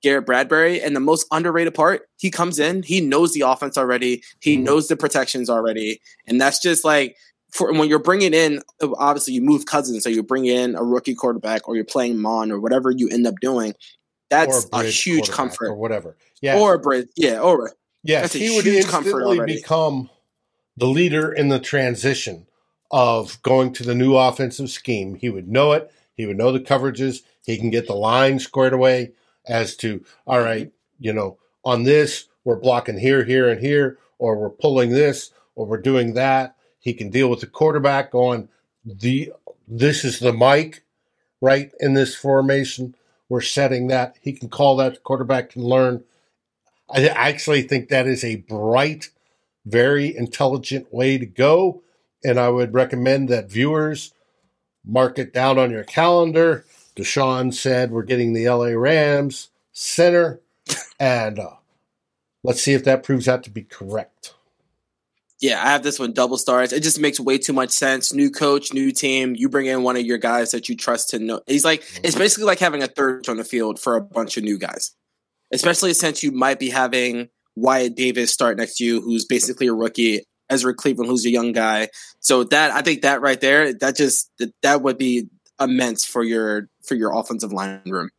Garrett 0.02 0.26
Bradbury. 0.26 0.82
And 0.82 0.94
the 0.94 1.00
most 1.00 1.26
underrated 1.30 1.74
part, 1.74 2.08
he 2.18 2.30
comes 2.30 2.58
in, 2.58 2.82
he 2.82 3.00
knows 3.00 3.32
the 3.32 3.42
offense 3.42 3.78
already, 3.78 4.22
he 4.40 4.56
mm-hmm. 4.56 4.64
knows 4.64 4.88
the 4.88 4.96
protections 4.96 5.48
already. 5.48 6.00
And 6.26 6.40
that's 6.40 6.60
just 6.60 6.84
like, 6.84 7.16
for 7.50 7.72
when 7.72 7.88
you're 7.88 7.98
bringing 7.98 8.34
in, 8.34 8.62
obviously 8.82 9.34
you 9.34 9.42
move 9.42 9.66
Cousins, 9.66 10.04
so 10.04 10.10
you 10.10 10.22
bring 10.22 10.46
in 10.46 10.74
a 10.74 10.82
rookie 10.82 11.14
quarterback 11.14 11.68
or 11.68 11.76
you're 11.76 11.84
playing 11.84 12.20
Mond 12.20 12.50
or 12.50 12.58
whatever 12.58 12.90
you 12.90 13.08
end 13.08 13.26
up 13.26 13.34
doing. 13.40 13.74
That's 14.30 14.66
a, 14.72 14.78
a, 14.78 14.84
huge 14.84 15.30
comfort. 15.30 15.68
Or 15.68 15.74
whatever. 15.74 16.16
Yeah. 16.40 16.58
Or 16.58 16.74
a 16.74 16.78
bridge. 16.78 17.08
Yeah. 17.14 17.40
Or, 17.40 17.72
yes, 18.02 18.32
he 18.32 18.56
would 18.56 18.66
instantly 18.66 19.44
become 19.44 20.08
the 20.78 20.86
leader 20.86 21.30
in 21.30 21.48
the 21.48 21.60
transition 21.60 22.46
of 22.90 23.40
going 23.42 23.74
to 23.74 23.82
the 23.82 23.94
new 23.94 24.16
offensive 24.16 24.70
scheme. 24.70 25.14
He 25.14 25.28
would 25.28 25.48
know 25.48 25.72
it. 25.72 25.90
He 26.14 26.24
would 26.24 26.38
know 26.38 26.52
the 26.52 26.60
coverages. 26.60 27.20
He 27.44 27.58
can 27.58 27.68
get 27.68 27.86
the 27.86 27.94
line 27.94 28.38
squared 28.38 28.72
away 28.72 29.12
as 29.46 29.76
to, 29.76 30.04
all 30.26 30.36
mm-hmm. 30.36 30.44
right, 30.44 30.72
you 30.98 31.12
know, 31.12 31.38
on 31.64 31.84
this, 31.84 32.28
we're 32.44 32.56
blocking 32.56 32.98
here, 32.98 33.24
here, 33.24 33.48
and 33.48 33.60
here, 33.60 33.98
or 34.18 34.36
we're 34.36 34.50
pulling 34.50 34.90
this, 34.90 35.30
or 35.54 35.66
we're 35.66 35.80
doing 35.80 36.14
that. 36.14 36.56
He 36.78 36.94
can 36.94 37.10
deal 37.10 37.28
with 37.28 37.40
the 37.40 37.46
quarterback 37.46 38.14
on 38.14 38.48
the, 38.84 39.32
this 39.68 40.04
is 40.04 40.18
the 40.18 40.32
mic, 40.32 40.82
right, 41.40 41.72
in 41.78 41.94
this 41.94 42.14
formation. 42.14 42.96
We're 43.28 43.40
setting 43.40 43.86
that. 43.88 44.16
He 44.20 44.32
can 44.32 44.48
call 44.48 44.76
that. 44.76 44.94
The 44.94 45.00
quarterback 45.00 45.50
can 45.50 45.62
learn. 45.62 46.04
I 46.90 47.06
actually 47.08 47.62
think 47.62 47.88
that 47.88 48.06
is 48.06 48.24
a 48.24 48.36
bright, 48.36 49.10
very 49.64 50.14
intelligent 50.14 50.92
way 50.92 51.18
to 51.18 51.26
go. 51.26 51.82
And 52.24 52.38
I 52.38 52.48
would 52.48 52.74
recommend 52.74 53.28
that 53.28 53.50
viewers 53.50 54.12
mark 54.84 55.18
it 55.18 55.32
down 55.32 55.58
on 55.58 55.70
your 55.70 55.84
calendar 55.84 56.64
Deshaun 56.96 57.52
said 57.52 57.90
we're 57.90 58.02
getting 58.02 58.32
the 58.32 58.48
LA 58.48 58.68
Rams 58.68 59.50
center, 59.72 60.40
and 61.00 61.38
uh, 61.38 61.54
let's 62.42 62.62
see 62.62 62.74
if 62.74 62.84
that 62.84 63.02
proves 63.02 63.28
out 63.28 63.42
to 63.44 63.50
be 63.50 63.62
correct. 63.62 64.34
Yeah, 65.40 65.60
I 65.60 65.70
have 65.70 65.82
this 65.82 65.98
one 65.98 66.12
double 66.12 66.38
stars. 66.38 66.72
It 66.72 66.84
just 66.84 67.00
makes 67.00 67.18
way 67.18 67.36
too 67.36 67.52
much 67.52 67.70
sense. 67.70 68.12
New 68.12 68.30
coach, 68.30 68.72
new 68.72 68.92
team. 68.92 69.34
You 69.34 69.48
bring 69.48 69.66
in 69.66 69.82
one 69.82 69.96
of 69.96 70.06
your 70.06 70.18
guys 70.18 70.52
that 70.52 70.68
you 70.68 70.76
trust 70.76 71.10
to 71.10 71.18
know. 71.18 71.40
He's 71.48 71.64
like, 71.64 71.82
mm-hmm. 71.82 72.04
it's 72.04 72.14
basically 72.14 72.44
like 72.44 72.60
having 72.60 72.82
a 72.82 72.86
third 72.86 73.28
on 73.28 73.38
the 73.38 73.44
field 73.44 73.80
for 73.80 73.96
a 73.96 74.00
bunch 74.00 74.36
of 74.36 74.44
new 74.44 74.56
guys, 74.56 74.94
especially 75.52 75.94
since 75.94 76.22
you 76.22 76.30
might 76.30 76.60
be 76.60 76.70
having 76.70 77.28
Wyatt 77.56 77.96
Davis 77.96 78.32
start 78.32 78.56
next 78.56 78.76
to 78.76 78.84
you, 78.84 79.00
who's 79.00 79.24
basically 79.24 79.66
a 79.66 79.74
rookie. 79.74 80.22
Ezra 80.48 80.74
Cleveland, 80.74 81.08
who's 81.08 81.24
a 81.24 81.30
young 81.30 81.52
guy. 81.52 81.88
So 82.20 82.44
that 82.44 82.70
I 82.70 82.82
think 82.82 83.02
that 83.02 83.22
right 83.22 83.40
there, 83.40 83.72
that 83.72 83.96
just 83.96 84.30
that, 84.38 84.52
that 84.62 84.82
would 84.82 84.98
be 84.98 85.28
immense 85.62 86.04
for 86.04 86.22
your 86.22 86.68
for 86.82 86.94
your 86.94 87.16
offensive 87.18 87.52
line 87.52 87.82
room. 87.86 88.10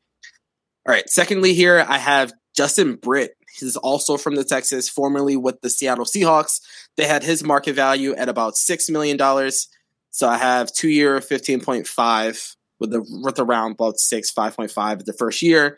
All 0.88 0.94
right. 0.94 1.10
Secondly, 1.10 1.54
here 1.54 1.86
I 1.88 1.98
have 1.98 2.34
Justin 2.56 2.96
Britt. 2.96 3.36
He's 3.58 3.78
also 3.78 4.18
from 4.18 4.36
the 4.36 4.44
Texas, 4.44 4.90
formerly 4.90 5.38
with 5.38 5.62
the 5.62 5.70
Seattle 5.70 6.06
Seahawks. 6.06 6.60
They 6.98 7.06
had 7.06 7.24
his 7.24 7.44
market 7.44 7.74
value 7.74 8.16
at 8.16 8.30
about 8.30 8.58
six 8.58 8.90
million 8.90 9.18
dollars. 9.18 9.68
So 10.12 10.28
I 10.28 10.38
have 10.38 10.72
two 10.72 10.90
year 10.90 11.22
fifteen 11.22 11.62
point 11.62 11.88
five 11.88 12.56
with 12.80 12.92
the 12.92 13.02
with 13.24 13.40
around 13.40 13.74
about 13.74 14.00
six, 14.00 14.30
five 14.30 14.56
point 14.56 14.72
five 14.72 15.06
the 15.06 15.14
first 15.14 15.42
year. 15.42 15.78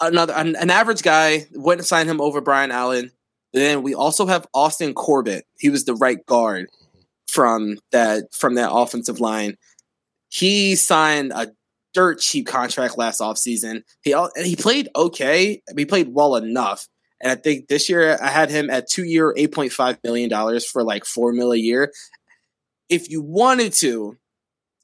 Another 0.00 0.34
an, 0.34 0.56
an 0.56 0.70
average 0.70 1.02
guy 1.02 1.46
wouldn't 1.52 1.86
sign 1.86 2.06
him 2.06 2.20
over 2.20 2.40
Brian 2.40 2.70
Allen. 2.70 3.12
Then 3.52 3.82
we 3.82 3.94
also 3.94 4.26
have 4.26 4.46
Austin 4.52 4.92
Corbett. 4.92 5.46
He 5.58 5.70
was 5.70 5.84
the 5.84 5.94
right 5.94 6.24
guard 6.26 6.68
from 7.28 7.78
that 7.92 8.34
from 8.34 8.54
that 8.56 8.72
offensive 8.72 9.20
line. 9.20 9.56
He 10.28 10.74
signed 10.76 11.32
a 11.34 11.52
dirt 11.94 12.20
cheap 12.20 12.46
contract 12.46 12.98
last 12.98 13.20
offseason. 13.20 13.82
He 14.02 14.14
he 14.42 14.56
played 14.56 14.88
okay. 14.94 15.62
He 15.76 15.84
played 15.86 16.08
well 16.12 16.36
enough. 16.36 16.86
And 17.20 17.32
I 17.32 17.34
think 17.34 17.68
this 17.68 17.88
year 17.88 18.18
I 18.20 18.28
had 18.28 18.50
him 18.50 18.68
at 18.68 18.88
two 18.88 19.04
year, 19.04 19.32
eight 19.36 19.52
point 19.52 19.72
five 19.72 19.98
million 20.04 20.28
dollars 20.28 20.66
for 20.68 20.82
like 20.82 21.04
four 21.04 21.32
mil 21.32 21.52
a 21.52 21.56
year. 21.56 21.92
If 22.88 23.10
you 23.10 23.22
wanted 23.22 23.72
to, 23.74 24.16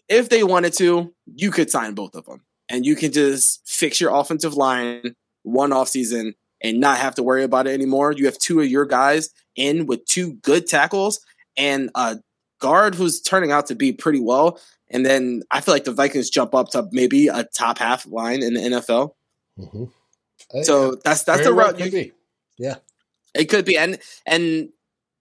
if 0.08 0.28
they 0.28 0.42
wanted 0.42 0.72
to, 0.74 1.14
you 1.34 1.50
could 1.50 1.70
sign 1.70 1.94
both 1.94 2.14
of 2.14 2.24
them, 2.24 2.42
and 2.68 2.86
you 2.86 2.96
can 2.96 3.12
just 3.12 3.60
fix 3.68 4.00
your 4.00 4.14
offensive 4.14 4.54
line 4.54 5.14
one 5.42 5.72
off 5.72 5.88
season 5.88 6.34
and 6.62 6.80
not 6.80 6.98
have 6.98 7.14
to 7.16 7.22
worry 7.22 7.42
about 7.44 7.66
it 7.66 7.74
anymore. 7.74 8.12
You 8.12 8.24
have 8.26 8.38
two 8.38 8.60
of 8.60 8.68
your 8.68 8.86
guys 8.86 9.30
in 9.56 9.86
with 9.86 10.04
two 10.06 10.34
good 10.34 10.66
tackles 10.66 11.20
and 11.56 11.90
a 11.94 12.18
guard 12.60 12.94
who's 12.94 13.20
turning 13.20 13.52
out 13.52 13.66
to 13.66 13.74
be 13.74 13.92
pretty 13.92 14.20
well. 14.20 14.58
And 14.92 15.04
then 15.04 15.42
I 15.50 15.60
feel 15.60 15.74
like 15.74 15.84
the 15.84 15.92
Vikings 15.92 16.30
jump 16.30 16.54
up 16.54 16.70
to 16.70 16.88
maybe 16.92 17.28
a 17.28 17.44
top 17.44 17.78
half 17.78 18.06
line 18.06 18.42
in 18.42 18.54
the 18.54 18.60
NFL. 18.60 19.14
Mm-hmm. 19.58 19.84
So 20.62 20.96
that's 20.96 21.24
that's 21.24 21.44
the 21.44 21.52
route. 21.52 21.78
Well 21.78 21.88
you, 21.88 22.12
yeah, 22.58 22.76
it 23.34 23.46
could 23.46 23.64
be. 23.64 23.76
And 23.76 23.98
and 24.26 24.68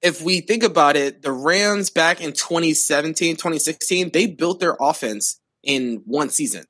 if 0.01 0.21
we 0.21 0.41
think 0.41 0.63
about 0.63 0.95
it, 0.95 1.21
the 1.21 1.31
Rams 1.31 1.89
back 1.89 2.21
in 2.21 2.33
2017, 2.33 3.35
2016, 3.35 4.11
they 4.11 4.25
built 4.25 4.59
their 4.59 4.75
offense 4.79 5.39
in 5.63 6.01
one 6.05 6.29
season. 6.29 6.65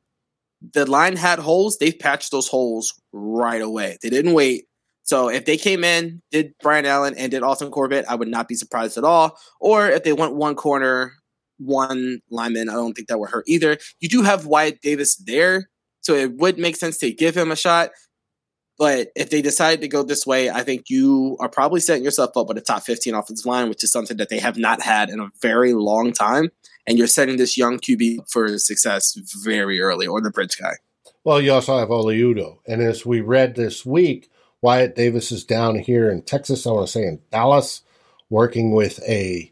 The 0.74 0.90
line 0.90 1.16
had 1.16 1.40
holes, 1.40 1.78
they 1.78 1.92
patched 1.92 2.32
those 2.32 2.48
holes 2.48 3.02
right 3.12 3.62
away. 3.62 3.98
They 4.02 4.10
didn't 4.10 4.34
wait. 4.34 4.66
So 5.04 5.30
if 5.30 5.46
they 5.46 5.58
came 5.58 5.84
in, 5.84 6.22
did 6.30 6.54
Brian 6.62 6.86
Allen 6.86 7.16
and 7.18 7.32
did 7.32 7.42
Austin 7.42 7.72
Corbett, 7.72 8.06
I 8.08 8.16
would 8.16 8.28
not 8.28 8.48
be 8.48 8.56
surprised 8.56 8.98
at 8.98 9.04
all. 9.04 9.38
Or 9.60 9.90
if 9.90 10.04
they 10.04 10.14
went 10.14 10.36
one 10.36 10.56
corner, 10.56 11.14
one 11.64 12.22
lineman, 12.30 12.70
I 12.70 12.74
don't 12.74 12.94
think 12.94 13.08
that 13.08 13.20
would 13.20 13.30
hurt 13.30 13.46
either. 13.48 13.78
You 14.00 14.10
do 14.10 14.24
have 14.24 14.46
Wyatt 14.46 14.82
Davis 14.82 15.16
there, 15.16 15.70
so 16.02 16.14
it 16.14 16.36
would 16.38 16.58
make 16.58 16.76
sense 16.76 16.98
to 17.00 17.12
give 17.12 17.36
him 17.36 17.52
a 17.52 17.56
shot. 17.56 17.92
But 18.78 19.10
if 19.16 19.30
they 19.30 19.44
decide 19.44 19.82
to 19.82 19.88
go 19.88 20.02
this 20.02 20.26
way, 20.26 20.50
I 20.50 20.64
think 20.64 20.90
you 20.90 21.38
are 21.40 21.50
probably 21.50 21.82
setting 21.82 22.04
yourself 22.04 22.36
up 22.36 22.48
with 22.48 22.58
a 22.58 22.62
top 22.62 22.82
15 22.82 23.14
offensive 23.14 23.46
line, 23.46 23.70
which 23.70 23.84
is 23.84 23.92
something 23.92 24.18
that 24.18 24.30
they 24.30 24.40
have 24.40 24.58
not 24.58 24.82
had 24.82 25.10
in 25.10 25.20
a 25.20 25.30
very 25.40 25.74
long 25.74 26.14
time. 26.14 26.50
And 26.88 26.98
you're 26.98 27.06
setting 27.06 27.38
this 27.38 27.58
young 27.58 27.78
QB 27.78 28.32
for 28.32 28.58
success 28.58 29.16
very 29.44 29.80
early, 29.80 30.08
or 30.08 30.20
the 30.20 30.32
bridge 30.32 30.58
guy. 30.58 30.78
Well, 31.24 31.40
you 31.40 31.54
also 31.54 31.78
have 31.78 31.92
Oli 31.92 32.20
Udoh. 32.20 32.58
And 32.68 32.82
as 32.82 33.06
we 33.06 33.22
read 33.22 33.56
this 33.56 33.86
week, 33.86 34.32
Wyatt 34.62 34.96
Davis 34.96 35.32
is 35.32 35.44
down 35.44 35.78
here 35.78 36.10
in 36.10 36.24
Texas, 36.24 36.66
I 36.66 36.72
want 36.72 36.88
to 36.88 36.92
say 36.92 37.04
in 37.04 37.22
Dallas, 37.32 37.84
working 38.32 38.72
with 38.72 39.00
a 39.08 39.52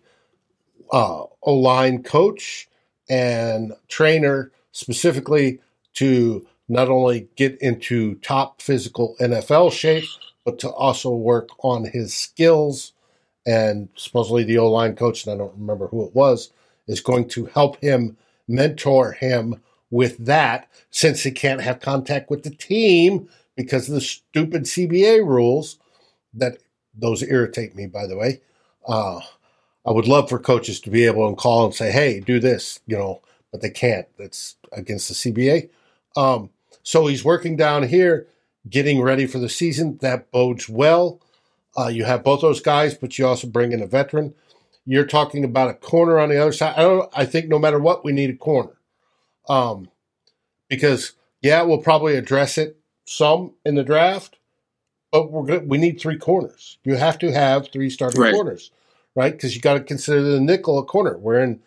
uh, 0.91 1.23
O 1.43 1.53
line 1.53 2.03
coach 2.03 2.67
and 3.09 3.73
trainer 3.87 4.51
specifically 4.71 5.59
to 5.95 6.45
not 6.67 6.89
only 6.89 7.27
get 7.35 7.59
into 7.61 8.15
top 8.15 8.61
physical 8.61 9.15
NFL 9.19 9.71
shape, 9.71 10.05
but 10.45 10.59
to 10.59 10.69
also 10.69 11.09
work 11.09 11.49
on 11.63 11.85
his 11.85 12.13
skills. 12.13 12.93
And 13.45 13.89
supposedly 13.95 14.43
the 14.43 14.59
O 14.59 14.69
line 14.69 14.95
coach, 14.95 15.25
and 15.25 15.33
I 15.33 15.37
don't 15.37 15.57
remember 15.57 15.87
who 15.87 16.05
it 16.05 16.15
was, 16.15 16.51
is 16.87 17.01
going 17.01 17.27
to 17.29 17.45
help 17.45 17.81
him 17.81 18.17
mentor 18.47 19.13
him 19.13 19.61
with 19.91 20.23
that 20.25 20.67
since 20.91 21.23
he 21.23 21.31
can't 21.31 21.61
have 21.61 21.79
contact 21.79 22.29
with 22.29 22.43
the 22.43 22.51
team 22.51 23.27
because 23.55 23.87
of 23.87 23.95
the 23.95 24.01
stupid 24.01 24.63
CBA 24.63 25.25
rules 25.25 25.79
that 26.33 26.57
those 26.93 27.23
irritate 27.23 27.75
me, 27.75 27.87
by 27.87 28.05
the 28.05 28.17
way. 28.17 28.41
Uh, 28.87 29.19
I 29.89 29.91
would 29.91 30.07
love 30.07 30.29
for 30.29 30.37
coaches 30.37 30.79
to 30.81 30.91
be 30.91 31.05
able 31.07 31.27
to 31.27 31.35
call 31.35 31.65
and 31.65 31.73
say, 31.73 31.91
hey, 31.91 32.19
do 32.19 32.39
this, 32.39 32.79
you 32.85 32.95
know, 32.95 33.21
but 33.51 33.61
they 33.61 33.71
can't. 33.71 34.05
That's 34.19 34.55
against 34.71 35.07
the 35.09 35.15
CBA. 35.15 35.69
Um, 36.15 36.51
so 36.83 37.07
he's 37.07 37.25
working 37.25 37.57
down 37.57 37.87
here, 37.87 38.27
getting 38.69 39.01
ready 39.01 39.25
for 39.25 39.39
the 39.39 39.49
season. 39.49 39.97
That 40.01 40.31
bodes 40.31 40.69
well. 40.69 41.19
Uh, 41.75 41.87
you 41.87 42.03
have 42.03 42.23
both 42.23 42.41
those 42.41 42.61
guys, 42.61 42.93
but 42.93 43.17
you 43.17 43.25
also 43.25 43.47
bring 43.47 43.71
in 43.71 43.81
a 43.81 43.87
veteran. 43.87 44.35
You're 44.85 45.05
talking 45.05 45.43
about 45.43 45.71
a 45.71 45.73
corner 45.73 46.19
on 46.19 46.29
the 46.29 46.37
other 46.37 46.51
side. 46.51 46.75
I 46.77 46.81
don't. 46.81 47.09
I 47.13 47.25
think 47.25 47.47
no 47.47 47.59
matter 47.59 47.79
what, 47.79 48.05
we 48.05 48.11
need 48.11 48.29
a 48.29 48.35
corner, 48.35 48.77
um, 49.47 49.89
because 50.67 51.13
yeah, 51.41 51.61
we'll 51.63 51.77
probably 51.79 52.15
address 52.15 52.57
it 52.57 52.77
some 53.05 53.53
in 53.65 53.75
the 53.75 53.83
draft, 53.83 54.37
but 55.11 55.31
we're 55.31 55.45
good. 55.45 55.69
We 55.69 55.77
need 55.77 55.99
three 55.99 56.17
corners. 56.17 56.77
You 56.83 56.95
have 56.95 57.17
to 57.19 57.31
have 57.31 57.69
three 57.71 57.89
starting 57.89 58.21
right. 58.21 58.33
corners, 58.33 58.71
right? 59.19 59.33
Because 59.33 59.53
you 59.53 59.61
got 59.61 59.73
to 59.73 59.81
consider 59.81 60.21
the 60.21 60.39
nickel 60.39 60.79
a 60.79 60.85
corner. 60.85 61.17
We're 61.17 61.41
in 61.41 61.59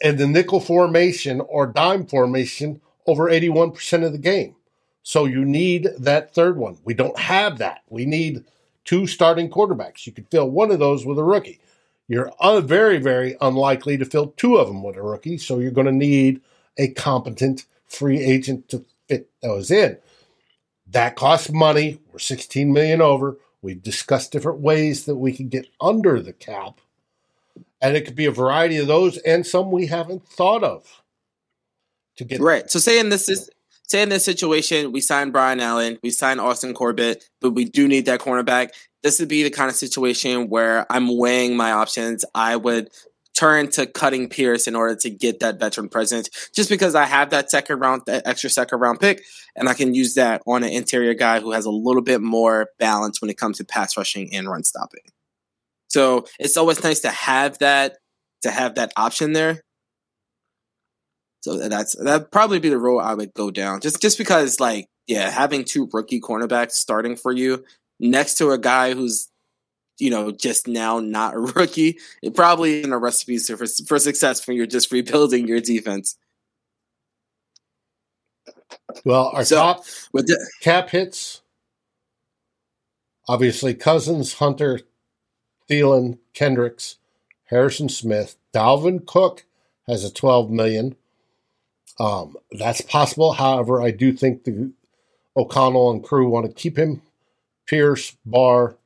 in 0.00 0.16
the 0.16 0.26
nickel 0.26 0.58
formation 0.58 1.40
or 1.40 1.68
dime 1.68 2.04
formation 2.04 2.80
over 3.06 3.30
81% 3.30 4.04
of 4.04 4.10
the 4.10 4.18
game. 4.18 4.56
So 5.04 5.24
you 5.24 5.44
need 5.44 5.88
that 5.96 6.34
third 6.34 6.56
one. 6.56 6.78
We 6.84 6.94
don't 6.94 7.16
have 7.16 7.58
that. 7.58 7.82
We 7.88 8.06
need 8.06 8.44
two 8.84 9.06
starting 9.06 9.50
quarterbacks. 9.50 10.04
You 10.04 10.12
could 10.12 10.28
fill 10.32 10.50
one 10.50 10.72
of 10.72 10.80
those 10.80 11.06
with 11.06 11.16
a 11.16 11.22
rookie. 11.22 11.60
You're 12.08 12.30
uh, 12.40 12.60
very, 12.60 12.98
very 12.98 13.36
unlikely 13.40 13.96
to 13.98 14.04
fill 14.04 14.34
two 14.36 14.56
of 14.56 14.66
them 14.66 14.82
with 14.82 14.96
a 14.96 15.02
rookie. 15.02 15.38
So 15.38 15.60
you're 15.60 15.70
going 15.70 15.86
to 15.86 15.92
need 15.92 16.40
a 16.76 16.88
competent 16.88 17.66
free 17.86 18.20
agent 18.20 18.68
to 18.70 18.84
fit 19.08 19.30
those 19.42 19.70
in. 19.70 19.98
That 20.88 21.14
costs 21.14 21.50
money. 21.50 22.00
We're 22.12 22.18
16 22.18 22.72
million 22.72 23.00
over. 23.00 23.38
We've 23.64 23.82
discussed 23.82 24.30
different 24.30 24.60
ways 24.60 25.06
that 25.06 25.16
we 25.16 25.32
can 25.32 25.48
get 25.48 25.66
under 25.80 26.20
the 26.20 26.34
cap. 26.34 26.82
And 27.80 27.96
it 27.96 28.04
could 28.04 28.14
be 28.14 28.26
a 28.26 28.30
variety 28.30 28.76
of 28.76 28.88
those 28.88 29.16
and 29.16 29.46
some 29.46 29.70
we 29.70 29.86
haven't 29.86 30.28
thought 30.28 30.62
of 30.62 31.02
to 32.16 32.24
get 32.24 32.40
right. 32.40 32.70
So 32.70 32.78
say 32.78 32.98
in 32.98 33.08
this 33.08 33.26
is 33.30 33.48
say 33.86 34.02
in 34.02 34.10
this 34.10 34.22
situation, 34.22 34.92
we 34.92 35.00
sign 35.00 35.30
Brian 35.30 35.60
Allen, 35.60 35.98
we 36.02 36.10
sign 36.10 36.40
Austin 36.40 36.74
Corbett, 36.74 37.24
but 37.40 37.52
we 37.52 37.64
do 37.64 37.88
need 37.88 38.04
that 38.04 38.20
cornerback. 38.20 38.68
This 39.02 39.18
would 39.18 39.30
be 39.30 39.42
the 39.42 39.50
kind 39.50 39.70
of 39.70 39.76
situation 39.76 40.50
where 40.50 40.84
I'm 40.92 41.16
weighing 41.16 41.56
my 41.56 41.72
options. 41.72 42.22
I 42.34 42.56
would 42.56 42.90
turn 43.34 43.68
to 43.72 43.86
cutting 43.86 44.28
Pierce 44.28 44.66
in 44.66 44.76
order 44.76 44.94
to 44.96 45.10
get 45.10 45.40
that 45.40 45.58
veteran 45.58 45.88
presence, 45.88 46.30
just 46.54 46.70
because 46.70 46.94
I 46.94 47.04
have 47.04 47.30
that 47.30 47.50
second 47.50 47.80
round, 47.80 48.02
that 48.06 48.26
extra 48.26 48.48
second 48.50 48.80
round 48.80 49.00
pick, 49.00 49.22
and 49.56 49.68
I 49.68 49.74
can 49.74 49.94
use 49.94 50.14
that 50.14 50.42
on 50.46 50.62
an 50.62 50.70
interior 50.70 51.14
guy 51.14 51.40
who 51.40 51.52
has 51.52 51.64
a 51.66 51.70
little 51.70 52.02
bit 52.02 52.20
more 52.20 52.68
balance 52.78 53.20
when 53.20 53.30
it 53.30 53.36
comes 53.36 53.58
to 53.58 53.64
pass 53.64 53.96
rushing 53.96 54.34
and 54.34 54.48
run 54.48 54.64
stopping. 54.64 55.02
So 55.88 56.26
it's 56.38 56.56
always 56.56 56.82
nice 56.82 57.00
to 57.00 57.10
have 57.10 57.58
that 57.58 57.98
to 58.42 58.50
have 58.50 58.74
that 58.76 58.92
option 58.96 59.32
there. 59.32 59.62
So 61.42 61.68
that's 61.68 61.94
that'd 61.96 62.30
probably 62.30 62.58
be 62.58 62.70
the 62.70 62.78
road 62.78 63.00
I 63.00 63.14
would 63.14 63.34
go 63.34 63.50
down. 63.50 63.80
Just 63.80 64.00
just 64.00 64.18
because 64.18 64.60
like 64.60 64.86
yeah, 65.06 65.30
having 65.30 65.64
two 65.64 65.88
rookie 65.92 66.20
cornerbacks 66.20 66.72
starting 66.72 67.16
for 67.16 67.32
you 67.32 67.64
next 68.00 68.38
to 68.38 68.50
a 68.50 68.58
guy 68.58 68.94
who's 68.94 69.28
you 69.98 70.10
know 70.10 70.30
just 70.30 70.66
now 70.68 71.00
not 71.00 71.34
a 71.34 71.38
rookie, 71.56 71.98
it 72.22 72.34
probably 72.34 72.80
isn't 72.80 72.92
a 72.92 72.98
recipe 72.98 73.38
for 73.38 73.66
for 73.86 73.98
success 73.98 74.46
when 74.46 74.56
you're 74.56 74.66
just 74.66 74.92
rebuilding 74.92 75.46
your 75.48 75.60
defense. 75.60 76.16
Well, 79.04 79.30
our 79.34 79.44
so, 79.44 79.56
top 79.56 79.84
with 80.12 80.26
the, 80.26 80.38
cap 80.60 80.90
hits, 80.90 81.42
obviously 83.28 83.74
Cousins, 83.74 84.34
Hunter, 84.34 84.80
Thielen, 85.68 86.18
Kendricks, 86.32 86.96
Harrison 87.46 87.88
Smith, 87.88 88.36
Dalvin 88.52 89.04
Cook 89.06 89.44
has 89.86 90.04
a 90.04 90.12
12 90.12 90.50
million. 90.50 90.96
Um, 91.98 92.36
that's 92.52 92.80
possible. 92.80 93.32
However, 93.32 93.82
I 93.82 93.90
do 93.90 94.12
think 94.12 94.44
the 94.44 94.72
O'Connell 95.36 95.90
and 95.90 96.02
crew 96.02 96.28
want 96.28 96.46
to 96.46 96.52
keep 96.52 96.78
him. 96.78 97.02
Pierce, 97.66 98.16
Barr, 98.24 98.76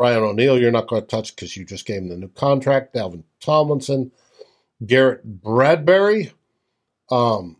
Brian 0.00 0.22
O'Neill, 0.22 0.58
you're 0.58 0.70
not 0.70 0.88
going 0.88 1.02
to 1.02 1.06
touch 1.06 1.36
because 1.36 1.58
you 1.58 1.66
just 1.66 1.84
gave 1.84 1.98
him 1.98 2.08
the 2.08 2.16
new 2.16 2.28
contract. 2.28 2.94
Dalvin 2.94 3.22
Tomlinson, 3.38 4.10
Garrett 4.86 5.22
Bradbury. 5.42 6.32
Um, 7.10 7.58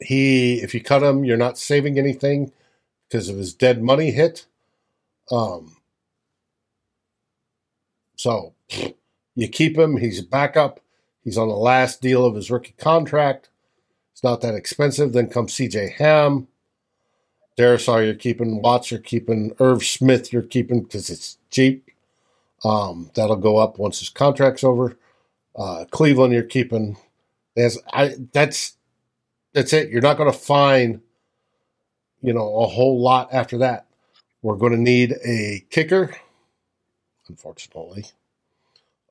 he, 0.00 0.62
if 0.62 0.72
you 0.72 0.84
cut 0.84 1.02
him, 1.02 1.24
you're 1.24 1.36
not 1.36 1.58
saving 1.58 1.98
anything 1.98 2.52
because 3.08 3.28
of 3.28 3.38
his 3.38 3.52
dead 3.52 3.82
money 3.82 4.12
hit. 4.12 4.46
Um, 5.32 5.76
so 8.14 8.54
you 9.34 9.48
keep 9.48 9.76
him. 9.76 9.96
He's 9.96 10.20
a 10.20 10.24
backup. 10.24 10.78
He's 11.24 11.38
on 11.38 11.48
the 11.48 11.56
last 11.56 12.00
deal 12.00 12.24
of 12.24 12.36
his 12.36 12.52
rookie 12.52 12.76
contract. 12.78 13.48
It's 14.12 14.22
not 14.22 14.42
that 14.42 14.54
expensive. 14.54 15.12
Then 15.12 15.28
comes 15.28 15.54
CJ 15.54 15.94
Ham. 15.94 16.46
Darrisaw, 17.60 18.04
you're 18.04 18.14
keeping. 18.14 18.62
Watts, 18.62 18.90
you're 18.90 19.00
keeping. 19.00 19.54
Irv 19.60 19.84
Smith, 19.84 20.32
you're 20.32 20.42
keeping 20.42 20.82
because 20.82 21.10
it's 21.10 21.36
cheap. 21.50 21.90
Um, 22.64 23.10
that'll 23.14 23.36
go 23.36 23.58
up 23.58 23.78
once 23.78 23.98
his 23.98 24.08
contract's 24.08 24.64
over. 24.64 24.96
Uh, 25.54 25.84
Cleveland, 25.90 26.32
you're 26.32 26.42
keeping. 26.42 26.96
There's, 27.54 27.78
I 27.92 28.14
that's 28.32 28.76
that's 29.52 29.72
it. 29.72 29.90
You're 29.90 30.00
not 30.00 30.16
going 30.16 30.32
to 30.32 30.38
find, 30.38 31.00
you 32.22 32.32
know, 32.32 32.60
a 32.60 32.66
whole 32.66 33.00
lot 33.00 33.28
after 33.32 33.58
that. 33.58 33.86
We're 34.42 34.56
going 34.56 34.72
to 34.72 34.78
need 34.78 35.16
a 35.24 35.64
kicker, 35.68 36.14
unfortunately. 37.28 38.06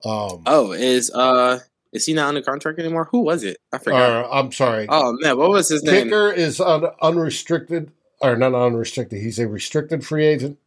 Um, 0.03 0.43
oh, 0.47 0.71
is 0.71 1.11
uh 1.11 1.59
is 1.91 2.05
he 2.05 2.13
not 2.13 2.29
under 2.29 2.41
contract 2.41 2.79
anymore? 2.79 3.09
Who 3.11 3.19
was 3.19 3.43
it? 3.43 3.57
I 3.73 3.77
forgot. 3.77 4.25
Or, 4.25 4.33
I'm 4.33 4.51
sorry. 4.51 4.87
Oh 4.89 5.15
man, 5.19 5.37
what 5.37 5.49
was 5.49 5.69
his 5.69 5.83
name? 5.83 6.05
Kicker 6.05 6.31
is 6.31 6.59
un- 6.59 6.91
unrestricted, 7.01 7.91
or 8.21 8.35
not 8.35 8.53
unrestricted. 8.53 9.21
He's 9.21 9.39
a 9.39 9.47
restricted 9.47 10.05
free 10.05 10.25
agent. 10.25 10.57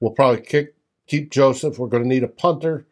We'll 0.00 0.12
probably 0.12 0.42
kick 0.42 0.74
keep 1.06 1.30
Joseph. 1.30 1.78
We're 1.78 1.88
going 1.88 2.04
to 2.04 2.08
need 2.08 2.22
a 2.22 2.28
punter. 2.28 2.86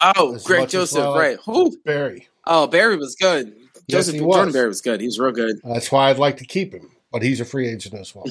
Oh, 0.00 0.38
Greg 0.44 0.68
Joseph, 0.68 1.14
right? 1.14 1.38
Who? 1.44 1.78
Berry. 1.84 2.28
Oh, 2.46 2.66
Berry 2.66 2.96
was 2.96 3.16
good. 3.16 3.54
Yes, 3.86 4.06
Joseph 4.06 4.20
was. 4.20 4.36
Jordan 4.36 4.52
Berry 4.52 4.68
was 4.68 4.80
good. 4.80 5.00
He 5.00 5.06
was 5.06 5.18
real 5.18 5.32
good. 5.32 5.60
That's 5.62 5.92
why 5.92 6.10
I'd 6.10 6.18
like 6.18 6.38
to 6.38 6.44
keep 6.44 6.72
him, 6.72 6.90
but 7.12 7.22
he's 7.22 7.40
a 7.40 7.44
free 7.44 7.68
agent 7.68 7.94
as 7.94 8.14
well. 8.14 8.26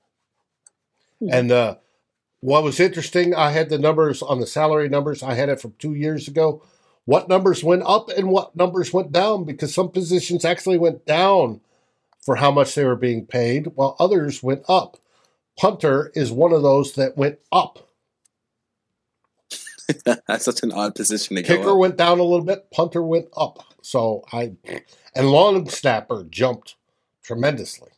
and 1.30 1.50
uh, 1.50 1.76
what 2.40 2.62
was 2.62 2.80
interesting, 2.80 3.34
I 3.34 3.50
had 3.50 3.70
the 3.70 3.78
numbers 3.78 4.22
on 4.22 4.40
the 4.40 4.46
salary 4.46 4.88
numbers. 4.88 5.22
I 5.22 5.34
had 5.34 5.48
it 5.48 5.60
from 5.60 5.74
two 5.78 5.94
years 5.94 6.28
ago. 6.28 6.62
What 7.06 7.28
numbers 7.28 7.62
went 7.62 7.82
up 7.84 8.08
and 8.10 8.28
what 8.28 8.56
numbers 8.56 8.92
went 8.92 9.12
down? 9.12 9.44
Because 9.44 9.74
some 9.74 9.90
positions 9.90 10.44
actually 10.44 10.78
went 10.78 11.06
down 11.06 11.60
for 12.24 12.36
how 12.36 12.50
much 12.50 12.74
they 12.74 12.84
were 12.84 12.96
being 12.96 13.26
paid, 13.26 13.66
while 13.74 13.96
others 13.98 14.42
went 14.42 14.62
up. 14.68 14.96
Punter 15.58 16.10
is 16.14 16.32
one 16.32 16.52
of 16.52 16.62
those 16.62 16.94
that 16.94 17.16
went 17.16 17.38
up. 17.52 17.90
That's 20.04 20.46
such 20.46 20.62
an 20.62 20.72
odd 20.72 20.94
position 20.94 21.36
to 21.36 21.42
Kicker 21.42 21.76
went 21.76 21.96
down 21.96 22.18
a 22.18 22.24
little 22.24 22.44
bit. 22.44 22.70
Punter 22.70 23.02
went 23.02 23.28
up. 23.36 23.58
So 23.82 24.24
I 24.32 24.52
and 25.14 25.30
long 25.30 25.68
snapper 25.68 26.24
jumped 26.28 26.76
tremendously. 27.22 27.90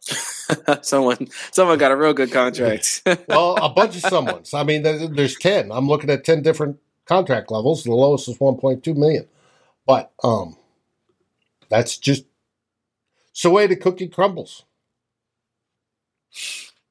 someone, 0.82 1.28
someone 1.52 1.78
got 1.78 1.92
a 1.92 1.96
real 1.96 2.12
good 2.12 2.32
contract. 2.32 3.02
well, 3.28 3.56
a 3.56 3.68
bunch 3.68 3.94
of 3.96 4.02
someone's. 4.02 4.52
I 4.52 4.64
mean, 4.64 4.82
there's 4.82 5.36
ten. 5.36 5.70
I'm 5.70 5.86
looking 5.86 6.10
at 6.10 6.24
ten 6.24 6.42
different 6.42 6.78
contract 7.06 7.50
levels. 7.50 7.84
The 7.84 7.92
lowest 7.92 8.28
is 8.28 8.38
1.2 8.38 8.96
million, 8.96 9.28
but 9.86 10.10
um, 10.22 10.56
that's 11.68 11.96
just 11.96 12.24
it's 13.34 13.42
the 13.42 13.50
way 13.50 13.66
the 13.66 13.74
cookie 13.74 14.06
crumbles. 14.06 14.64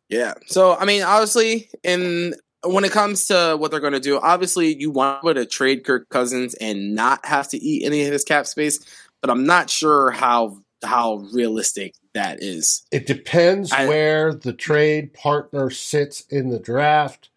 Yeah. 0.09 0.33
So 0.47 0.75
I 0.75 0.83
mean, 0.83 1.01
obviously, 1.01 1.69
in 1.83 2.35
when 2.65 2.83
it 2.83 2.91
comes 2.91 3.27
to 3.27 3.55
what 3.57 3.71
they're 3.71 3.79
going 3.79 3.93
to 3.93 4.01
do, 4.01 4.19
obviously 4.19 4.75
you 4.75 4.91
want 4.91 5.23
to 5.23 5.45
trade 5.45 5.85
Kirk 5.85 6.09
Cousins 6.09 6.53
and 6.55 6.95
not 6.95 7.25
have 7.25 7.47
to 7.49 7.57
eat 7.57 7.85
any 7.85 8.03
of 8.03 8.11
his 8.11 8.25
cap 8.25 8.45
space, 8.45 8.79
but 9.21 9.29
I'm 9.29 9.45
not 9.45 9.69
sure 9.69 10.11
how 10.11 10.59
how 10.83 11.25
realistic 11.31 11.95
that 12.13 12.43
is. 12.43 12.83
It 12.91 13.07
depends 13.07 13.71
I, 13.71 13.87
where 13.87 14.33
the 14.33 14.51
trade 14.51 15.13
partner 15.13 15.69
sits 15.69 16.21
in 16.29 16.49
the 16.49 16.59
draft 16.59 17.29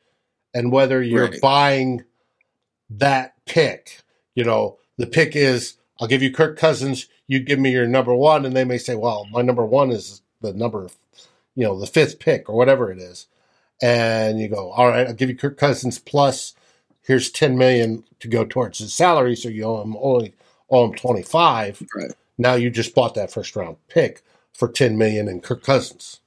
and 0.52 0.72
whether 0.72 1.00
you're 1.00 1.28
right. 1.28 1.40
buying 1.40 2.02
that 2.90 3.34
pick. 3.46 4.02
You 4.34 4.42
know, 4.42 4.78
the 4.98 5.07
pick 5.07 5.36
is 5.36 5.76
I'll 6.01 6.09
give 6.09 6.22
you 6.22 6.32
Kirk 6.32 6.59
Cousins, 6.59 7.07
you 7.26 7.40
give 7.40 7.59
me 7.59 7.72
your 7.72 7.86
number 7.86 8.14
one, 8.14 8.44
and 8.44 8.55
they 8.55 8.64
may 8.64 8.78
say, 8.78 8.94
Well, 8.94 9.26
my 9.30 9.42
number 9.42 9.64
one 9.64 9.90
is 9.90 10.22
the 10.40 10.53
number 10.53 10.88
you 11.55 11.64
know, 11.64 11.78
the 11.78 11.86
fifth 11.86 12.18
pick 12.18 12.51
or 12.51 12.57
whatever 12.57 12.92
it 12.92 12.99
is 12.99 13.26
and 13.82 14.40
you 14.40 14.49
go, 14.49 14.70
all 14.70 14.88
right, 14.88 15.07
I'll 15.07 15.14
give 15.14 15.28
you 15.28 15.36
Kirk 15.36 15.59
Cousins 15.59 15.99
plus 15.99 16.55
here's 17.03 17.30
10 17.30 17.59
million 17.59 18.05
to 18.20 18.28
go 18.28 18.44
towards 18.44 18.78
his 18.78 18.94
salary. 18.94 19.36
So 19.36 19.49
you 19.49 19.64
owe 19.64 19.82
him 19.82 19.97
only 20.01 20.34
owe 20.70 20.84
him 20.86 20.94
25. 20.94 21.82
Right. 21.94 22.12
Now 22.38 22.55
you 22.55 22.70
just 22.70 22.94
bought 22.94 23.14
that 23.14 23.30
first 23.30 23.55
round 23.57 23.76
pick 23.88 24.22
for 24.53 24.68
10 24.68 24.97
million 24.97 25.28
and 25.28 25.42
Kirk 25.42 25.62
Cousins. 25.62 26.20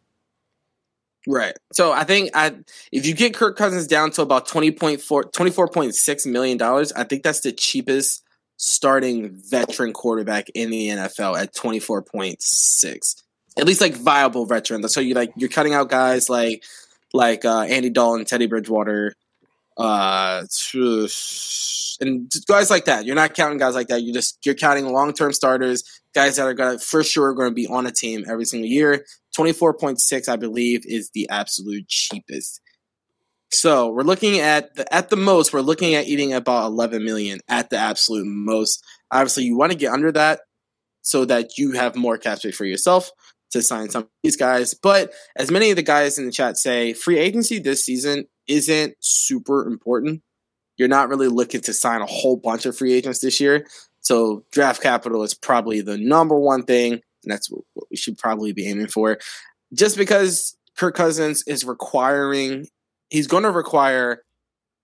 Right. 1.27 1.57
So 1.73 1.91
I 1.91 2.03
think 2.03 2.31
I 2.33 2.55
if 2.91 3.05
you 3.05 3.13
get 3.13 3.33
Kirk 3.33 3.57
Cousins 3.57 3.87
down 3.87 4.11
to 4.11 4.21
about 4.21 4.47
20.4 4.47 4.99
24.6 5.31 6.25
million 6.31 6.57
dollars, 6.57 6.91
I 6.93 7.03
think 7.03 7.23
that's 7.23 7.41
the 7.41 7.51
cheapest 7.51 8.23
starting 8.61 9.31
veteran 9.49 9.93
quarterback 9.93 10.49
in 10.49 10.69
the 10.69 10.89
NFL 10.89 11.41
at 11.41 11.55
24.6. 11.55 13.15
At 13.57 13.65
least 13.65 13.81
like 13.81 13.95
viable 13.95 14.45
veteran. 14.45 14.87
So 14.89 15.01
you 15.01 15.15
like 15.15 15.31
you're 15.35 15.49
cutting 15.49 15.73
out 15.73 15.89
guys 15.89 16.29
like 16.29 16.63
like 17.13 17.43
uh, 17.45 17.61
Andy 17.61 17.89
Dalton, 17.89 18.19
and 18.19 18.27
Teddy 18.27 18.45
Bridgewater, 18.45 19.15
uh, 19.77 20.43
and 22.01 22.31
guys 22.47 22.69
like 22.69 22.85
that. 22.85 23.05
You're 23.05 23.15
not 23.15 23.33
counting 23.33 23.57
guys 23.57 23.75
like 23.75 23.87
that. 23.87 24.03
You 24.03 24.13
just 24.13 24.45
you're 24.45 24.55
counting 24.55 24.87
long 24.87 25.13
term 25.13 25.33
starters, 25.33 25.83
guys 26.13 26.35
that 26.35 26.45
are 26.45 26.53
to 26.53 26.79
for 26.79 27.03
sure 27.03 27.33
going 27.33 27.49
to 27.49 27.55
be 27.55 27.67
on 27.67 27.87
a 27.87 27.91
team 27.91 28.23
every 28.29 28.45
single 28.45 28.69
year. 28.69 29.05
Twenty 29.35 29.51
four 29.51 29.73
point 29.73 29.99
six, 29.99 30.29
I 30.29 30.35
believe, 30.35 30.81
is 30.85 31.09
the 31.09 31.27
absolute 31.29 31.87
cheapest. 31.87 32.61
So 33.51 33.89
we're 33.89 34.03
looking 34.03 34.39
at 34.39 34.75
the, 34.75 34.93
at 34.93 35.09
the 35.09 35.15
most, 35.15 35.53
we're 35.53 35.61
looking 35.61 35.95
at 35.95 36.07
eating 36.07 36.33
about 36.33 36.67
11 36.67 37.03
million 37.03 37.39
at 37.47 37.69
the 37.69 37.77
absolute 37.77 38.25
most. 38.27 38.83
Obviously, 39.11 39.43
you 39.45 39.57
want 39.57 39.71
to 39.71 39.77
get 39.77 39.91
under 39.91 40.11
that 40.11 40.41
so 41.01 41.25
that 41.25 41.57
you 41.57 41.71
have 41.71 41.95
more 41.95 42.19
space 42.21 42.55
for 42.55 42.65
yourself 42.65 43.11
to 43.51 43.61
sign 43.61 43.89
some 43.89 44.03
of 44.03 44.09
these 44.21 44.37
guys. 44.37 44.73
But 44.73 45.11
as 45.35 45.49
many 45.49 45.71
of 45.71 45.75
the 45.75 45.81
guys 45.83 46.17
in 46.19 46.25
the 46.25 46.31
chat 46.31 46.57
say, 46.57 46.93
free 46.93 47.17
agency 47.17 47.59
this 47.59 47.83
season 47.83 48.25
isn't 48.47 48.95
super 48.99 49.65
important. 49.65 50.21
You're 50.77 50.87
not 50.87 51.09
really 51.09 51.27
looking 51.27 51.61
to 51.61 51.73
sign 51.73 52.01
a 52.01 52.05
whole 52.05 52.37
bunch 52.37 52.65
of 52.65 52.77
free 52.77 52.93
agents 52.93 53.19
this 53.19 53.39
year. 53.39 53.65
So 54.01 54.45
draft 54.51 54.81
capital 54.81 55.23
is 55.23 55.33
probably 55.33 55.81
the 55.81 55.97
number 55.97 56.39
one 56.39 56.63
thing, 56.63 56.93
and 56.93 57.01
that's 57.25 57.49
what 57.49 57.63
we 57.91 57.97
should 57.97 58.17
probably 58.17 58.53
be 58.53 58.67
aiming 58.67 58.87
for. 58.87 59.17
Just 59.73 59.97
because 59.97 60.55
Kirk 60.77 60.95
Cousins 60.95 61.43
is 61.47 61.65
requiring, 61.65 62.67
he's 63.09 63.27
going 63.27 63.43
to 63.43 63.51
require 63.51 64.23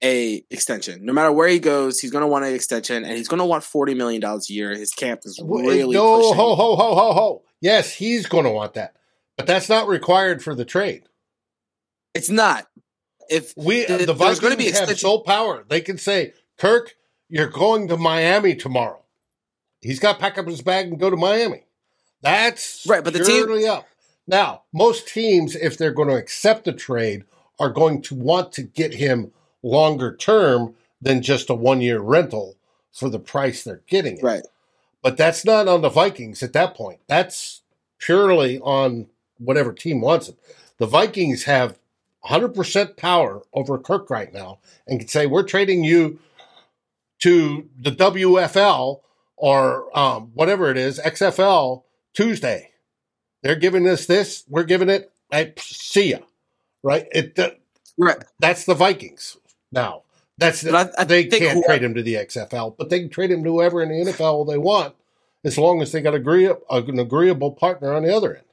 a 0.04 0.44
extension. 0.50 1.06
No 1.06 1.14
matter 1.14 1.32
where 1.32 1.48
he 1.48 1.60
goes, 1.60 2.00
he's 2.00 2.12
going 2.12 2.22
to 2.22 2.28
want 2.28 2.46
an 2.46 2.54
extension, 2.54 3.04
and 3.04 3.18
he's 3.18 3.28
going 3.28 3.40
to 3.40 3.46
want 3.46 3.64
forty 3.64 3.94
million 3.94 4.22
dollars 4.22 4.50
a 4.50 4.54
year. 4.54 4.72
His 4.72 4.92
camp 4.92 5.22
is 5.26 5.40
eh, 5.40 5.44
really 5.46 5.94
no, 5.94 6.18
pushing. 6.18 6.36
ho 6.36 6.56
ho 6.56 6.76
ho 6.76 6.96
ho 6.96 7.14
ho. 7.14 7.44
Yes, 7.62 7.94
he's 7.94 8.26
going 8.26 8.44
to 8.44 8.52
want 8.52 8.74
that, 8.74 8.96
but 9.38 9.48
that's 9.48 9.70
not 9.70 9.88
required 9.88 10.44
for 10.44 10.54
the 10.54 10.66
trade. 10.66 11.04
It's 12.14 12.30
not. 12.30 12.68
If 13.30 13.54
we 13.58 13.86
the, 13.86 14.06
the 14.06 14.14
Vikings 14.14 14.40
going 14.40 14.52
to 14.52 14.58
be 14.58 14.72
have 14.72 15.00
sole 15.00 15.24
power, 15.24 15.66
they 15.68 15.82
can 15.82 15.98
say, 15.98 16.34
"Kirk, 16.58 16.96
you're 17.30 17.50
going 17.50 17.88
to 17.88 17.98
Miami 17.98 18.56
tomorrow." 18.56 19.02
He's 19.82 20.00
got 20.00 20.14
to 20.14 20.20
pack 20.20 20.38
up 20.38 20.48
his 20.48 20.62
bag 20.62 20.88
and 20.88 21.00
go 21.00 21.10
to 21.10 21.18
Miami. 21.18 21.64
That's 22.22 22.86
right, 22.88 23.04
but 23.04 23.14
the 23.14 23.24
team 23.24 23.70
up. 23.70 23.88
Now, 24.28 24.64
most 24.74 25.08
teams, 25.08 25.56
if 25.56 25.78
they're 25.78 25.92
going 25.92 26.10
to 26.10 26.16
accept 26.16 26.66
the 26.66 26.74
trade, 26.74 27.26
are 27.60 27.70
going 27.70 28.02
to 28.04 28.16
want 28.16 28.52
to 28.54 28.64
get 28.64 28.96
him 28.96 29.32
longer 29.64 30.16
term 30.16 30.76
than 31.02 31.22
just 31.22 31.50
a 31.50 31.56
one 31.56 31.82
year 31.82 32.00
rental 32.00 32.56
for 32.92 33.10
the 33.10 33.20
price 33.20 33.64
they're 33.64 33.82
getting 33.88 34.18
it. 34.18 34.24
Right. 34.24 34.44
But 35.02 35.18
that's 35.18 35.46
not 35.46 35.68
on 35.68 35.82
the 35.82 35.90
Vikings 35.90 36.42
at 36.42 36.54
that 36.54 36.76
point. 36.76 37.00
That's 37.08 37.62
purely 38.00 38.60
on 38.60 39.08
whatever 39.38 39.74
team 39.74 40.02
wants 40.02 40.30
him. 40.30 40.36
The 40.78 40.88
Vikings 40.88 41.44
have 41.44 41.78
100% 42.26 42.98
power 42.98 43.44
over 43.54 43.78
Kirk 43.78 44.10
right 44.10 44.34
now 44.34 44.60
and 44.88 45.00
can 45.00 45.08
say, 45.08 45.26
we're 45.26 45.44
trading 45.44 45.84
you 45.84 46.20
to 47.20 47.70
the 47.78 47.92
WFL 47.92 49.02
or 49.38 49.98
um, 49.98 50.32
whatever 50.34 50.72
it 50.72 50.78
is, 50.78 51.00
XFL 51.00 51.84
Tuesday. 52.14 52.72
They're 53.44 53.56
giving 53.56 53.88
us 53.88 54.06
this. 54.06 54.44
We're 54.50 54.64
giving 54.64 54.90
it. 54.90 55.12
I 55.32 55.54
see 55.58 56.12
ya. 56.12 56.20
Right. 56.86 57.08
It. 57.12 57.60
right. 57.98 58.24
That's 58.38 58.66
the 58.66 58.76
Vikings 58.76 59.38
now. 59.72 60.04
That's 60.38 60.64
I, 60.68 60.88
I 61.00 61.04
they 61.04 61.24
can't 61.26 61.66
trade 61.66 61.82
him 61.82 61.96
to 61.96 62.04
the 62.04 62.14
XFL, 62.14 62.76
but 62.78 62.92
they 62.92 63.00
can 63.00 63.10
trade 63.10 63.32
him 63.32 63.44
to 63.44 63.50
whoever 63.50 63.82
in 63.82 63.90
the 63.90 64.12
NFL 64.12 64.48
they 64.48 64.60
want, 64.60 64.94
as 65.44 65.58
long 65.58 65.82
as 65.82 65.92
they 65.92 66.02
got 66.02 66.14
agree, 66.14 66.46
an 66.46 67.00
agreeable 67.00 67.52
partner 67.52 67.92
on 67.92 68.04
the 68.04 68.16
other 68.16 68.36
end. 68.36 68.46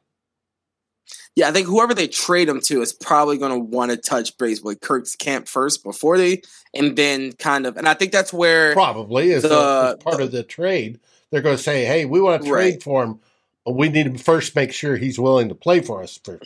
Yeah, 1.37 1.49
I 1.49 1.53
think 1.53 1.66
whoever 1.66 1.93
they 1.93 2.09
trade 2.09 2.49
him 2.49 2.61
to 2.62 2.80
is 2.80 2.95
probably 2.95 3.37
going 3.37 3.53
to 3.53 3.59
want 3.59 3.91
to 3.91 3.99
touch 3.99 4.39
base 4.39 4.62
with 4.62 4.80
Kirk's 4.80 5.14
camp 5.14 5.47
first 5.47 5.85
before 5.85 6.16
they, 6.16 6.41
and 6.72 6.97
then 6.97 7.33
kind 7.33 7.66
of, 7.66 7.76
and 7.76 7.87
I 7.87 7.95
think 7.95 8.12
that's 8.12 8.33
where 8.33 8.72
probably 8.72 9.30
is, 9.30 9.45
uh, 9.45 9.49
the, 9.49 9.93
a, 9.93 9.97
part 9.99 10.16
the, 10.18 10.24
of 10.24 10.33
the 10.33 10.43
trade. 10.43 11.01
They're 11.30 11.43
going 11.43 11.57
to 11.57 11.62
say, 11.62 11.85
"Hey, 11.85 12.07
we 12.07 12.20
want 12.20 12.43
to 12.43 12.49
trade 12.49 12.74
right. 12.74 12.83
for 12.83 13.05
him, 13.05 13.20
but 13.66 13.72
we 13.74 13.91
need 13.91 14.16
to 14.16 14.22
first 14.22 14.57
make 14.57 14.72
sure 14.72 14.97
he's 14.97 15.18
willing 15.18 15.51
to 15.51 15.55
play 15.55 15.80
for 15.80 16.03
us 16.03 16.18
for 16.22 16.41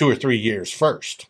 two 0.00 0.08
or 0.08 0.16
three 0.16 0.38
years 0.38 0.72
first. 0.72 1.26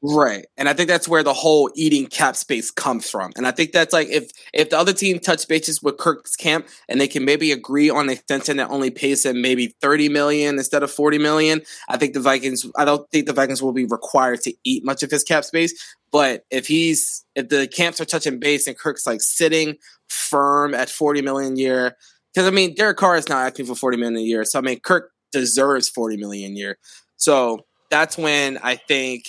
Right. 0.00 0.46
And 0.56 0.68
I 0.68 0.72
think 0.72 0.86
that's 0.86 1.08
where 1.08 1.24
the 1.24 1.34
whole 1.34 1.68
eating 1.74 2.06
cap 2.06 2.36
space 2.36 2.70
comes 2.70 3.10
from. 3.10 3.32
And 3.34 3.44
I 3.44 3.50
think 3.50 3.72
that's 3.72 3.92
like 3.92 4.06
if 4.06 4.30
if 4.54 4.70
the 4.70 4.78
other 4.78 4.92
team 4.92 5.18
touch 5.18 5.48
bases 5.48 5.82
with 5.82 5.96
Kirk's 5.96 6.36
camp 6.36 6.68
and 6.88 7.00
they 7.00 7.08
can 7.08 7.24
maybe 7.24 7.50
agree 7.50 7.90
on 7.90 8.04
an 8.04 8.10
extension 8.10 8.58
that 8.58 8.70
only 8.70 8.92
pays 8.92 9.26
him 9.26 9.42
maybe 9.42 9.74
30 9.82 10.10
million 10.10 10.58
instead 10.58 10.84
of 10.84 10.92
40 10.92 11.18
million, 11.18 11.62
I 11.88 11.96
think 11.96 12.14
the 12.14 12.20
Vikings 12.20 12.64
I 12.76 12.84
don't 12.84 13.10
think 13.10 13.26
the 13.26 13.32
Vikings 13.32 13.60
will 13.60 13.72
be 13.72 13.86
required 13.86 14.42
to 14.42 14.54
eat 14.62 14.84
much 14.84 15.02
of 15.02 15.10
his 15.10 15.24
cap 15.24 15.42
space. 15.42 15.74
But 16.12 16.44
if 16.52 16.68
he's 16.68 17.24
if 17.34 17.48
the 17.48 17.66
camps 17.66 18.00
are 18.00 18.04
touching 18.04 18.38
base 18.38 18.68
and 18.68 18.78
Kirk's 18.78 19.08
like 19.08 19.20
sitting 19.20 19.78
firm 20.06 20.72
at 20.72 20.88
40 20.88 21.22
million 21.22 21.54
a 21.54 21.56
year, 21.56 21.96
because 22.32 22.46
I 22.46 22.52
mean 22.52 22.76
Derek 22.76 22.98
Carr 22.98 23.16
is 23.16 23.28
not 23.28 23.44
asking 23.44 23.66
for 23.66 23.74
forty 23.74 23.96
million 23.96 24.18
a 24.18 24.24
year, 24.24 24.44
so 24.44 24.60
I 24.60 24.62
mean 24.62 24.78
Kirk 24.78 25.10
deserves 25.32 25.88
forty 25.88 26.16
million 26.16 26.52
a 26.52 26.54
year. 26.54 26.78
So 27.16 27.66
that's 27.90 28.18
when 28.18 28.58
I 28.58 28.76
think 28.76 29.24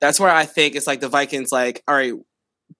that's 0.00 0.20
where 0.20 0.30
I 0.30 0.44
think 0.44 0.74
it's 0.74 0.86
like 0.86 1.00
the 1.00 1.08
Vikings 1.08 1.52
like, 1.52 1.82
all 1.88 1.94
right, 1.94 2.14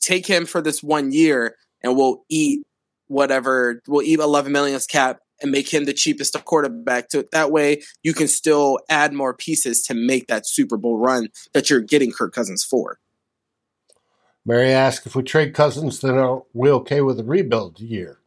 take 0.00 0.26
him 0.26 0.46
for 0.46 0.60
this 0.60 0.82
one 0.82 1.12
year 1.12 1.56
and 1.82 1.96
we'll 1.96 2.24
eat 2.28 2.66
whatever 3.06 3.82
we'll 3.86 4.02
eat 4.02 4.18
11 4.18 4.50
million's 4.50 4.86
cap 4.86 5.20
and 5.42 5.50
make 5.50 5.72
him 5.72 5.84
the 5.84 5.92
cheapest 5.92 6.42
quarterback 6.44 7.08
to 7.10 7.26
that 7.32 7.50
way 7.50 7.82
you 8.02 8.14
can 8.14 8.26
still 8.26 8.78
add 8.88 9.12
more 9.12 9.34
pieces 9.34 9.82
to 9.82 9.94
make 9.94 10.26
that 10.26 10.46
Super 10.46 10.76
Bowl 10.76 10.98
run 10.98 11.28
that 11.52 11.68
you're 11.68 11.80
getting 11.80 12.12
Kirk 12.12 12.32
Cousins 12.32 12.64
for. 12.64 12.98
Mary 14.46 14.72
asked 14.72 15.06
if 15.06 15.16
we 15.16 15.22
trade 15.22 15.54
Cousins, 15.54 16.00
then 16.00 16.16
are 16.16 16.42
we 16.52 16.70
okay 16.70 17.00
with 17.00 17.16
the 17.16 17.24
rebuild 17.24 17.80
year? 17.80 18.18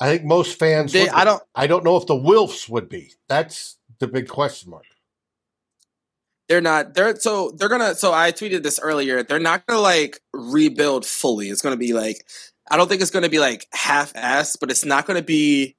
I 0.00 0.08
think 0.08 0.24
most 0.24 0.58
fans. 0.58 0.92
They, 0.92 1.08
I 1.08 1.24
don't. 1.24 1.42
I 1.54 1.66
don't 1.66 1.84
know 1.84 1.96
if 1.96 2.06
the 2.06 2.14
Wilfs 2.14 2.68
would 2.68 2.88
be. 2.88 3.12
That's 3.28 3.76
the 3.98 4.06
big 4.06 4.28
question 4.28 4.70
mark. 4.70 4.84
They're 6.48 6.60
not. 6.60 6.94
They're 6.94 7.16
so 7.16 7.50
they're 7.56 7.68
gonna. 7.68 7.94
So 7.94 8.12
I 8.12 8.32
tweeted 8.32 8.62
this 8.62 8.78
earlier. 8.78 9.22
They're 9.22 9.38
not 9.40 9.66
gonna 9.66 9.80
like 9.80 10.20
rebuild 10.32 11.04
fully. 11.04 11.48
It's 11.48 11.62
gonna 11.62 11.76
be 11.76 11.92
like. 11.92 12.24
I 12.68 12.76
don't 12.76 12.88
think 12.88 13.00
it's 13.00 13.12
gonna 13.12 13.28
be 13.28 13.38
like 13.38 13.66
half 13.72 14.12
assed, 14.14 14.58
but 14.60 14.70
it's 14.70 14.84
not 14.84 15.06
gonna 15.06 15.22
be. 15.22 15.76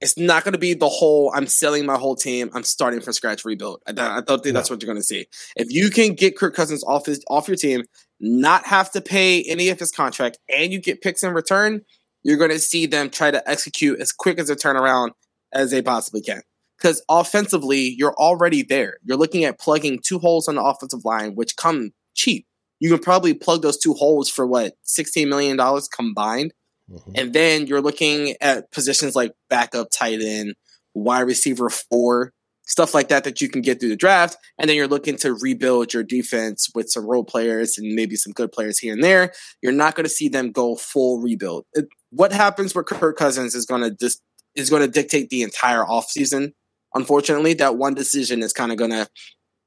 It's 0.00 0.16
not 0.16 0.44
going 0.44 0.52
to 0.52 0.58
be 0.58 0.74
the 0.74 0.88
whole. 0.88 1.32
I'm 1.34 1.48
selling 1.48 1.84
my 1.84 1.96
whole 1.96 2.14
team. 2.14 2.50
I'm 2.54 2.62
starting 2.62 3.00
from 3.00 3.12
scratch 3.14 3.44
rebuild. 3.44 3.82
I, 3.84 3.90
I 3.90 4.20
don't 4.20 4.42
think 4.42 4.54
that's 4.54 4.70
what 4.70 4.80
you're 4.80 4.86
going 4.86 5.00
to 5.00 5.02
see. 5.02 5.26
If 5.56 5.72
you 5.72 5.90
can 5.90 6.14
get 6.14 6.36
Kirk 6.36 6.54
Cousins 6.54 6.84
off 6.84 7.06
his 7.06 7.24
off 7.28 7.48
your 7.48 7.56
team, 7.56 7.84
not 8.20 8.64
have 8.66 8.92
to 8.92 9.00
pay 9.00 9.42
any 9.42 9.70
of 9.70 9.78
his 9.80 9.90
contract, 9.90 10.38
and 10.48 10.72
you 10.72 10.80
get 10.80 11.02
picks 11.02 11.22
in 11.22 11.32
return, 11.32 11.82
you're 12.22 12.36
going 12.36 12.50
to 12.50 12.60
see 12.60 12.86
them 12.86 13.10
try 13.10 13.30
to 13.30 13.48
execute 13.50 14.00
as 14.00 14.12
quick 14.12 14.38
as 14.38 14.50
a 14.50 14.56
turnaround 14.56 15.10
as 15.52 15.70
they 15.72 15.82
possibly 15.82 16.20
can. 16.20 16.42
Because 16.78 17.02
offensively, 17.08 17.94
you're 17.96 18.14
already 18.14 18.62
there. 18.62 18.98
You're 19.04 19.16
looking 19.16 19.44
at 19.44 19.58
plugging 19.58 19.98
two 20.02 20.18
holes 20.18 20.46
on 20.46 20.54
the 20.54 20.62
offensive 20.62 21.04
line, 21.04 21.34
which 21.34 21.56
come 21.56 21.90
cheap. 22.14 22.46
You 22.80 22.90
can 22.90 23.00
probably 23.00 23.34
plug 23.34 23.62
those 23.62 23.78
two 23.78 23.94
holes 23.94 24.28
for 24.30 24.46
what, 24.46 24.74
$16 24.86 25.28
million 25.28 25.58
combined? 25.92 26.52
Mm-hmm. 26.90 27.12
And 27.16 27.32
then 27.32 27.66
you're 27.66 27.80
looking 27.80 28.34
at 28.40 28.70
positions 28.70 29.16
like 29.16 29.32
backup 29.50 29.88
tight 29.90 30.20
end, 30.22 30.54
wide 30.94 31.22
receiver 31.22 31.68
four, 31.68 32.32
stuff 32.68 32.94
like 32.94 33.08
that 33.08 33.24
that 33.24 33.40
you 33.40 33.48
can 33.48 33.62
get 33.62 33.80
through 33.80 33.88
the 33.88 33.96
draft. 33.96 34.36
And 34.58 34.68
then 34.68 34.76
you're 34.76 34.88
looking 34.88 35.16
to 35.18 35.34
rebuild 35.34 35.92
your 35.92 36.04
defense 36.04 36.68
with 36.74 36.90
some 36.90 37.06
role 37.06 37.24
players 37.24 37.78
and 37.78 37.94
maybe 37.94 38.14
some 38.14 38.32
good 38.32 38.52
players 38.52 38.78
here 38.78 38.92
and 38.92 39.02
there. 39.02 39.32
You're 39.62 39.72
not 39.72 39.96
going 39.96 40.04
to 40.04 40.10
see 40.10 40.28
them 40.28 40.52
go 40.52 40.76
full 40.76 41.20
rebuild. 41.20 41.64
It, 41.72 41.88
what 42.10 42.32
happens 42.32 42.74
with 42.74 42.86
Kirk 42.86 43.16
Cousins 43.16 43.54
is 43.54 43.66
going 43.66 43.82
to 43.82 43.90
dis- 43.90 44.20
is 44.54 44.70
going 44.70 44.82
to 44.82 44.88
dictate 44.88 45.30
the 45.30 45.42
entire 45.42 45.84
offseason. 45.84 46.52
Unfortunately, 46.94 47.54
that 47.54 47.76
one 47.76 47.94
decision 47.94 48.42
is 48.42 48.52
kind 48.52 48.72
of 48.72 48.78
going 48.78 48.90
to 48.90 49.08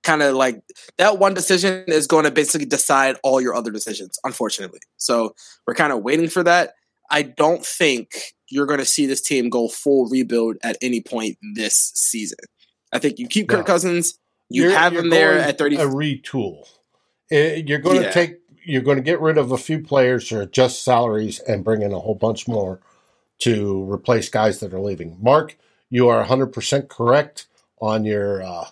kind 0.03 0.21
of 0.23 0.35
like 0.35 0.61
that 0.97 1.19
one 1.19 1.33
decision 1.33 1.83
is 1.87 2.07
going 2.07 2.25
to 2.25 2.31
basically 2.31 2.65
decide 2.65 3.17
all 3.23 3.39
your 3.39 3.53
other 3.53 3.71
decisions, 3.71 4.17
unfortunately. 4.23 4.79
So 4.97 5.35
we're 5.67 5.75
kind 5.75 5.93
of 5.93 6.01
waiting 6.01 6.29
for 6.29 6.43
that. 6.43 6.73
I 7.09 7.23
don't 7.23 7.65
think 7.65 8.33
you're 8.49 8.65
going 8.65 8.79
to 8.79 8.85
see 8.85 9.05
this 9.05 9.21
team 9.21 9.49
go 9.49 9.67
full 9.67 10.07
rebuild 10.09 10.57
at 10.63 10.77
any 10.81 11.01
point 11.01 11.37
this 11.55 11.91
season. 11.93 12.39
I 12.91 12.99
think 12.99 13.19
you 13.19 13.27
keep 13.27 13.49
no. 13.49 13.57
Kirk 13.57 13.65
Cousins. 13.65 14.17
You 14.49 14.63
you're, 14.63 14.71
have 14.71 14.93
you're 14.93 15.03
him 15.03 15.09
there 15.09 15.37
at 15.37 15.57
thirty. 15.57 15.77
A 15.77 15.85
retool. 15.85 16.65
Eh, 17.29 17.63
you're 17.65 17.79
going 17.79 18.01
yeah. 18.01 18.07
to 18.07 18.13
take. 18.13 18.35
You're 18.63 18.81
going 18.81 18.97
to 18.97 19.03
get 19.03 19.21
rid 19.21 19.37
of 19.37 19.51
a 19.51 19.57
few 19.57 19.81
players 19.81 20.31
or 20.31 20.41
adjust 20.41 20.83
salaries 20.83 21.39
and 21.39 21.63
bring 21.63 21.81
in 21.81 21.93
a 21.93 21.99
whole 21.99 22.15
bunch 22.15 22.47
more 22.47 22.79
to 23.39 23.91
replace 23.91 24.29
guys 24.29 24.59
that 24.59 24.73
are 24.73 24.79
leaving. 24.79 25.17
Mark, 25.19 25.57
you 25.91 26.07
are 26.07 26.25
100% 26.25 26.87
correct 26.87 27.45
on 27.79 28.05
your. 28.05 28.41
Uh, 28.41 28.69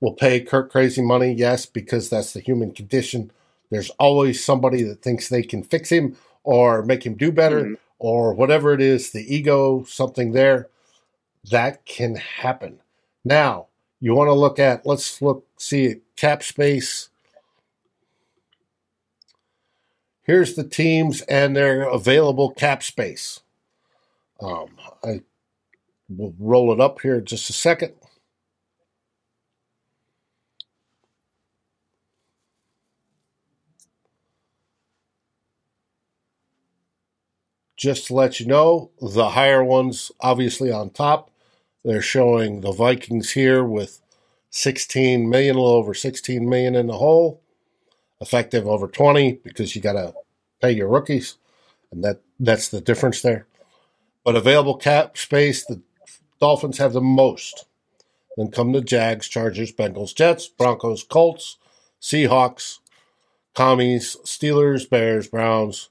we'll 0.00 0.14
pay 0.14 0.40
Kirk 0.40 0.70
crazy 0.70 1.02
money, 1.02 1.32
yes, 1.32 1.66
because 1.66 2.08
that's 2.08 2.32
the 2.32 2.40
human 2.40 2.72
condition. 2.72 3.30
There's 3.70 3.90
always 3.98 4.42
somebody 4.42 4.82
that 4.84 5.02
thinks 5.02 5.28
they 5.28 5.42
can 5.42 5.62
fix 5.62 5.90
him 5.90 6.16
or 6.44 6.82
make 6.82 7.04
him 7.04 7.16
do 7.16 7.32
better 7.32 7.62
mm-hmm. 7.62 7.74
or 7.98 8.32
whatever 8.32 8.72
it 8.72 8.80
is, 8.80 9.10
the 9.10 9.34
ego, 9.34 9.84
something 9.84 10.32
there. 10.32 10.68
That 11.50 11.84
can 11.84 12.14
happen. 12.14 12.78
Now, 13.24 13.66
you 14.00 14.14
want 14.14 14.28
to 14.28 14.34
look 14.34 14.58
at, 14.58 14.86
let's 14.86 15.20
look, 15.20 15.46
see 15.56 15.96
cap 16.14 16.42
space. 16.42 17.08
Here's 20.22 20.54
the 20.54 20.64
teams 20.64 21.22
and 21.22 21.56
their 21.56 21.82
available 21.82 22.50
cap 22.50 22.82
space. 22.82 23.40
Um, 24.40 24.70
I 25.02 25.22
will 26.08 26.34
roll 26.38 26.72
it 26.72 26.80
up 26.80 27.00
here 27.00 27.20
just 27.20 27.50
a 27.50 27.52
second. 27.52 27.94
Just 37.76 38.06
to 38.06 38.14
let 38.14 38.40
you 38.40 38.46
know, 38.46 38.90
the 39.00 39.30
higher 39.30 39.62
ones 39.62 40.10
obviously 40.20 40.72
on 40.72 40.90
top. 40.90 41.30
They're 41.84 42.02
showing 42.02 42.62
the 42.62 42.72
Vikings 42.72 43.32
here 43.32 43.62
with 43.62 44.00
16 44.50 45.28
million, 45.28 45.56
a 45.56 45.58
little 45.60 45.74
over 45.74 45.94
16 45.94 46.48
million 46.48 46.74
in 46.74 46.86
the 46.86 46.96
hole, 46.96 47.42
effective 48.20 48.66
over 48.66 48.88
20 48.88 49.40
because 49.44 49.76
you 49.76 49.82
got 49.82 49.92
to 49.92 50.14
pay 50.60 50.72
your 50.72 50.88
rookies, 50.88 51.36
and 51.92 52.02
that 52.02 52.22
that's 52.40 52.68
the 52.68 52.80
difference 52.80 53.20
there. 53.22 53.46
But 54.24 54.36
available 54.36 54.76
cap 54.76 55.18
space, 55.18 55.64
the 55.64 55.82
Dolphins 56.40 56.78
have 56.78 56.92
the 56.92 57.00
most. 57.00 57.66
Then 58.36 58.50
come 58.50 58.72
the 58.72 58.80
Jags, 58.80 59.28
Chargers, 59.28 59.72
Bengals, 59.72 60.14
Jets, 60.14 60.46
Broncos, 60.46 61.02
Colts, 61.02 61.56
Seahawks, 62.00 62.78
Commies, 63.54 64.16
Steelers, 64.24 64.88
Bears, 64.88 65.28
Browns, 65.28 65.88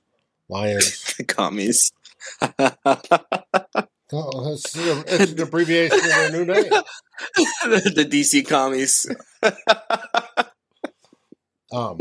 Lions. 0.48 1.16
Commies. 1.28 1.92
Oh, 4.14 4.54
it's, 4.54 4.76
it's 4.76 5.32
an 5.32 5.42
abbreviation 5.42 5.98
of 5.98 6.04
their 6.06 6.32
new 6.32 6.46
name. 6.46 6.66
the 7.66 8.08
DC 8.10 8.48
commies. 8.48 9.10
um. 11.72 11.98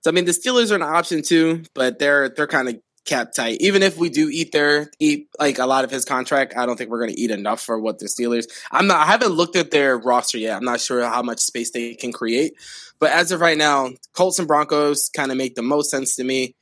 So 0.00 0.10
I 0.10 0.10
mean, 0.10 0.24
the 0.24 0.32
Steelers 0.32 0.72
are 0.72 0.74
an 0.74 0.82
option 0.82 1.22
too, 1.22 1.62
but 1.72 2.00
they're 2.00 2.28
they're 2.30 2.48
kind 2.48 2.68
of 2.68 2.80
cap 3.08 3.32
tight. 3.32 3.58
Even 3.60 3.82
if 3.82 3.96
we 3.96 4.10
do 4.10 4.28
eat 4.28 4.52
their 4.52 4.90
eat 4.98 5.28
like 5.40 5.58
a 5.58 5.66
lot 5.66 5.84
of 5.84 5.90
his 5.90 6.04
contract, 6.04 6.54
I 6.56 6.66
don't 6.66 6.76
think 6.76 6.90
we're 6.90 7.00
going 7.00 7.14
to 7.14 7.20
eat 7.20 7.30
enough 7.30 7.60
for 7.60 7.78
what 7.78 7.98
the 7.98 8.06
Steelers. 8.06 8.46
I'm 8.70 8.86
not. 8.86 8.98
I 8.98 9.06
haven't 9.06 9.32
looked 9.32 9.56
at 9.56 9.70
their 9.70 9.98
roster 9.98 10.38
yet. 10.38 10.56
I'm 10.56 10.64
not 10.64 10.80
sure 10.80 11.02
how 11.08 11.22
much 11.22 11.40
space 11.40 11.70
they 11.70 11.94
can 11.94 12.12
create. 12.12 12.54
But 13.00 13.12
as 13.12 13.32
of 13.32 13.40
right 13.40 13.58
now, 13.58 13.90
Colts 14.12 14.38
and 14.38 14.46
Broncos 14.46 15.08
kind 15.08 15.30
of 15.30 15.38
make 15.38 15.54
the 15.54 15.62
most 15.62 15.90
sense 15.90 16.16
to 16.16 16.24
me. 16.24 16.54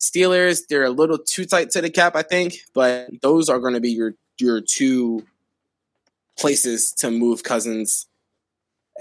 Steelers, 0.00 0.62
they're 0.68 0.84
a 0.84 0.90
little 0.90 1.18
too 1.18 1.44
tight 1.44 1.70
to 1.70 1.80
the 1.80 1.90
cap, 1.90 2.16
I 2.16 2.22
think, 2.22 2.54
but 2.74 3.08
those 3.22 3.48
are 3.48 3.60
going 3.60 3.74
to 3.74 3.80
be 3.80 3.92
your 3.92 4.14
your 4.38 4.60
two 4.60 5.24
places 6.36 6.92
to 6.98 7.10
move 7.10 7.42
Cousins. 7.42 8.08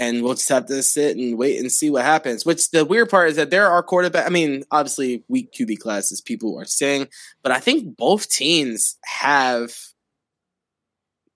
And 0.01 0.23
we'll 0.23 0.33
just 0.33 0.49
have 0.49 0.65
to 0.65 0.81
sit 0.81 1.15
and 1.15 1.37
wait 1.37 1.59
and 1.59 1.71
see 1.71 1.91
what 1.91 2.03
happens. 2.03 2.43
Which 2.43 2.71
the 2.71 2.83
weird 2.83 3.11
part 3.11 3.29
is 3.29 3.35
that 3.35 3.51
there 3.51 3.67
are 3.69 3.83
quarterback. 3.83 4.25
I 4.25 4.29
mean, 4.29 4.63
obviously, 4.71 5.23
weak 5.27 5.53
QB 5.53 5.77
classes 5.77 6.21
people 6.21 6.59
are 6.59 6.65
saying, 6.65 7.07
but 7.43 7.51
I 7.51 7.59
think 7.59 7.97
both 7.97 8.27
teams 8.27 8.97
have 9.05 9.75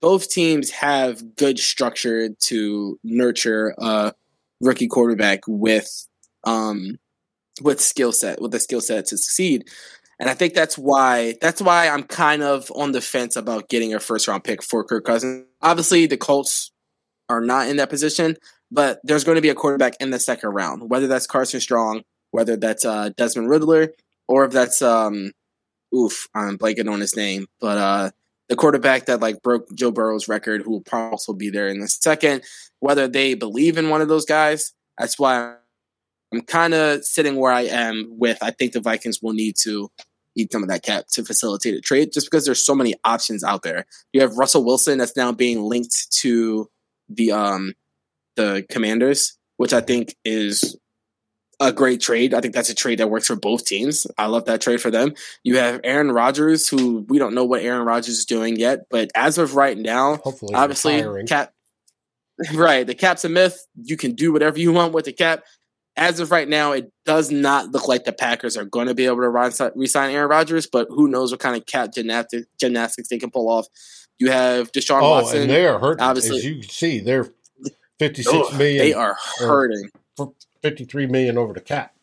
both 0.00 0.28
teams 0.28 0.72
have 0.72 1.36
good 1.36 1.60
structure 1.60 2.30
to 2.30 2.98
nurture 3.04 3.72
a 3.78 4.12
rookie 4.60 4.88
quarterback 4.88 5.42
with 5.46 6.08
um 6.42 6.98
with 7.62 7.80
skill 7.80 8.10
set 8.10 8.42
with 8.42 8.50
the 8.50 8.58
skill 8.58 8.80
set 8.80 9.06
to 9.06 9.16
succeed. 9.16 9.68
And 10.18 10.28
I 10.28 10.34
think 10.34 10.54
that's 10.54 10.76
why 10.76 11.36
that's 11.40 11.62
why 11.62 11.88
I'm 11.88 12.02
kind 12.02 12.42
of 12.42 12.72
on 12.74 12.90
the 12.90 13.00
fence 13.00 13.36
about 13.36 13.68
getting 13.68 13.94
a 13.94 14.00
first 14.00 14.26
round 14.26 14.42
pick 14.42 14.60
for 14.60 14.82
Kirk 14.82 15.04
Cousins. 15.04 15.46
Obviously, 15.62 16.06
the 16.06 16.16
Colts 16.16 16.72
are 17.28 17.40
not 17.40 17.68
in 17.68 17.76
that 17.76 17.90
position, 17.90 18.36
but 18.70 19.00
there's 19.04 19.24
going 19.24 19.36
to 19.36 19.42
be 19.42 19.48
a 19.48 19.54
quarterback 19.54 19.94
in 20.00 20.10
the 20.10 20.18
second 20.18 20.50
round, 20.50 20.90
whether 20.90 21.06
that's 21.06 21.26
Carson 21.26 21.60
Strong, 21.60 22.02
whether 22.30 22.56
that's 22.56 22.84
uh, 22.84 23.10
Desmond 23.16 23.48
Ridder, 23.48 23.92
or 24.28 24.44
if 24.44 24.52
that's 24.52 24.82
um, 24.82 25.32
oof, 25.94 26.28
I'm 26.34 26.58
blanking 26.58 26.90
on 26.90 27.00
his 27.00 27.16
name, 27.16 27.46
but 27.60 27.78
uh, 27.78 28.10
the 28.48 28.56
quarterback 28.56 29.06
that 29.06 29.20
like 29.20 29.42
broke 29.42 29.72
Joe 29.74 29.90
Burrow's 29.90 30.28
record, 30.28 30.62
who 30.62 30.70
will 30.70 30.80
probably 30.82 31.12
also 31.12 31.32
be 31.32 31.50
there 31.50 31.68
in 31.68 31.80
the 31.80 31.88
second. 31.88 32.42
Whether 32.80 33.08
they 33.08 33.34
believe 33.34 33.78
in 33.78 33.88
one 33.88 34.00
of 34.00 34.08
those 34.08 34.24
guys, 34.24 34.72
that's 34.98 35.18
why 35.18 35.54
I'm 36.32 36.42
kind 36.42 36.74
of 36.74 37.04
sitting 37.04 37.36
where 37.36 37.52
I 37.52 37.62
am 37.62 38.06
with 38.10 38.38
I 38.42 38.50
think 38.50 38.72
the 38.72 38.80
Vikings 38.80 39.20
will 39.22 39.32
need 39.32 39.56
to 39.62 39.90
eat 40.36 40.52
some 40.52 40.62
of 40.62 40.68
that 40.68 40.82
cap 40.82 41.06
to 41.12 41.24
facilitate 41.24 41.74
a 41.74 41.80
trade 41.80 42.12
just 42.12 42.26
because 42.26 42.44
there's 42.44 42.64
so 42.64 42.74
many 42.74 42.94
options 43.04 43.42
out 43.42 43.62
there. 43.62 43.86
You 44.12 44.20
have 44.20 44.36
Russell 44.36 44.64
Wilson 44.64 44.98
that's 44.98 45.16
now 45.16 45.32
being 45.32 45.62
linked 45.62 46.12
to 46.20 46.68
the 47.08 47.32
um 47.32 47.74
the 48.36 48.64
Commanders, 48.70 49.36
which 49.56 49.72
I 49.72 49.80
think 49.80 50.14
is 50.24 50.76
a 51.58 51.72
great 51.72 52.00
trade. 52.00 52.34
I 52.34 52.40
think 52.40 52.54
that's 52.54 52.68
a 52.68 52.74
trade 52.74 52.98
that 52.98 53.08
works 53.10 53.26
for 53.26 53.36
both 53.36 53.64
teams. 53.64 54.06
I 54.18 54.26
love 54.26 54.44
that 54.44 54.60
trade 54.60 54.80
for 54.80 54.90
them. 54.90 55.14
You 55.42 55.56
have 55.56 55.80
Aaron 55.84 56.12
Rodgers, 56.12 56.68
who 56.68 57.06
we 57.08 57.18
don't 57.18 57.34
know 57.34 57.44
what 57.44 57.62
Aaron 57.62 57.86
Rodgers 57.86 58.18
is 58.18 58.26
doing 58.26 58.56
yet, 58.56 58.80
but 58.90 59.10
as 59.14 59.38
of 59.38 59.54
right 59.54 59.76
now, 59.76 60.16
Hopefully, 60.16 60.54
obviously 60.54 60.96
retiring. 60.96 61.26
cap 61.26 61.52
right 62.54 62.86
the 62.86 62.94
cap's 62.94 63.24
a 63.24 63.30
myth 63.30 63.66
you 63.82 63.96
can 63.96 64.12
do 64.12 64.30
whatever 64.30 64.58
you 64.58 64.70
want 64.70 64.92
with 64.92 65.06
the 65.06 65.12
cap 65.12 65.42
as 65.96 66.20
of 66.20 66.30
right 66.30 66.46
now 66.50 66.72
it 66.72 66.92
does 67.06 67.30
not 67.30 67.70
look 67.70 67.88
like 67.88 68.04
the 68.04 68.12
packers 68.12 68.58
are 68.58 68.66
going 68.66 68.88
to 68.88 68.94
be 68.94 69.06
able 69.06 69.16
to 69.22 69.72
resign 69.74 70.10
aaron 70.10 70.28
Rodgers, 70.28 70.66
but 70.66 70.86
who 70.90 71.08
knows 71.08 71.30
what 71.30 71.40
kind 71.40 71.56
of 71.56 71.64
cap 71.64 71.94
gymnastic, 71.94 72.44
gymnastics 72.60 73.08
they 73.08 73.16
can 73.16 73.30
pull 73.30 73.48
off 73.48 73.66
you 74.18 74.30
have 74.30 74.70
deshaun 74.72 75.00
oh, 75.00 75.10
watson 75.12 75.42
and 75.42 75.50
they 75.50 75.66
are 75.66 75.78
hurting. 75.78 76.02
obviously- 76.04 76.36
As 76.36 76.44
you 76.44 76.60
can 76.60 76.68
see, 76.68 77.00
they're 77.00 77.32
fifty-six 77.98 78.34
Ugh, 78.34 78.58
million. 78.58 78.78
they 78.78 78.92
are 78.92 79.16
hurting 79.38 79.90
53 80.62 81.06
million 81.06 81.38
over 81.38 81.52
the 81.52 81.60
cap. 81.60 81.94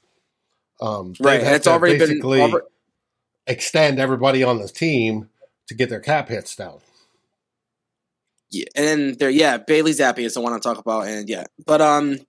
Um, 0.81 1.13
right 1.19 1.41
and 1.41 1.55
it's 1.55 1.67
already 1.67 1.97
been 1.97 2.09
basically 2.21 2.53
extend 3.47 3.99
everybody 3.99 4.43
on 4.43 4.59
the 4.59 4.67
team 4.67 5.29
to 5.67 5.73
get 5.73 5.89
their 5.89 5.99
cap 5.99 6.29
hits 6.29 6.55
down. 6.55 6.79
yeah, 8.49 8.65
and 8.75 9.17
there, 9.19 9.29
yeah, 9.29 9.57
Bailey 9.57 9.91
Zappe 9.91 10.19
is 10.19 10.33
the 10.33 10.41
one 10.41 10.53
I'm 10.53 10.59
talking 10.61 10.81
about, 10.81 11.07
and 11.07 11.27
yeah, 11.29 11.45
but 11.65 11.81
um, 11.81 12.19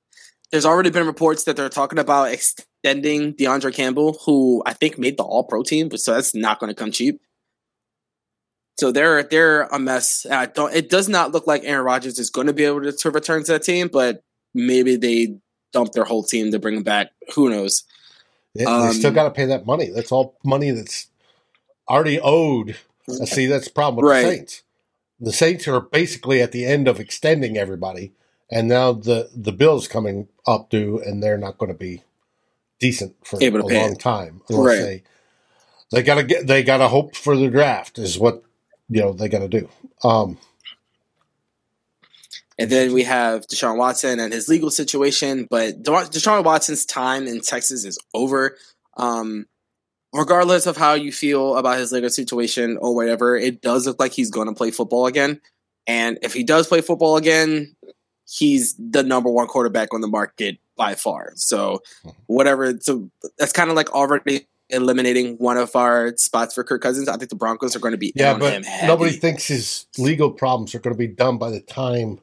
there's 0.50 0.66
already 0.66 0.90
been 0.90 1.06
reports 1.06 1.44
that 1.44 1.56
they're 1.56 1.68
talking 1.68 1.98
about 1.98 2.30
extending 2.32 3.34
De'Vondre 3.34 3.74
Campbell, 3.74 4.18
who 4.24 4.62
I 4.66 4.72
think 4.72 4.98
made 4.98 5.16
the 5.16 5.24
All 5.24 5.44
Pro 5.44 5.62
team, 5.62 5.88
but 5.88 6.00
so 6.00 6.14
that's 6.14 6.34
not 6.34 6.60
going 6.60 6.68
to 6.68 6.74
come 6.74 6.92
cheap. 6.92 7.20
So 8.76 8.90
they're 8.90 9.22
they're 9.22 9.62
a 9.62 9.78
mess. 9.78 10.26
I 10.28 10.46
don't. 10.46 10.74
It 10.74 10.90
does 10.90 11.08
not 11.08 11.32
look 11.32 11.46
like 11.46 11.62
Aaron 11.64 11.84
Rodgers 11.84 12.18
is 12.18 12.30
going 12.30 12.48
to 12.48 12.52
be 12.52 12.64
able 12.64 12.82
to, 12.82 12.92
to 12.92 13.10
return 13.10 13.44
to 13.44 13.52
that 13.52 13.62
team, 13.62 13.88
but 13.88 14.22
maybe 14.52 14.96
they 14.96 15.36
dump 15.72 15.92
their 15.92 16.04
whole 16.04 16.24
team 16.24 16.50
to 16.50 16.58
bring 16.58 16.76
him 16.76 16.82
back. 16.82 17.10
Who 17.34 17.50
knows? 17.50 17.84
They, 18.54 18.64
Um, 18.64 18.88
they 18.88 18.94
still 18.94 19.12
got 19.12 19.24
to 19.24 19.30
pay 19.30 19.46
that 19.46 19.66
money. 19.66 19.90
That's 19.90 20.12
all 20.12 20.36
money 20.44 20.70
that's 20.70 21.08
already 21.88 22.18
owed. 22.20 22.76
See, 23.26 23.46
that's 23.46 23.66
the 23.66 23.72
problem 23.72 24.04
with 24.04 24.10
Right. 24.10 24.22
the 24.22 24.28
Saints. 24.30 24.62
The 25.20 25.32
Saints 25.32 25.68
are 25.68 25.80
basically 25.80 26.40
at 26.40 26.52
the 26.52 26.64
end 26.64 26.88
of 26.88 26.98
extending 26.98 27.56
everybody, 27.56 28.12
and 28.50 28.66
now 28.68 28.92
the 28.92 29.30
the 29.34 29.52
bills 29.52 29.86
coming 29.88 30.28
up 30.46 30.70
due, 30.70 31.00
and 31.00 31.22
they're 31.22 31.38
not 31.38 31.58
going 31.58 31.72
to 31.72 31.78
be 31.78 32.02
decent 32.80 33.14
for 33.24 33.38
a 33.40 33.50
long 33.50 33.92
it. 33.92 34.00
time. 34.00 34.42
Right. 34.50 34.78
they 34.78 35.02
they 35.92 36.02
got 36.02 36.16
to 36.16 36.24
get 36.24 36.46
they 36.46 36.62
got 36.62 36.78
to 36.78 36.88
hope 36.88 37.14
for 37.14 37.36
the 37.36 37.48
draft 37.48 37.98
is 37.98 38.18
what 38.18 38.42
you 38.88 39.00
know 39.00 39.12
they 39.12 39.28
got 39.28 39.40
to 39.40 39.48
do. 39.48 39.68
Um, 40.02 40.38
And 42.58 42.70
then 42.70 42.92
we 42.92 43.02
have 43.02 43.46
Deshaun 43.46 43.76
Watson 43.76 44.20
and 44.20 44.32
his 44.32 44.48
legal 44.48 44.70
situation, 44.70 45.46
but 45.50 45.82
De- 45.82 45.90
Deshaun 45.90 46.44
Watson's 46.44 46.86
time 46.86 47.26
in 47.26 47.40
Texas 47.40 47.84
is 47.84 47.98
over. 48.14 48.56
Um, 48.96 49.46
regardless 50.12 50.66
of 50.66 50.76
how 50.76 50.94
you 50.94 51.10
feel 51.10 51.56
about 51.56 51.78
his 51.78 51.90
legal 51.90 52.10
situation 52.10 52.76
or 52.80 52.94
whatever, 52.94 53.36
it 53.36 53.60
does 53.60 53.86
look 53.86 53.98
like 53.98 54.12
he's 54.12 54.30
going 54.30 54.46
to 54.46 54.54
play 54.54 54.70
football 54.70 55.06
again. 55.06 55.40
And 55.86 56.18
if 56.22 56.32
he 56.32 56.44
does 56.44 56.68
play 56.68 56.80
football 56.80 57.16
again, 57.16 57.74
he's 58.28 58.74
the 58.78 59.02
number 59.02 59.30
one 59.30 59.48
quarterback 59.48 59.92
on 59.92 60.00
the 60.00 60.06
market 60.08 60.58
by 60.76 60.94
far. 60.94 61.32
So 61.34 61.82
whatever, 62.26 62.78
so 62.80 63.10
that's 63.36 63.52
kind 63.52 63.68
of 63.68 63.76
like 63.76 63.92
already 63.92 64.46
eliminating 64.74 65.36
one 65.36 65.56
of 65.56 65.74
our 65.76 66.16
spots 66.16 66.54
for 66.54 66.64
Kirk 66.64 66.82
Cousins. 66.82 67.08
I 67.08 67.16
think 67.16 67.30
the 67.30 67.36
Broncos 67.36 67.74
are 67.74 67.80
going 67.80 67.92
to 67.92 67.98
be 67.98 68.12
Yeah, 68.14 68.36
but 68.38 68.64
nobody 68.84 69.12
thinks 69.12 69.48
his 69.48 69.86
legal 69.98 70.30
problems 70.30 70.74
are 70.74 70.80
going 70.80 70.94
to 70.94 70.98
be 70.98 71.06
done 71.06 71.38
by 71.38 71.50
the 71.50 71.60
time 71.60 72.20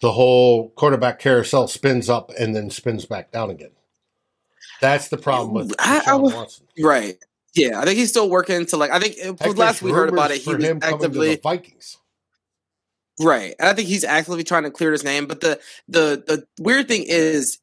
the 0.00 0.12
whole 0.12 0.70
quarterback 0.70 1.18
carousel 1.18 1.66
spins 1.68 2.08
up 2.08 2.30
and 2.38 2.54
then 2.54 2.70
spins 2.70 3.04
back 3.04 3.32
down 3.32 3.50
again. 3.50 3.72
That's 4.80 5.08
the 5.08 5.18
problem 5.18 5.54
with 5.54 5.74
I- 5.78 6.02
I 6.06 6.14
Watson. 6.14 6.66
Right. 6.78 7.18
Yeah, 7.54 7.80
I 7.80 7.84
think 7.84 7.98
he's 7.98 8.10
still 8.10 8.28
working 8.30 8.66
to 8.66 8.76
like. 8.76 8.90
I 8.90 9.00
think 9.00 9.16
uh, 9.24 9.34
Heck, 9.40 9.56
last 9.56 9.82
we 9.82 9.90
heard 9.90 10.10
about 10.10 10.30
it, 10.30 10.38
he 10.38 10.54
was 10.54 10.64
actively 10.82 11.34
the 11.34 11.40
Vikings. 11.42 11.96
right, 13.18 13.54
and 13.58 13.68
I 13.68 13.72
think 13.72 13.88
he's 13.88 14.04
actively 14.04 14.44
trying 14.44 14.62
to 14.64 14.70
clear 14.70 14.92
his 14.92 15.02
name. 15.02 15.26
But 15.26 15.40
the 15.40 15.58
the 15.88 16.22
the 16.24 16.46
weird 16.62 16.86
thing 16.86 17.04
is, 17.06 17.58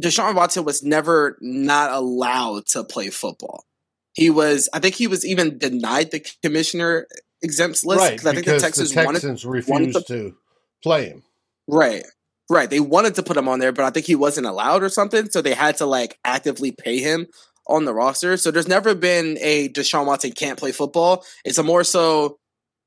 Deshaun 0.00 0.34
Watson 0.34 0.64
was 0.64 0.82
never 0.82 1.38
not 1.40 1.90
allowed 1.90 2.66
to 2.66 2.84
play 2.84 3.10
football. 3.10 3.64
He 4.12 4.30
was, 4.30 4.68
I 4.72 4.78
think, 4.78 4.94
he 4.94 5.06
was 5.06 5.24
even 5.24 5.58
denied 5.58 6.10
the 6.10 6.26
commissioner 6.42 7.06
exempts 7.42 7.84
list 7.84 8.00
right, 8.00 8.12
because 8.12 8.26
I 8.26 8.32
think 8.32 8.46
the 8.46 8.58
Texans 8.58 8.90
the 8.90 9.02
Texans 9.02 9.44
wanted 9.44 9.68
refused 9.68 10.06
to- 10.06 10.14
to 10.30 10.34
play 10.82 11.08
him. 11.08 11.22
Right. 11.68 12.04
Right. 12.48 12.70
They 12.70 12.80
wanted 12.80 13.16
to 13.16 13.22
put 13.22 13.36
him 13.36 13.48
on 13.48 13.58
there, 13.58 13.72
but 13.72 13.84
I 13.84 13.90
think 13.90 14.06
he 14.06 14.14
wasn't 14.14 14.46
allowed 14.46 14.82
or 14.82 14.88
something. 14.88 15.30
So 15.30 15.42
they 15.42 15.54
had 15.54 15.78
to 15.78 15.86
like 15.86 16.18
actively 16.24 16.70
pay 16.70 17.00
him 17.00 17.26
on 17.66 17.84
the 17.84 17.92
roster. 17.92 18.36
So 18.36 18.50
there's 18.50 18.68
never 18.68 18.94
been 18.94 19.36
a 19.40 19.68
Deshaun 19.70 20.06
Watson 20.06 20.32
can't 20.32 20.58
play 20.58 20.70
football. 20.72 21.24
It's 21.44 21.58
a 21.58 21.64
more 21.64 21.82
so 21.82 22.38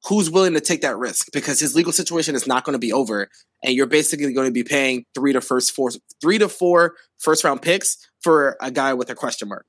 who's 0.06 0.32
willing 0.32 0.54
to 0.54 0.62
take 0.62 0.82
that 0.82 0.98
risk 0.98 1.28
because 1.34 1.60
his 1.60 1.76
legal 1.76 1.92
situation 1.92 2.36
is 2.36 2.48
not 2.48 2.64
going 2.64 2.74
to 2.74 2.80
be 2.80 2.94
over. 2.94 3.28
And 3.64 3.74
you're 3.74 3.88
basically 3.88 4.32
going 4.34 4.48
to 4.48 4.54
be 4.54 4.64
paying 4.64 5.06
three 5.14 5.34
to 5.34 5.42
first 5.42 5.74
four 5.74 5.92
three 6.22 6.38
to 6.38 6.48
four 6.48 6.96
first 7.18 7.44
round 7.44 7.62
picks 7.62 7.98
for 8.22 8.58
a 8.62 8.72
guy 8.72 8.94
with 8.94 9.10
a 9.10 9.16
question 9.16 9.50
mark. 9.50 9.66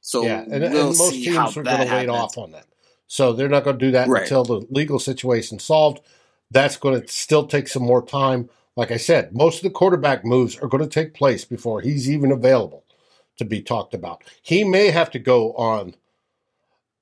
So 0.00 0.24
yeah, 0.24 0.42
and, 0.42 0.64
and 0.64 0.74
we'll 0.74 0.86
most 0.88 1.10
see 1.10 1.24
teams 1.24 1.56
are 1.56 1.62
going 1.62 1.86
to 1.86 1.94
wait 1.94 2.08
off 2.08 2.38
on 2.38 2.52
that. 2.52 2.66
So 3.06 3.32
they're 3.32 3.48
not 3.48 3.64
going 3.64 3.78
to 3.78 3.86
do 3.86 3.92
that 3.92 4.08
Right. 4.08 4.22
until 4.22 4.44
the 4.44 4.66
legal 4.70 4.98
situation 4.98 5.58
solved. 5.58 6.00
That's 6.50 6.76
going 6.76 7.00
to 7.00 7.08
still 7.08 7.46
take 7.46 7.68
some 7.68 7.82
more 7.82 8.04
time. 8.04 8.48
Like 8.76 8.90
I 8.90 8.96
said, 8.96 9.34
most 9.34 9.56
of 9.58 9.62
the 9.64 9.70
quarterback 9.70 10.24
moves 10.24 10.56
are 10.58 10.68
going 10.68 10.84
to 10.84 10.88
take 10.88 11.14
place 11.14 11.44
before 11.44 11.80
he's 11.80 12.08
even 12.08 12.30
available 12.30 12.84
to 13.38 13.44
be 13.44 13.60
talked 13.60 13.94
about. 13.94 14.22
He 14.42 14.64
may 14.64 14.90
have 14.90 15.10
to 15.12 15.18
go 15.18 15.52
on. 15.54 15.94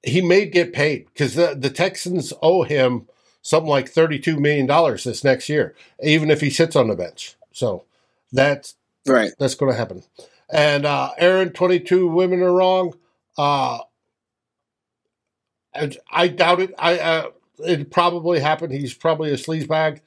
He 0.02 0.20
may 0.20 0.46
get 0.46 0.72
paid 0.72 1.06
because 1.06 1.34
the, 1.34 1.56
the 1.58 1.70
Texans 1.70 2.32
owe 2.40 2.62
him 2.62 3.08
something 3.46 3.68
like 3.70 3.92
$32 3.92 4.38
million 4.38 4.66
this 5.04 5.22
next 5.24 5.48
year, 5.48 5.74
even 6.02 6.30
if 6.30 6.40
he 6.40 6.50
sits 6.50 6.74
on 6.76 6.88
the 6.88 6.96
bench. 6.96 7.34
So 7.52 7.84
that's 8.32 8.74
Right. 9.06 9.32
that's 9.38 9.54
going 9.54 9.70
to 9.72 9.78
happen. 9.78 10.02
And 10.50 10.84
uh, 10.84 11.10
Aaron, 11.18 11.50
22 11.50 12.08
women 12.08 12.42
are 12.42 12.52
wrong. 12.52 12.94
Uh, 13.38 13.78
and 15.74 15.96
I 16.10 16.28
doubt 16.28 16.60
it. 16.60 16.74
I 16.78 16.98
uh, 16.98 17.30
it 17.58 17.90
probably 17.90 18.40
happened. 18.40 18.72
He's 18.72 18.94
probably 18.94 19.30
a 19.30 19.36
sleazebag 19.36 20.00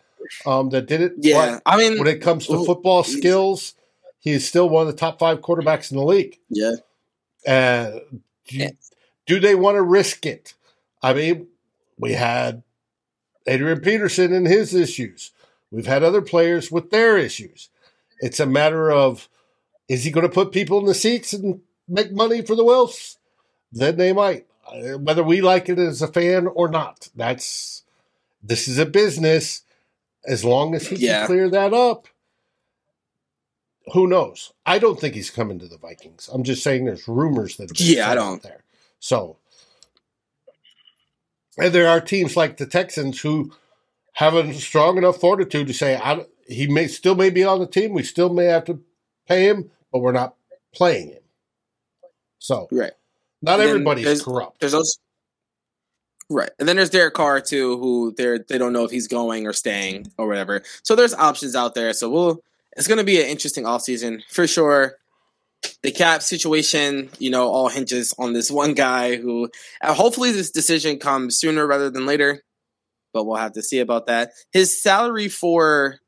um, 0.46 0.70
that 0.70 0.88
did 0.88 1.02
it. 1.02 1.14
Yeah. 1.20 1.60
I 1.66 1.78
mean 1.78 1.98
when 2.00 2.08
it 2.08 2.22
comes 2.22 2.48
to 2.48 2.54
Ooh, 2.56 2.66
football 2.66 3.04
skills, 3.04 3.74
he 4.20 4.32
is 4.32 4.48
still 4.48 4.68
one 4.70 4.88
of 4.88 4.94
the 4.94 4.98
top 5.00 5.20
five 5.20 5.40
quarterbacks 5.42 5.92
in 5.92 5.98
the 5.98 6.04
league. 6.04 6.38
yeah. 6.50 6.74
Uh, 7.48 8.00
do, 8.48 8.58
Yeah. 8.58 8.72
do 9.28 9.40
they 9.40 9.56
want 9.56 9.76
to 9.76 9.82
risk 9.82 10.26
it? 10.26 10.56
I 11.02 11.14
mean, 11.14 11.48
we 11.98 12.14
had 12.14 12.64
Adrian 13.50 13.80
Peterson 13.82 14.32
and 14.34 14.48
his 14.48 14.74
issues. 14.76 15.32
We've 15.72 15.88
had 15.88 16.04
other 16.04 16.22
players 16.22 16.72
with 16.72 16.92
their 16.92 17.18
issues. 17.18 17.70
It's 18.20 18.40
a 18.40 18.46
matter 18.46 18.92
of 18.92 19.28
is 19.88 20.04
he 20.04 20.12
going 20.12 20.28
to 20.28 20.34
put 20.34 20.52
people 20.52 20.78
in 20.80 20.86
the 20.86 20.94
seats 20.94 21.34
and 21.34 21.62
make 21.88 22.12
money 22.12 22.42
for 22.44 22.56
the 22.56 22.64
Wilfs? 22.64 23.18
Then 23.72 23.98
they 23.98 24.14
might, 24.14 24.46
whether 25.00 25.24
we 25.24 25.42
like 25.42 25.68
it 25.70 25.80
as 25.80 26.02
a 26.02 26.08
fan 26.08 26.48
or 26.48 26.68
not. 26.70 27.10
That's 27.16 27.84
this 28.44 28.68
is 28.68 28.78
a 28.78 28.86
business. 28.86 29.64
As 30.28 30.44
long 30.46 30.76
as 30.76 30.88
he 30.88 30.98
Yeah. 30.98 31.20
can 31.20 31.28
clear 31.28 31.50
that 31.50 31.74
up, 31.74 32.08
who 33.94 34.06
knows? 34.06 34.52
I 34.66 34.78
don't 34.78 35.00
think 35.00 35.16
he's 35.16 35.30
coming 35.32 35.58
to 35.60 35.68
the 35.68 35.78
Vikings. 35.78 36.30
I'm 36.32 36.44
just 36.44 36.62
saying 36.62 36.86
there's 36.86 37.08
rumors 37.08 37.58
that 37.58 37.80
Yeah, 37.80 38.12
I 38.12 38.16
don't. 38.16 38.44
there. 38.44 38.64
So, 39.00 39.38
and 41.62 41.74
there 41.74 41.88
are 41.88 42.02
teams 42.02 42.36
like 42.38 42.58
the 42.58 42.66
Texans 42.66 43.20
who 43.22 43.52
have 44.14 44.34
a 44.36 44.54
strong 44.54 44.98
enough 44.98 45.18
fortitude 45.20 45.68
to 45.68 45.74
say, 45.74 45.96
I, 45.98 46.26
he 46.48 46.68
may 46.68 46.88
still 46.88 47.16
may 47.16 47.30
be 47.30 47.44
on 47.44 47.60
the 47.60 47.68
team. 47.68 47.94
We 47.94 48.04
still 48.04 48.34
may 48.34 48.46
have 48.46 48.66
to 48.66 48.80
pay 49.28 49.48
him, 49.48 49.70
but 49.92 50.00
we're 50.00 50.12
not 50.12 50.36
playing 50.74 51.10
him. 51.10 51.22
So, 52.40 52.68
Right. 52.72 52.92
not 53.42 53.60
And 53.60 53.70
everybody's 53.70 54.06
there's- 54.06 54.22
corrupt. 54.24 54.60
There's 54.60 54.74
also 54.74 55.00
right, 56.30 56.52
and 56.60 56.68
then 56.68 56.76
there's 56.76 56.90
Derek 56.90 57.14
Carr 57.16 57.42
too, 57.42 57.78
who 57.80 58.14
they're 58.16 58.40
they 58.40 58.58
don't 58.58 58.74
know 58.74 58.84
if 58.86 58.92
he's 58.92 59.08
going 59.08 59.48
or 59.48 59.54
staying 59.54 60.12
or 60.18 60.28
whatever. 60.28 60.62
So 60.84 60.96
there's 60.96 61.14
options 61.14 61.56
out 61.56 61.74
there. 61.76 61.92
So 61.94 62.10
we'll 62.10 62.44
it's 62.78 62.88
going 62.88 63.00
to 63.00 63.04
be 63.04 63.20
an 63.22 63.28
interesting 63.28 63.64
offseason 63.64 64.22
for 64.30 64.46
sure. 64.48 64.98
The 65.84 65.92
cap 65.92 66.22
situation, 66.22 67.10
you 67.20 67.30
know, 67.30 67.48
all 67.50 67.70
hinges 67.70 68.14
on 68.18 68.34
this 68.34 68.52
one 68.52 68.74
guy 68.74 69.16
who 69.16 69.50
uh, 69.82 69.94
hopefully 69.94 70.32
this 70.32 70.52
decision 70.52 71.00
comes 71.00 71.38
sooner 71.38 71.66
rather 71.66 71.90
than 71.90 72.06
later, 72.06 72.42
but 73.14 73.26
we'll 73.26 73.38
have 73.38 73.54
to 73.54 73.62
see 73.62 73.80
about 73.80 74.08
that. 74.08 74.32
His 74.52 74.82
salary 74.82 75.30
for 75.30 76.00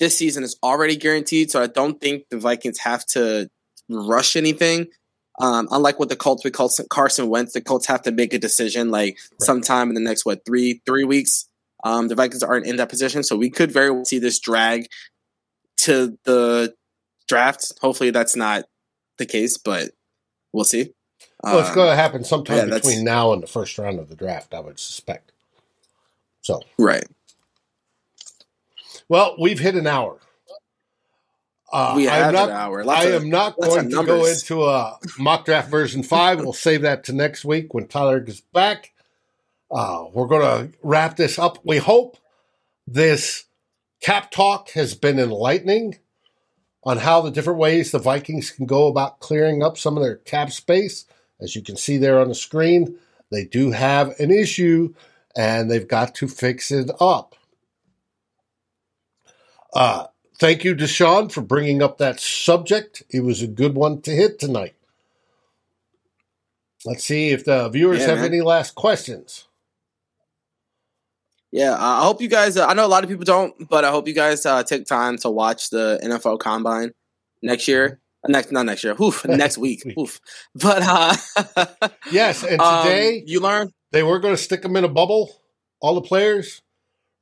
this 0.00 0.18
season 0.18 0.44
is 0.44 0.56
already 0.62 0.96
guaranteed, 0.96 1.50
so 1.50 1.62
I 1.62 1.66
don't 1.66 2.00
think 2.00 2.24
the 2.30 2.38
Vikings 2.38 2.78
have 2.80 3.06
to 3.06 3.48
rush 3.88 4.36
anything. 4.36 4.88
Um, 5.40 5.68
unlike 5.70 5.98
with 5.98 6.10
the 6.10 6.16
Colts 6.16 6.44
with 6.44 6.54
Carson 6.88 7.28
Wentz, 7.28 7.54
the 7.54 7.60
Colts 7.60 7.86
have 7.86 8.02
to 8.02 8.12
make 8.12 8.32
a 8.34 8.38
decision 8.38 8.90
like 8.90 9.18
Right. 9.32 9.42
sometime 9.42 9.88
in 9.88 9.94
the 9.94 10.00
next 10.00 10.24
what 10.24 10.44
three 10.46 10.80
three 10.86 11.04
weeks. 11.04 11.48
Um, 11.82 12.08
the 12.08 12.14
Vikings 12.14 12.42
aren't 12.42 12.66
in 12.66 12.76
that 12.76 12.88
position, 12.88 13.22
so 13.22 13.36
we 13.36 13.50
could 13.50 13.72
very 13.72 13.90
well 13.90 14.04
see 14.04 14.18
this 14.18 14.38
drag 14.38 14.86
to 15.78 16.16
the 16.24 16.74
draft. 17.28 17.72
Hopefully, 17.80 18.10
that's 18.10 18.36
not 18.36 18.64
the 19.18 19.26
case, 19.26 19.56
but 19.58 19.90
we'll 20.52 20.64
see. 20.64 20.92
Well, 21.42 21.58
it's 21.60 21.68
Um, 21.70 21.74
going 21.74 21.90
to 21.90 21.96
happen 21.96 22.24
sometime 22.24 22.68
yeah, 22.68 22.74
between 22.76 23.04
now 23.04 23.32
and 23.32 23.42
the 23.42 23.46
first 23.46 23.76
round 23.78 23.98
of 23.98 24.08
the 24.08 24.16
draft, 24.16 24.54
I 24.54 24.60
would 24.60 24.78
suspect. 24.78 25.32
So, 26.40 26.60
right. 26.78 27.06
well, 29.08 29.36
we've 29.38 29.58
hit 29.58 29.74
an 29.74 29.86
hour. 29.86 30.18
Uh, 31.72 31.94
We 31.96 32.08
I 32.08 32.16
have 32.16 32.26
am 32.28 32.32
not, 32.34 32.48
an 32.50 32.56
hour. 32.56 32.84
Lots 32.84 33.04
I 33.06 33.08
of- 33.10 33.22
am 33.22 33.30
not 33.30 33.56
going 33.58 33.90
to 33.90 34.04
go 34.04 34.24
into 34.26 34.64
a 34.64 34.98
mock 35.18 35.44
draft 35.44 35.70
version 35.70 36.02
five. 36.02 36.38
We'll 36.40 36.52
save 36.52 36.82
that 36.82 37.04
to 37.04 37.12
next 37.12 37.44
week 37.44 37.74
when 37.74 37.88
Tyler 37.88 38.20
gets 38.20 38.40
back. 38.40 38.92
Uh, 39.70 40.04
we're 40.12 40.26
going 40.28 40.42
to 40.70 40.78
wrap 40.82 41.16
this 41.16 41.38
up. 41.38 41.58
We 41.64 41.78
hope 41.78 42.16
this 42.86 43.44
cap 44.00 44.30
talk 44.30 44.70
has 44.70 44.94
been 44.94 45.18
enlightening 45.18 45.98
on 46.84 46.98
how 46.98 47.20
the 47.20 47.30
different 47.30 47.58
ways 47.58 47.90
the 47.90 47.98
Vikings 47.98 48.50
can 48.50 48.66
go 48.66 48.86
about 48.88 49.20
clearing 49.20 49.62
up 49.62 49.78
some 49.78 49.96
of 49.96 50.02
their 50.02 50.16
cap 50.16 50.50
space. 50.52 51.06
As 51.40 51.56
you 51.56 51.62
can 51.62 51.76
see 51.76 51.96
there 51.96 52.20
on 52.20 52.28
the 52.28 52.34
screen, 52.34 52.98
they 53.30 53.44
do 53.44 53.70
have 53.72 54.18
an 54.20 54.30
issue 54.30 54.94
and 55.36 55.70
they've 55.70 55.88
got 55.88 56.14
to 56.16 56.28
fix 56.28 56.70
it 56.70 56.90
up. 57.00 57.34
Uh, 59.74 60.06
thank 60.38 60.64
you, 60.64 60.74
Deshaun, 60.74 61.32
for 61.32 61.40
bringing 61.40 61.82
up 61.82 61.98
that 61.98 62.20
subject. 62.20 63.02
It 63.10 63.20
was 63.20 63.42
a 63.42 63.46
good 63.48 63.74
one 63.74 64.00
to 64.02 64.12
hit 64.12 64.38
tonight. 64.38 64.74
Let's 66.84 67.04
see 67.04 67.30
if 67.30 67.44
the 67.44 67.68
viewers 67.70 68.00
Yeah, 68.00 68.08
have 68.08 68.18
man. 68.18 68.26
any 68.26 68.40
last 68.42 68.74
questions. 68.74 69.43
Yeah, 71.54 71.74
uh, 71.74 72.00
I 72.00 72.02
hope 72.02 72.20
you 72.20 72.26
guys. 72.26 72.56
Uh, 72.56 72.66
I 72.66 72.74
know 72.74 72.84
a 72.84 72.88
lot 72.88 73.04
of 73.04 73.08
people 73.10 73.24
don't, 73.24 73.68
but 73.68 73.84
I 73.84 73.92
hope 73.92 74.08
you 74.08 74.12
guys 74.12 74.44
uh, 74.44 74.64
take 74.64 74.86
time 74.86 75.18
to 75.18 75.30
watch 75.30 75.70
the 75.70 76.00
NFL 76.02 76.40
Combine 76.40 76.90
next 77.42 77.68
year. 77.68 78.00
Uh, 78.24 78.28
Next, 78.28 78.50
not 78.50 78.66
next 78.66 78.82
year. 78.82 78.96
Oof, 79.00 79.24
next 79.28 79.56
week. 79.56 79.84
Oof. 79.96 80.20
But 80.56 80.82
uh, 80.82 81.86
Yes, 82.10 82.42
and 82.42 82.60
um, 82.60 82.82
today 82.82 83.22
you 83.24 83.38
learn. 83.38 83.70
they 83.92 84.02
were 84.02 84.18
going 84.18 84.34
to 84.34 84.42
stick 84.42 84.62
them 84.62 84.74
in 84.74 84.82
a 84.82 84.88
bubble, 84.88 85.30
all 85.78 85.94
the 85.94 86.00
players, 86.00 86.60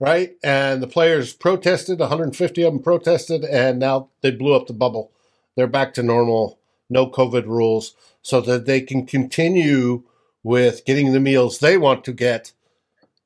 right? 0.01 0.33
And 0.43 0.83
the 0.83 0.87
players 0.87 1.35
protested, 1.35 1.99
150 1.99 2.63
of 2.63 2.73
them 2.73 2.83
protested, 2.83 3.45
and 3.45 3.79
now 3.81 4.09
they 4.23 4.31
blew 4.31 4.55
up 4.55 4.67
the 4.67 4.73
bubble. 4.73 5.11
They're 5.57 5.67
back 5.67 5.93
to 5.95 6.03
normal, 6.03 6.59
no 6.89 7.07
COVID 7.07 7.45
rules, 7.45 7.95
so 8.23 8.41
that 8.41 8.65
they 8.65 8.81
can 8.81 9.05
continue 9.05 10.05
with 10.43 10.87
getting 10.87 11.13
the 11.13 11.21
meals 11.21 11.59
they 11.59 11.77
want 11.77 12.03
to 12.05 12.15
get, 12.15 12.53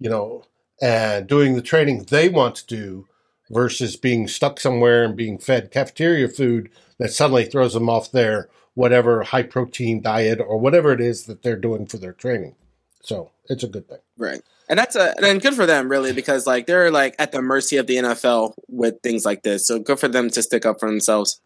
you 0.01 0.11
know, 0.11 0.43
and 0.81 1.27
doing 1.27 1.55
the 1.55 1.63
training 1.63 2.05
they 2.05 2.29
want 2.29 2.57
to 2.57 2.67
do 2.67 3.07
versus 3.51 3.97
being 3.97 4.27
stuck 4.29 4.61
somewhere 4.61 5.05
and 5.05 5.17
being 5.17 5.39
fed 5.39 5.71
cafeteria 5.71 6.29
food 6.29 6.71
that 6.99 7.13
suddenly 7.13 7.45
throws 7.45 7.75
them 7.75 7.89
off 7.89 8.11
their 8.11 8.49
whatever 8.75 9.23
high 9.23 9.43
protein 9.43 10.03
diet 10.03 10.41
or 10.41 10.59
whatever 10.59 10.93
it 10.93 11.01
is 11.01 11.25
that 11.25 11.43
they're 11.43 11.57
doing 11.57 11.87
for 11.87 11.97
their 11.97 12.13
training. 12.13 12.55
So 13.03 13.31
it's 13.49 13.63
a 13.63 13.69
good 13.69 13.89
thing. 13.89 13.99
Right. 14.19 14.43
And 14.69 14.79
that's 14.79 14.97
a 14.97 15.15
and 15.23 15.41
good 15.41 15.55
for 15.55 15.65
them 15.65 15.89
really 15.89 16.13
because 16.13 16.47
like 16.47 16.67
they're 16.67 16.91
like 16.91 17.15
at 17.19 17.33
the 17.33 17.41
mercy 17.41 17.77
of 17.77 17.87
the 17.87 17.97
NFL 17.97 18.55
with 18.69 19.01
things 19.03 19.25
like 19.25 19.43
this. 19.43 19.67
So 19.67 19.79
good 19.79 20.01
for 20.01 20.09
them 20.09 20.29
to 20.31 20.43
stick 20.43 20.67
up 20.67 20.81
for 20.81 20.89
themselves 20.91 21.41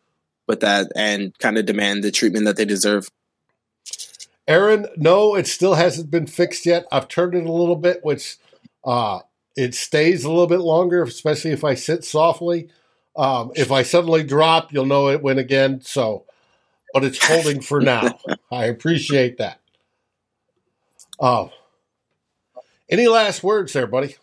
with 0.46 0.60
that 0.60 0.90
and 0.96 1.38
kind 1.38 1.58
of 1.58 1.66
demand 1.66 2.02
the 2.02 2.10
treatment 2.10 2.46
that 2.46 2.56
they 2.56 2.64
deserve. 2.64 3.08
Aaron, 4.48 4.86
no, 4.96 5.36
it 5.36 5.46
still 5.46 5.74
hasn't 5.74 6.10
been 6.10 6.26
fixed 6.26 6.66
yet. 6.66 6.86
I've 6.90 7.06
turned 7.06 7.34
it 7.34 7.46
a 7.46 7.52
little 7.52 7.76
bit, 7.76 8.00
which 8.02 8.38
uh, 8.84 9.20
it 9.56 9.74
stays 9.74 10.24
a 10.24 10.28
little 10.28 10.46
bit 10.46 10.60
longer, 10.60 11.02
especially 11.02 11.52
if 11.52 11.64
I 11.64 11.74
sit 11.74 12.04
softly. 12.04 12.68
Um, 13.16 13.52
if 13.56 13.70
I 13.72 13.82
suddenly 13.82 14.22
drop, 14.22 14.72
you'll 14.72 14.86
know 14.86 15.08
it 15.08 15.22
went 15.22 15.38
again. 15.38 15.80
So, 15.82 16.24
but 16.94 17.04
it's 17.04 17.24
holding 17.24 17.60
for 17.60 17.80
now. 17.80 18.18
I 18.50 18.66
appreciate 18.66 19.38
that. 19.38 19.60
Um, 21.18 21.50
any 22.88 23.08
last 23.08 23.42
words 23.42 23.72
there, 23.72 23.86
buddy? 23.86 24.16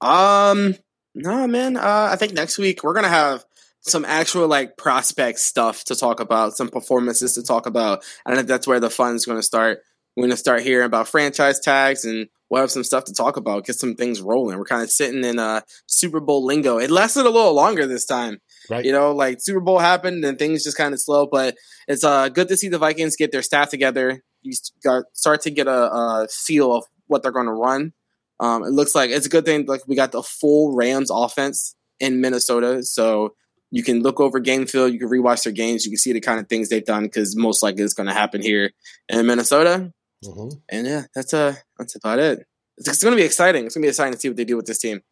Um 0.00 0.76
no 1.14 1.46
man, 1.46 1.76
uh 1.76 2.08
I 2.10 2.16
think 2.16 2.32
next 2.32 2.58
week 2.58 2.82
we're 2.82 2.94
going 2.94 3.04
to 3.04 3.08
have 3.08 3.44
some 3.80 4.04
actual 4.04 4.46
like 4.46 4.76
prospect 4.76 5.38
stuff 5.40 5.84
to 5.84 5.96
talk 5.96 6.20
about, 6.20 6.56
some 6.56 6.68
performances 6.68 7.34
to 7.34 7.42
talk 7.42 7.66
about. 7.66 8.04
I 8.24 8.34
think 8.34 8.46
that's 8.46 8.66
where 8.66 8.80
the 8.80 8.90
fun 8.90 9.16
is 9.16 9.24
going 9.24 9.38
to 9.38 9.42
start. 9.42 9.82
We're 10.16 10.22
going 10.22 10.30
to 10.30 10.36
start 10.36 10.62
hearing 10.62 10.86
about 10.86 11.08
franchise 11.08 11.58
tags 11.60 12.04
and 12.04 12.28
we'll 12.50 12.60
have 12.60 12.70
some 12.70 12.84
stuff 12.84 13.04
to 13.04 13.14
talk 13.14 13.38
about, 13.38 13.64
get 13.64 13.76
some 13.76 13.94
things 13.94 14.20
rolling. 14.20 14.58
We're 14.58 14.64
kind 14.66 14.82
of 14.82 14.90
sitting 14.90 15.24
in 15.24 15.38
uh 15.38 15.62
Super 15.86 16.20
Bowl 16.20 16.44
lingo. 16.44 16.78
It 16.78 16.90
lasted 16.90 17.24
a 17.24 17.30
little 17.30 17.54
longer 17.54 17.86
this 17.86 18.04
time. 18.04 18.38
Right. 18.70 18.84
You 18.84 18.92
know, 18.92 19.12
like 19.12 19.38
Super 19.40 19.60
Bowl 19.60 19.78
happened 19.78 20.22
and 20.24 20.38
things 20.38 20.62
just 20.62 20.76
kind 20.76 20.92
of 20.92 21.00
slow, 21.00 21.26
but 21.26 21.56
it's 21.88 22.04
uh 22.04 22.28
good 22.28 22.48
to 22.48 22.56
see 22.56 22.68
the 22.68 22.78
Vikings 22.78 23.16
get 23.16 23.32
their 23.32 23.42
staff 23.42 23.70
together. 23.70 24.22
You 24.42 24.52
start 24.52 25.40
to 25.42 25.50
get 25.50 25.66
a, 25.66 25.90
a 25.90 26.28
feel 26.30 26.74
of 26.74 26.84
what 27.06 27.22
they're 27.22 27.32
going 27.32 27.46
to 27.46 27.52
run. 27.52 27.92
Um, 28.38 28.64
it 28.64 28.70
looks 28.72 28.94
like 28.94 29.10
it's 29.10 29.26
a 29.26 29.30
good 29.30 29.44
thing. 29.44 29.66
Like 29.66 29.82
we 29.86 29.96
got 29.96 30.12
the 30.12 30.22
full 30.22 30.74
Rams 30.74 31.10
offense 31.10 31.76
in 32.00 32.20
Minnesota, 32.20 32.82
so 32.82 33.34
you 33.70 33.82
can 33.82 34.02
look 34.02 34.20
over 34.20 34.40
game 34.40 34.66
film. 34.66 34.92
You 34.92 34.98
can 34.98 35.08
rewatch 35.08 35.44
their 35.44 35.52
games. 35.52 35.84
You 35.84 35.92
can 35.92 35.98
see 35.98 36.12
the 36.12 36.20
kind 36.20 36.38
of 36.40 36.48
things 36.48 36.68
they've 36.68 36.84
done 36.84 37.04
because 37.04 37.36
most 37.36 37.62
likely 37.62 37.82
it's 37.84 37.94
going 37.94 38.08
to 38.08 38.14
happen 38.14 38.42
here 38.42 38.72
in 39.08 39.24
Minnesota. 39.26 39.92
Hmm 40.24 40.48
And 40.68 40.86
yeah, 40.86 41.04
that's 41.14 41.34
uh 41.34 41.54
that's 41.78 41.94
about 41.96 42.18
it. 42.18 42.46
It's, 42.78 42.88
it's 42.88 43.02
going 43.02 43.12
to 43.12 43.20
be 43.20 43.26
exciting. 43.26 43.66
It's 43.66 43.74
going 43.74 43.82
to 43.82 43.86
be 43.86 43.90
exciting 43.90 44.14
to 44.14 44.18
see 44.18 44.28
what 44.28 44.36
they 44.36 44.44
do 44.44 44.56
with 44.56 44.66
this 44.66 44.78
team. 44.78 45.02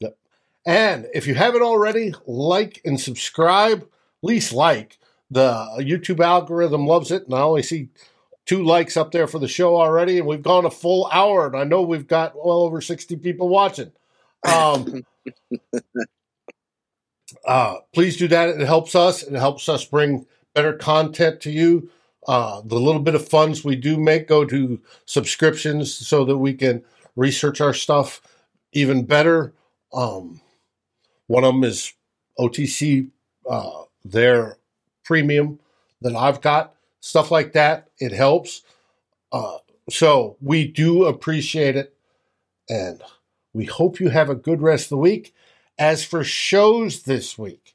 Yep. 0.00 0.16
And 0.66 1.06
if 1.12 1.26
you 1.26 1.34
haven't 1.34 1.62
already, 1.62 2.14
like 2.26 2.80
and 2.84 3.00
subscribe. 3.00 3.82
At 3.82 3.88
least 4.22 4.52
like. 4.52 4.98
The 5.30 5.68
YouTube 5.80 6.24
algorithm 6.24 6.86
loves 6.86 7.10
it, 7.10 7.24
and 7.24 7.34
I 7.34 7.42
only 7.42 7.62
see 7.62 7.90
two 8.46 8.64
likes 8.64 8.96
up 8.96 9.12
there 9.12 9.26
for 9.26 9.38
the 9.38 9.46
show 9.46 9.76
already, 9.76 10.18
and 10.18 10.26
we've 10.26 10.42
gone 10.42 10.64
a 10.64 10.70
full 10.70 11.06
hour, 11.12 11.46
and 11.46 11.54
I 11.56 11.64
know 11.64 11.82
we've 11.82 12.06
got 12.06 12.34
well 12.34 12.62
over 12.62 12.80
60 12.80 13.16
people 13.16 13.50
watching. 13.50 13.92
Um, 14.50 15.04
uh, 17.46 17.76
please 17.92 18.16
do 18.16 18.26
that. 18.28 18.48
It 18.48 18.60
helps 18.60 18.94
us. 18.94 19.22
It 19.22 19.34
helps 19.34 19.68
us 19.68 19.84
bring 19.84 20.26
better 20.54 20.72
content 20.72 21.42
to 21.42 21.50
you. 21.50 21.90
Uh, 22.28 22.60
the 22.62 22.78
little 22.78 23.00
bit 23.00 23.14
of 23.14 23.26
funds 23.26 23.64
we 23.64 23.74
do 23.74 23.96
make 23.96 24.28
go 24.28 24.44
to 24.44 24.78
subscriptions 25.06 25.92
so 25.94 26.26
that 26.26 26.36
we 26.36 26.52
can 26.52 26.84
research 27.16 27.60
our 27.60 27.72
stuff 27.72 28.20
even 28.72 29.04
better. 29.04 29.54
Um, 29.94 30.42
one 31.26 31.42
of 31.42 31.54
them 31.54 31.64
is 31.64 31.94
OTC, 32.38 33.10
uh, 33.48 33.82
their 34.04 34.58
premium 35.04 35.58
that 36.02 36.14
I've 36.14 36.42
got, 36.42 36.74
stuff 37.00 37.30
like 37.30 37.54
that. 37.54 37.88
It 37.98 38.12
helps. 38.12 38.62
Uh, 39.32 39.58
so 39.88 40.36
we 40.40 40.68
do 40.68 41.06
appreciate 41.06 41.76
it. 41.76 41.94
And 42.68 43.02
we 43.54 43.64
hope 43.64 44.00
you 44.00 44.10
have 44.10 44.28
a 44.28 44.34
good 44.34 44.60
rest 44.60 44.86
of 44.86 44.90
the 44.90 44.96
week. 44.98 45.34
As 45.78 46.04
for 46.04 46.22
shows 46.24 47.04
this 47.04 47.38
week, 47.38 47.74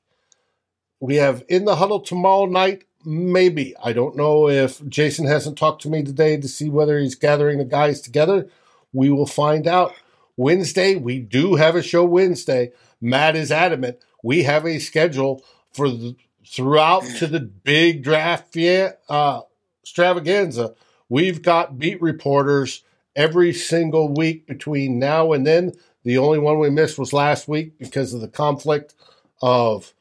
we 0.99 1.15
have 1.15 1.43
In 1.49 1.65
the 1.65 1.77
Huddle 1.77 2.01
tomorrow 2.01 2.45
night. 2.45 2.83
Maybe. 3.05 3.75
I 3.83 3.93
don't 3.93 4.15
know 4.15 4.49
if 4.49 4.85
Jason 4.87 5.27
hasn't 5.27 5.57
talked 5.57 5.81
to 5.83 5.89
me 5.89 6.03
today 6.03 6.37
to 6.37 6.47
see 6.47 6.69
whether 6.69 6.99
he's 6.99 7.15
gathering 7.15 7.57
the 7.57 7.65
guys 7.65 8.01
together. 8.01 8.47
We 8.93 9.09
will 9.09 9.25
find 9.25 9.67
out. 9.67 9.93
Wednesday, 10.35 10.95
we 10.95 11.19
do 11.19 11.55
have 11.55 11.75
a 11.75 11.83
show 11.83 12.03
Wednesday. 12.03 12.71
Matt 12.99 13.35
is 13.35 13.51
adamant. 13.51 13.99
We 14.23 14.43
have 14.43 14.65
a 14.65 14.79
schedule 14.79 15.43
for 15.71 15.89
the, 15.89 16.15
throughout 16.47 17.03
to 17.17 17.27
the 17.27 17.39
big 17.39 18.03
draft 18.03 18.57
uh, 18.57 19.41
extravaganza. 19.83 20.73
We've 21.09 21.41
got 21.41 21.77
beat 21.77 22.01
reporters 22.01 22.83
every 23.15 23.53
single 23.53 24.13
week 24.13 24.47
between 24.47 24.97
now 24.97 25.33
and 25.33 25.45
then. 25.45 25.73
The 26.03 26.17
only 26.17 26.39
one 26.39 26.59
we 26.59 26.69
missed 26.69 26.97
was 26.97 27.13
last 27.13 27.47
week 27.47 27.77
because 27.77 28.13
of 28.13 28.21
the 28.21 28.27
conflict 28.27 28.95
of 29.41 29.92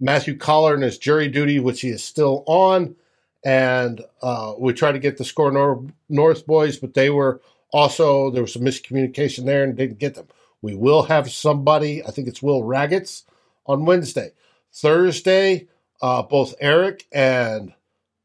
Matthew 0.00 0.36
Coller 0.36 0.74
and 0.74 0.82
his 0.82 0.98
jury 0.98 1.28
duty, 1.28 1.58
which 1.58 1.80
he 1.80 1.88
is 1.88 2.04
still 2.04 2.44
on. 2.46 2.96
And 3.44 4.02
uh, 4.22 4.54
we 4.58 4.72
tried 4.72 4.92
to 4.92 4.98
get 4.98 5.16
the 5.16 5.24
Skor 5.24 5.52
Nor- 5.52 5.84
North 6.08 6.46
boys, 6.46 6.76
but 6.76 6.94
they 6.94 7.10
were 7.10 7.40
also, 7.72 8.30
there 8.30 8.42
was 8.42 8.52
some 8.52 8.62
miscommunication 8.62 9.44
there 9.44 9.62
and 9.64 9.76
didn't 9.76 9.98
get 9.98 10.14
them. 10.14 10.26
We 10.60 10.74
will 10.74 11.04
have 11.04 11.30
somebody, 11.30 12.04
I 12.04 12.10
think 12.10 12.26
it's 12.26 12.42
Will 12.42 12.62
Ragatz, 12.62 13.24
on 13.66 13.84
Wednesday. 13.84 14.32
Thursday, 14.72 15.68
uh, 16.02 16.22
both 16.22 16.54
Eric 16.60 17.06
and 17.12 17.74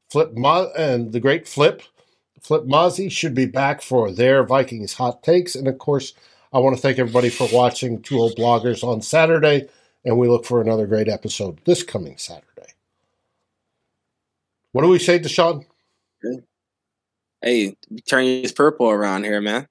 Flip 0.10 0.34
Mo- 0.36 0.72
and 0.78 1.12
the 1.12 1.20
great 1.20 1.48
Flip, 1.48 1.82
Flip 2.42 2.64
Mozzie 2.64 3.12
should 3.12 3.34
be 3.34 3.46
back 3.46 3.82
for 3.82 4.12
their 4.12 4.44
Vikings 4.44 4.94
hot 4.94 5.24
takes. 5.24 5.56
And 5.56 5.68
of 5.68 5.78
course, 5.78 6.14
I 6.52 6.60
want 6.60 6.76
to 6.76 6.82
thank 6.82 7.00
everybody 7.00 7.30
for 7.30 7.48
watching 7.52 8.02
Two 8.02 8.20
Old 8.20 8.36
Bloggers 8.36 8.84
on 8.84 9.02
Saturday, 9.02 9.70
and 10.06 10.18
we 10.18 10.28
look 10.28 10.46
for 10.46 10.62
another 10.62 10.88
great 10.88 11.08
episode 11.08 11.60
this 11.66 11.84
coming 11.84 12.18
Saturday. 12.18 12.74
What 14.72 14.82
do 14.84 14.90
we 14.90 15.00
say, 15.00 15.20
Deshaun? 15.20 15.66
Hey, 17.42 17.76
turn 18.08 18.26
his 18.26 18.52
purple 18.52 18.90
around 18.90 19.26
here, 19.26 19.42
man. 19.42 19.68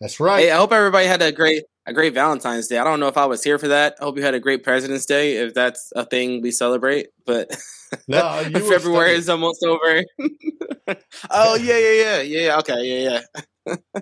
That's 0.00 0.18
right. 0.20 0.44
Hey, 0.44 0.50
I 0.50 0.56
hope 0.56 0.72
everybody 0.72 1.06
had 1.06 1.22
a 1.22 1.32
great 1.32 1.64
a 1.86 1.92
great 1.92 2.14
Valentine's 2.14 2.66
Day. 2.66 2.78
I 2.78 2.84
don't 2.84 2.98
know 2.98 3.08
if 3.08 3.16
I 3.16 3.26
was 3.26 3.44
here 3.44 3.58
for 3.58 3.68
that. 3.68 3.96
I 4.00 4.04
hope 4.04 4.16
you 4.16 4.22
had 4.22 4.34
a 4.34 4.40
great 4.40 4.64
President's 4.64 5.06
Day, 5.06 5.36
if 5.36 5.54
that's 5.54 5.92
a 5.94 6.04
thing 6.04 6.40
we 6.40 6.50
celebrate. 6.50 7.08
But 7.26 7.54
No, 8.08 8.40
you 8.48 8.58
February 8.68 9.14
is 9.14 9.28
almost 9.28 9.64
over. 9.64 10.04
oh 11.30 11.56
yeah, 11.56 11.78
yeah, 11.78 11.92
yeah, 11.92 12.22
yeah. 12.22 12.58
Okay, 12.58 12.82
yeah, 12.82 13.20
yeah. 13.66 14.00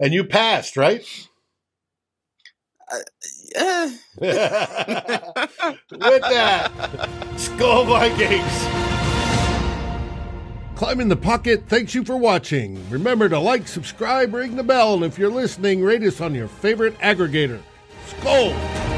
and 0.00 0.12
you 0.12 0.24
passed, 0.24 0.76
right? 0.76 1.04
Uh, 2.90 2.98
yeah. 3.54 3.90
With 5.90 6.22
that, 6.22 6.72
Skol 7.36 7.86
Vikings. 7.86 8.88
Climbing 10.76 11.08
the 11.08 11.16
Pocket 11.16 11.64
thanks 11.66 11.94
you 11.94 12.04
for 12.04 12.16
watching. 12.16 12.78
Remember 12.88 13.28
to 13.28 13.38
like, 13.38 13.66
subscribe, 13.66 14.32
ring 14.32 14.54
the 14.56 14.62
bell, 14.62 14.94
and 14.94 15.04
if 15.04 15.18
you're 15.18 15.30
listening, 15.30 15.82
rate 15.82 16.02
us 16.02 16.20
on 16.20 16.34
your 16.34 16.48
favorite 16.48 16.96
aggregator. 16.98 17.60
Skol! 18.06 18.97